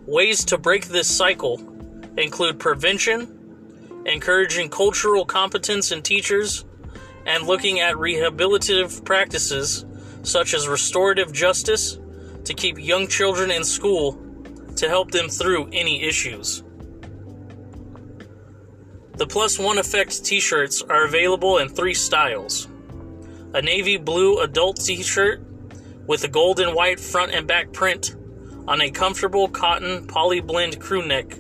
Ways 0.07 0.45
to 0.47 0.59
break 0.59 0.87
this 0.87 1.09
cycle 1.15 1.61
include 2.17 2.59
prevention, 2.59 4.03
encouraging 4.07 4.69
cultural 4.69 5.25
competence 5.25 5.93
in 5.93 6.03
teachers, 6.03 6.65
and 7.27 7.47
looking 7.47 7.81
at 7.81 7.97
rehabilitative 7.97 9.05
practices 9.05 9.85
such 10.23 10.55
as 10.55 10.69
restorative 10.69 11.33
justice 11.33 11.99
to 12.45 12.55
keep 12.55 12.79
young 12.79 13.09
children 13.09 13.51
in 13.51 13.65
school 13.65 14.19
to 14.77 14.89
help 14.89 15.11
them 15.11 15.29
through 15.29 15.69
any 15.73 16.03
issues. 16.03 16.63
The 19.17 19.27
Plus 19.27 19.59
One 19.59 19.79
Effect 19.79 20.25
t 20.25 20.41
shirts 20.41 20.83
are 20.83 21.05
available 21.05 21.59
in 21.59 21.69
three 21.69 21.95
styles 21.95 22.69
a 23.55 23.63
navy 23.63 23.97
blue 23.97 24.41
adult 24.41 24.77
t 24.85 25.03
shirt 25.03 25.41
with 26.07 26.25
a 26.25 26.29
gold 26.29 26.61
and 26.61 26.75
white 26.75 27.01
front 27.01 27.33
and 27.33 27.47
back 27.47 27.73
print 27.73 28.15
on 28.67 28.81
a 28.81 28.91
comfortable 28.91 29.49
cotton 29.49 30.07
poly 30.07 30.41
blend 30.41 30.81
crew 30.81 31.07
neck, 31.07 31.37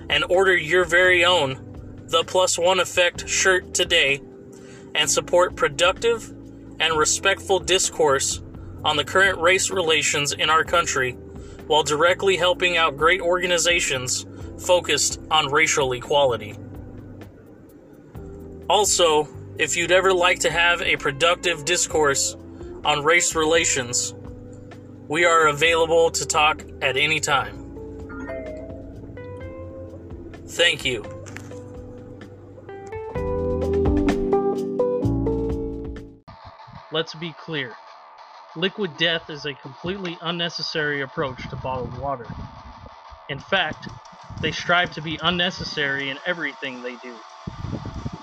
and 0.09 0.23
order 0.29 0.55
your 0.55 0.85
very 0.85 1.25
own 1.25 1.57
The 2.07 2.23
Plus 2.23 2.57
One 2.57 2.79
Effect 2.79 3.27
shirt 3.27 3.73
today 3.73 4.21
and 4.93 5.09
support 5.09 5.55
productive 5.55 6.31
and 6.79 6.95
respectful 6.95 7.59
discourse 7.59 8.41
on 8.85 8.95
the 8.95 9.03
current 9.03 9.39
race 9.41 9.71
relations 9.71 10.31
in 10.31 10.49
our 10.49 10.63
country 10.63 11.13
while 11.65 11.81
directly 11.81 12.37
helping 12.37 12.77
out 12.77 12.95
great 12.95 13.19
organizations 13.19 14.25
focused 14.59 15.19
on 15.31 15.51
racial 15.51 15.91
equality. 15.93 16.55
Also, 18.69 19.27
if 19.57 19.75
you'd 19.75 19.91
ever 19.91 20.13
like 20.13 20.39
to 20.39 20.51
have 20.51 20.81
a 20.83 20.95
productive 20.97 21.65
discourse 21.65 22.37
on 22.85 23.03
race 23.03 23.35
relations, 23.35 24.13
we 25.07 25.25
are 25.25 25.47
available 25.47 26.11
to 26.11 26.25
talk 26.25 26.63
at 26.81 26.95
any 26.95 27.19
time. 27.19 27.61
Thank 30.47 30.85
you. 30.85 31.03
Let's 36.91 37.15
be 37.15 37.33
clear. 37.39 37.75
Liquid 38.55 38.97
death 38.97 39.29
is 39.29 39.45
a 39.45 39.55
completely 39.55 40.17
unnecessary 40.21 41.01
approach 41.01 41.49
to 41.49 41.57
bottled 41.57 41.93
water. 41.93 42.35
In 43.29 43.39
fact, 43.39 43.89
they 44.41 44.51
strive 44.51 44.91
to 44.91 45.01
be 45.01 45.19
unnecessary 45.21 46.09
in 46.09 46.19
everything 46.25 46.81
they 46.83 46.97
do. 46.97 47.21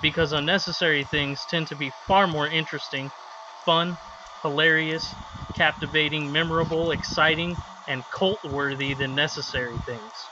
because 0.01 0.33
unnecessary 0.33 1.05
things 1.05 1.45
tend 1.45 1.67
to 1.67 1.75
be 1.75 1.91
far 2.07 2.27
more 2.27 2.49
interesting, 2.49 3.11
fun, 3.65 3.97
hilarious, 4.43 5.15
captivating, 5.55 6.31
memorable, 6.31 6.91
exciting, 6.91 7.57
and 7.87 8.09
cult 8.09 8.41
worthy 8.43 8.93
than 8.93 9.15
necessary 9.15 9.79
things. 9.85 10.31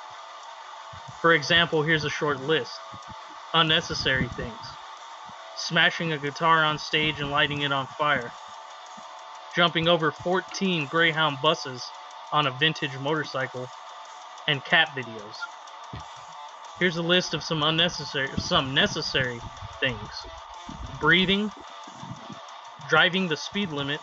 For 1.22 1.34
example, 1.34 1.84
here's 1.84 2.06
a 2.06 2.10
short 2.10 2.42
list 2.42 2.84
unnecessary 3.54 4.30
things 4.30 4.78
smashing 5.56 6.12
a 6.14 6.20
guitar 6.20 6.64
on 6.66 6.78
stage 6.78 7.20
and 7.22 7.32
lighting 7.32 7.62
it 7.62 7.72
on 7.72 7.88
fire, 7.98 8.38
jumping 9.56 9.88
over 9.88 10.12
14 10.12 10.88
Greyhound 10.88 11.38
buses 11.42 11.92
on 12.32 12.48
a 12.48 12.52
vintage 12.52 12.98
motorcycle, 12.98 13.68
and 14.48 14.64
cat 14.64 14.90
videos. 14.96 15.36
Here's 16.80 16.98
a 16.98 17.02
list 17.02 17.34
of 17.34 17.44
some 17.44 17.62
unnecessary, 17.64 18.32
some 18.38 18.74
necessary 18.74 19.42
things: 19.80 20.26
breathing, 21.00 21.52
driving 22.88 23.28
the 23.28 23.38
speed 23.38 23.70
limit, 23.72 24.00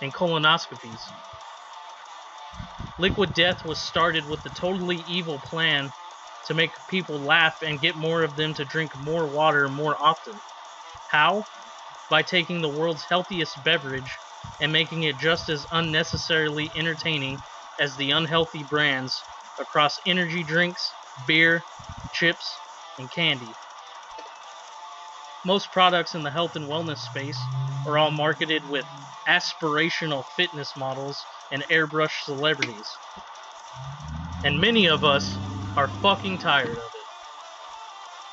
and 0.00 0.12
colonoscopies. 0.14 1.00
Liquid 2.98 3.34
Death 3.34 3.64
was 3.64 3.78
started 3.80 4.28
with 4.28 4.42
the 4.44 4.50
totally 4.50 5.04
evil 5.08 5.38
plan 5.40 5.92
to 6.46 6.54
make 6.54 6.70
people 6.88 7.18
laugh 7.20 7.60
and 7.62 7.80
get 7.80 7.96
more 7.96 8.22
of 8.22 8.36
them 8.36 8.54
to 8.54 8.64
drink 8.64 8.96
more 8.98 9.26
water 9.26 9.68
more 9.68 9.96
often. 10.00 10.38
How? 11.08 11.44
By 12.08 12.22
taking 12.22 12.60
the 12.60 12.68
world's 12.68 13.04
healthiest 13.04 13.62
beverage 13.64 14.16
and 14.60 14.72
making 14.72 15.02
it 15.02 15.16
just 15.18 15.48
as 15.48 15.66
unnecessarily 15.70 16.70
entertaining 16.76 17.42
as 17.78 17.96
the 17.96 18.10
unhealthy 18.10 18.62
brands 18.62 19.24
across 19.58 19.98
energy 20.06 20.42
drinks, 20.42 20.94
beer, 21.26 21.64
chips, 22.12 22.60
and 22.98 23.10
candy. 23.10 23.56
Most 25.44 25.70
products 25.72 26.14
in 26.14 26.22
the 26.22 26.30
health 26.30 26.56
and 26.56 26.70
wellness 26.70 26.98
space 26.98 27.38
are 27.86 27.98
all 27.98 28.10
marketed 28.10 28.64
with 28.66 28.86
aspirational 29.28 30.24
fitness 30.36 30.74
models 30.76 31.26
and 31.50 31.64
airbrushed 31.70 32.24
celebrities. 32.24 32.98
And 34.44 34.60
many 34.60 34.88
of 34.88 35.04
us 35.04 35.36
are 35.76 35.88
fucking 35.88 36.38
tired 36.38 36.70
of 36.70 36.90
it. 36.94 37.06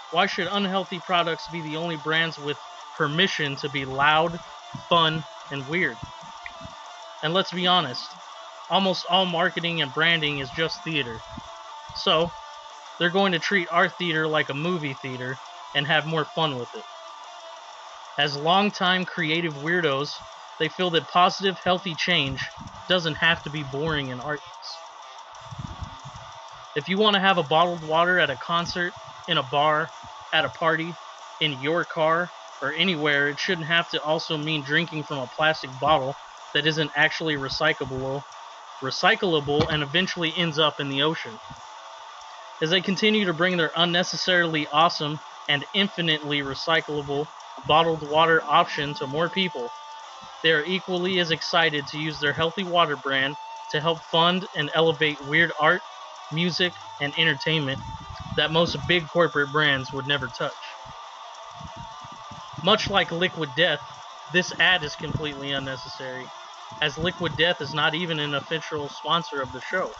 Why 0.10 0.26
should 0.26 0.48
unhealthy 0.48 1.00
products 1.00 1.50
be 1.50 1.62
the 1.62 1.78
only 1.78 1.98
brands 1.98 2.38
with 2.40 2.58
permission 2.96 3.56
to 3.58 3.70
be 3.70 3.86
loud, 3.86 4.40
fun, 4.90 5.24
and 5.52 5.68
weird? 5.68 5.98
And 7.24 7.34
let's 7.34 7.52
be 7.52 7.68
honest, 7.68 8.18
almost 8.70 9.06
all 9.10 9.26
marketing 9.26 9.82
and 9.82 9.94
branding 9.94 10.40
is 10.40 10.50
just 10.50 10.84
theater. 10.84 11.22
So, 11.94 12.32
they're 13.00 13.10
going 13.10 13.34
to 13.34 13.40
treat 13.40 13.68
our 13.72 13.90
theater 13.90 14.28
like 14.28 14.50
a 14.50 14.54
movie 14.54 14.98
theater 15.02 15.38
and 15.76 15.88
have 15.88 16.06
more 16.06 16.26
fun 16.36 16.58
with 16.58 16.70
it. 16.74 16.86
As 18.18 18.36
longtime 18.36 19.06
creative 19.06 19.54
weirdos, 19.56 20.14
they 20.60 20.70
feel 20.70 20.92
that 20.92 21.08
positive, 21.08 21.58
healthy 21.64 21.96
change 21.96 22.52
doesn't 22.88 23.16
have 23.16 23.42
to 23.44 23.50
be 23.50 23.64
boring 23.64 24.12
and 24.12 24.22
artless. 24.22 24.82
If 26.76 26.88
you 26.88 26.98
want 26.98 27.16
to 27.16 27.20
have 27.20 27.38
a 27.38 27.44
bottled 27.44 27.82
water 27.82 28.20
at 28.20 28.30
a 28.30 28.38
concert, 28.38 28.94
in 29.28 29.38
a 29.38 29.44
bar, 29.44 29.90
at 30.34 30.46
a 30.46 30.50
party, 30.50 30.96
in 31.40 31.54
your 31.54 31.84
car, 31.86 32.32
or 32.62 32.74
anywhere, 32.74 33.30
it 33.30 33.40
shouldn't 33.40 33.68
have 33.68 33.88
to 33.90 34.02
also 34.02 34.38
mean 34.38 34.64
drinking 34.64 35.06
from 35.06 35.20
a 35.20 35.28
plastic 35.28 35.78
bottle 35.80 36.20
that 36.54 36.68
isn't 36.68 36.92
actually 36.96 37.36
recyclable, 37.36 38.24
recyclable 38.84 39.62
and 39.72 39.84
eventually 39.84 40.36
ends 40.36 40.60
up 40.60 40.76
in 40.80 40.90
the 40.90 41.02
ocean. 41.02 41.40
As 42.62 42.70
they 42.72 42.82
continue 42.82 43.26
to 43.26 43.34
bring 43.34 43.58
their 43.58 43.74
unnecessarily 43.76 44.68
awesome 44.70 45.20
and 45.48 45.66
infinitely 45.74 46.40
recyclable 46.40 47.28
bottled 47.66 48.04
water 48.08 48.44
option 48.50 48.94
to 48.96 49.08
more 49.08 49.30
people, 49.30 49.74
they 50.44 50.52
are 50.52 50.64
equally 50.66 51.20
as 51.20 51.32
excited 51.32 51.88
to 51.88 51.98
use 51.98 52.20
their 52.20 52.34
healthy 52.34 52.64
water 52.64 52.98
brand 52.98 53.38
to 53.70 53.82
help 53.82 54.04
fund 54.06 54.48
and 54.56 54.72
elevate 54.74 55.20
weird 55.22 55.52
art, 55.60 55.84
music, 56.32 56.76
and 57.00 57.14
entertainment 57.18 57.82
that 58.36 58.52
most 58.52 58.78
big 58.88 59.08
corporate 59.08 59.52
brands 59.52 59.92
would 59.94 60.08
never 60.08 60.30
touch. 60.30 60.71
Much 62.64 62.90
like 62.90 63.12
Liquid 63.12 63.50
Death, 63.56 63.80
this 64.34 64.54
ad 64.60 64.84
is 64.84 64.96
completely 64.96 65.52
unnecessary, 65.52 66.28
as 66.82 66.98
Liquid 66.98 67.36
Death 67.36 67.60
is 67.60 67.74
not 67.74 67.96
even 67.96 68.20
an 68.20 68.36
official 68.36 68.88
sponsor 68.88 69.42
of 69.42 69.52
the 69.52 69.62
show. 69.62 69.92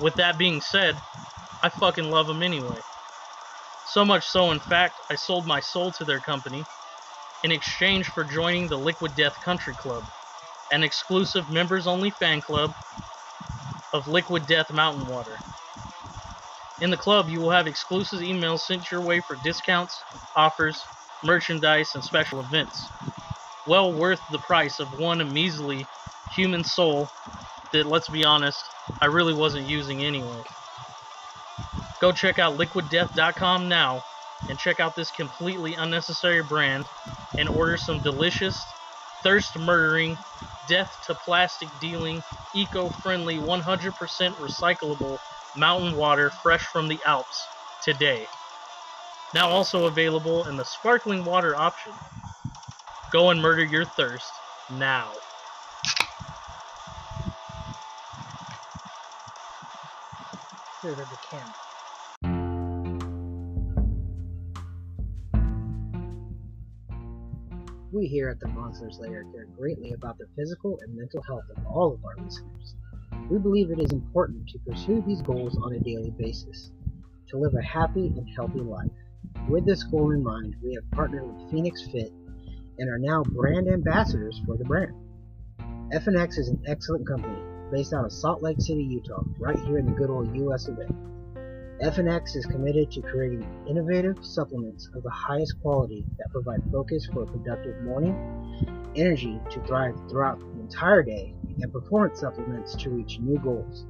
With 0.00 0.14
that 0.16 0.36
being 0.36 0.60
said, 0.60 1.00
I 1.62 1.68
fucking 1.68 2.10
love 2.10 2.26
them 2.26 2.42
anyway. 2.42 2.80
So 3.86 4.04
much 4.04 4.26
so, 4.26 4.50
in 4.50 4.58
fact, 4.58 4.94
I 5.10 5.14
sold 5.14 5.46
my 5.46 5.60
soul 5.60 5.92
to 5.92 6.04
their 6.04 6.20
company 6.20 6.64
in 7.44 7.52
exchange 7.52 8.08
for 8.08 8.24
joining 8.24 8.68
the 8.68 8.76
Liquid 8.76 9.14
Death 9.14 9.40
Country 9.44 9.74
Club, 9.74 10.02
an 10.72 10.82
exclusive 10.82 11.48
members 11.50 11.86
only 11.86 12.10
fan 12.10 12.40
club 12.40 12.74
of 13.92 14.08
Liquid 14.08 14.46
Death 14.48 14.72
Mountain 14.72 15.06
Water. 15.06 15.38
In 16.80 16.90
the 16.90 16.96
club, 16.96 17.28
you 17.28 17.40
will 17.40 17.50
have 17.50 17.68
exclusive 17.68 18.20
emails 18.20 18.60
sent 18.60 18.90
your 18.90 19.02
way 19.02 19.20
for 19.20 19.36
discounts, 19.36 20.02
offers, 20.34 20.82
merchandise, 21.24 21.94
and 21.94 22.04
special 22.04 22.40
events. 22.40 22.88
Well 23.66 23.92
worth 23.92 24.20
the 24.30 24.38
price 24.38 24.78
of 24.78 24.98
one 24.98 25.32
measly 25.32 25.86
human 26.32 26.64
soul 26.64 27.08
that, 27.72 27.86
let's 27.86 28.08
be 28.08 28.24
honest, 28.24 28.62
I 29.00 29.06
really 29.06 29.34
wasn't 29.34 29.68
using 29.68 30.02
anyway. 30.04 30.42
Go 32.00 32.12
check 32.12 32.38
out 32.38 32.58
liquiddeath.com 32.58 33.68
now 33.68 34.02
and 34.48 34.58
check 34.58 34.80
out 34.80 34.94
this 34.94 35.10
completely 35.10 35.74
unnecessary 35.74 36.42
brand 36.42 36.84
and 37.38 37.48
order 37.48 37.76
some 37.76 38.00
delicious, 38.00 38.62
thirst 39.22 39.58
murdering, 39.58 40.18
death 40.68 40.96
to 41.06 41.14
plastic 41.14 41.68
dealing, 41.80 42.22
eco 42.54 42.88
friendly, 42.90 43.38
100% 43.38 43.92
recyclable 44.36 45.18
mountain 45.56 45.96
water 45.96 46.30
fresh 46.30 46.62
from 46.66 46.88
the 46.88 46.98
Alps 47.06 47.46
today. 47.82 48.26
Now 49.34 49.50
also 49.50 49.86
available 49.86 50.46
in 50.46 50.56
the 50.56 50.64
sparkling 50.64 51.24
water 51.24 51.56
option. 51.56 51.92
Go 53.10 53.30
and 53.30 53.42
murder 53.42 53.64
your 53.64 53.84
thirst 53.84 54.30
now. 54.70 55.10
Here 60.82 60.94
to 60.94 61.02
the 61.02 61.18
camp. 61.28 61.52
We 67.92 68.06
here 68.06 68.28
at 68.28 68.38
the 68.38 68.48
Monsters 68.48 68.98
Lair 69.00 69.24
care 69.32 69.46
greatly 69.58 69.94
about 69.94 70.16
the 70.18 70.26
physical 70.36 70.78
and 70.82 70.96
mental 70.96 71.22
health 71.22 71.44
of 71.56 71.66
all 71.66 71.92
of 71.92 72.04
our 72.04 72.24
listeners. 72.24 72.74
We 73.28 73.38
believe 73.38 73.72
it 73.72 73.80
is 73.80 73.92
important 73.92 74.48
to 74.50 74.58
pursue 74.60 75.02
these 75.04 75.22
goals 75.22 75.56
on 75.56 75.72
a 75.72 75.80
daily 75.80 76.10
basis, 76.16 76.70
to 77.30 77.38
live 77.38 77.54
a 77.54 77.62
happy 77.62 78.06
and 78.16 78.28
healthy 78.36 78.60
life. 78.60 78.90
With 79.48 79.66
this 79.66 79.82
goal 79.84 80.12
in 80.12 80.22
mind, 80.22 80.56
we 80.62 80.72
have 80.74 80.90
partnered 80.92 81.26
with 81.26 81.50
Phoenix 81.50 81.86
Fit 81.92 82.10
and 82.78 82.88
are 82.88 82.98
now 82.98 83.22
brand 83.24 83.68
ambassadors 83.68 84.40
for 84.46 84.56
the 84.56 84.64
brand. 84.64 84.94
FNX 85.92 86.38
is 86.38 86.48
an 86.48 86.62
excellent 86.66 87.06
company 87.06 87.36
based 87.70 87.92
out 87.92 88.06
of 88.06 88.12
Salt 88.12 88.42
Lake 88.42 88.58
City, 88.58 88.82
Utah, 88.82 89.22
right 89.38 89.58
here 89.66 89.76
in 89.76 89.84
the 89.84 89.92
good 89.92 90.08
old 90.08 90.34
US 90.34 90.68
of 90.68 90.78
A. 90.78 90.86
FNX 91.82 92.36
is 92.36 92.46
committed 92.46 92.90
to 92.92 93.02
creating 93.02 93.46
innovative 93.68 94.16
supplements 94.24 94.88
of 94.94 95.02
the 95.02 95.10
highest 95.10 95.60
quality 95.60 96.06
that 96.16 96.30
provide 96.30 96.62
focus 96.72 97.06
for 97.12 97.24
a 97.24 97.26
productive 97.26 97.78
morning, 97.82 98.14
energy 98.96 99.38
to 99.50 99.60
thrive 99.66 99.94
throughout 100.08 100.40
the 100.40 100.60
entire 100.60 101.02
day, 101.02 101.34
and 101.60 101.70
performance 101.70 102.18
supplements 102.18 102.74
to 102.76 102.88
reach 102.88 103.18
new 103.20 103.38
goals. 103.40 103.84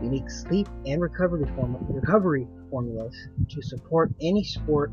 Unique 0.00 0.30
sleep 0.30 0.68
and 0.86 1.02
recovery, 1.02 1.44
form- 1.56 1.84
recovery 1.88 2.46
formulas 2.72 3.14
to 3.50 3.60
support 3.60 4.10
any 4.22 4.42
sport, 4.42 4.90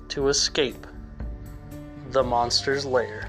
to 0.09 0.27
escape 0.27 0.85
the 2.11 2.23
monster's 2.23 2.85
lair. 2.85 3.27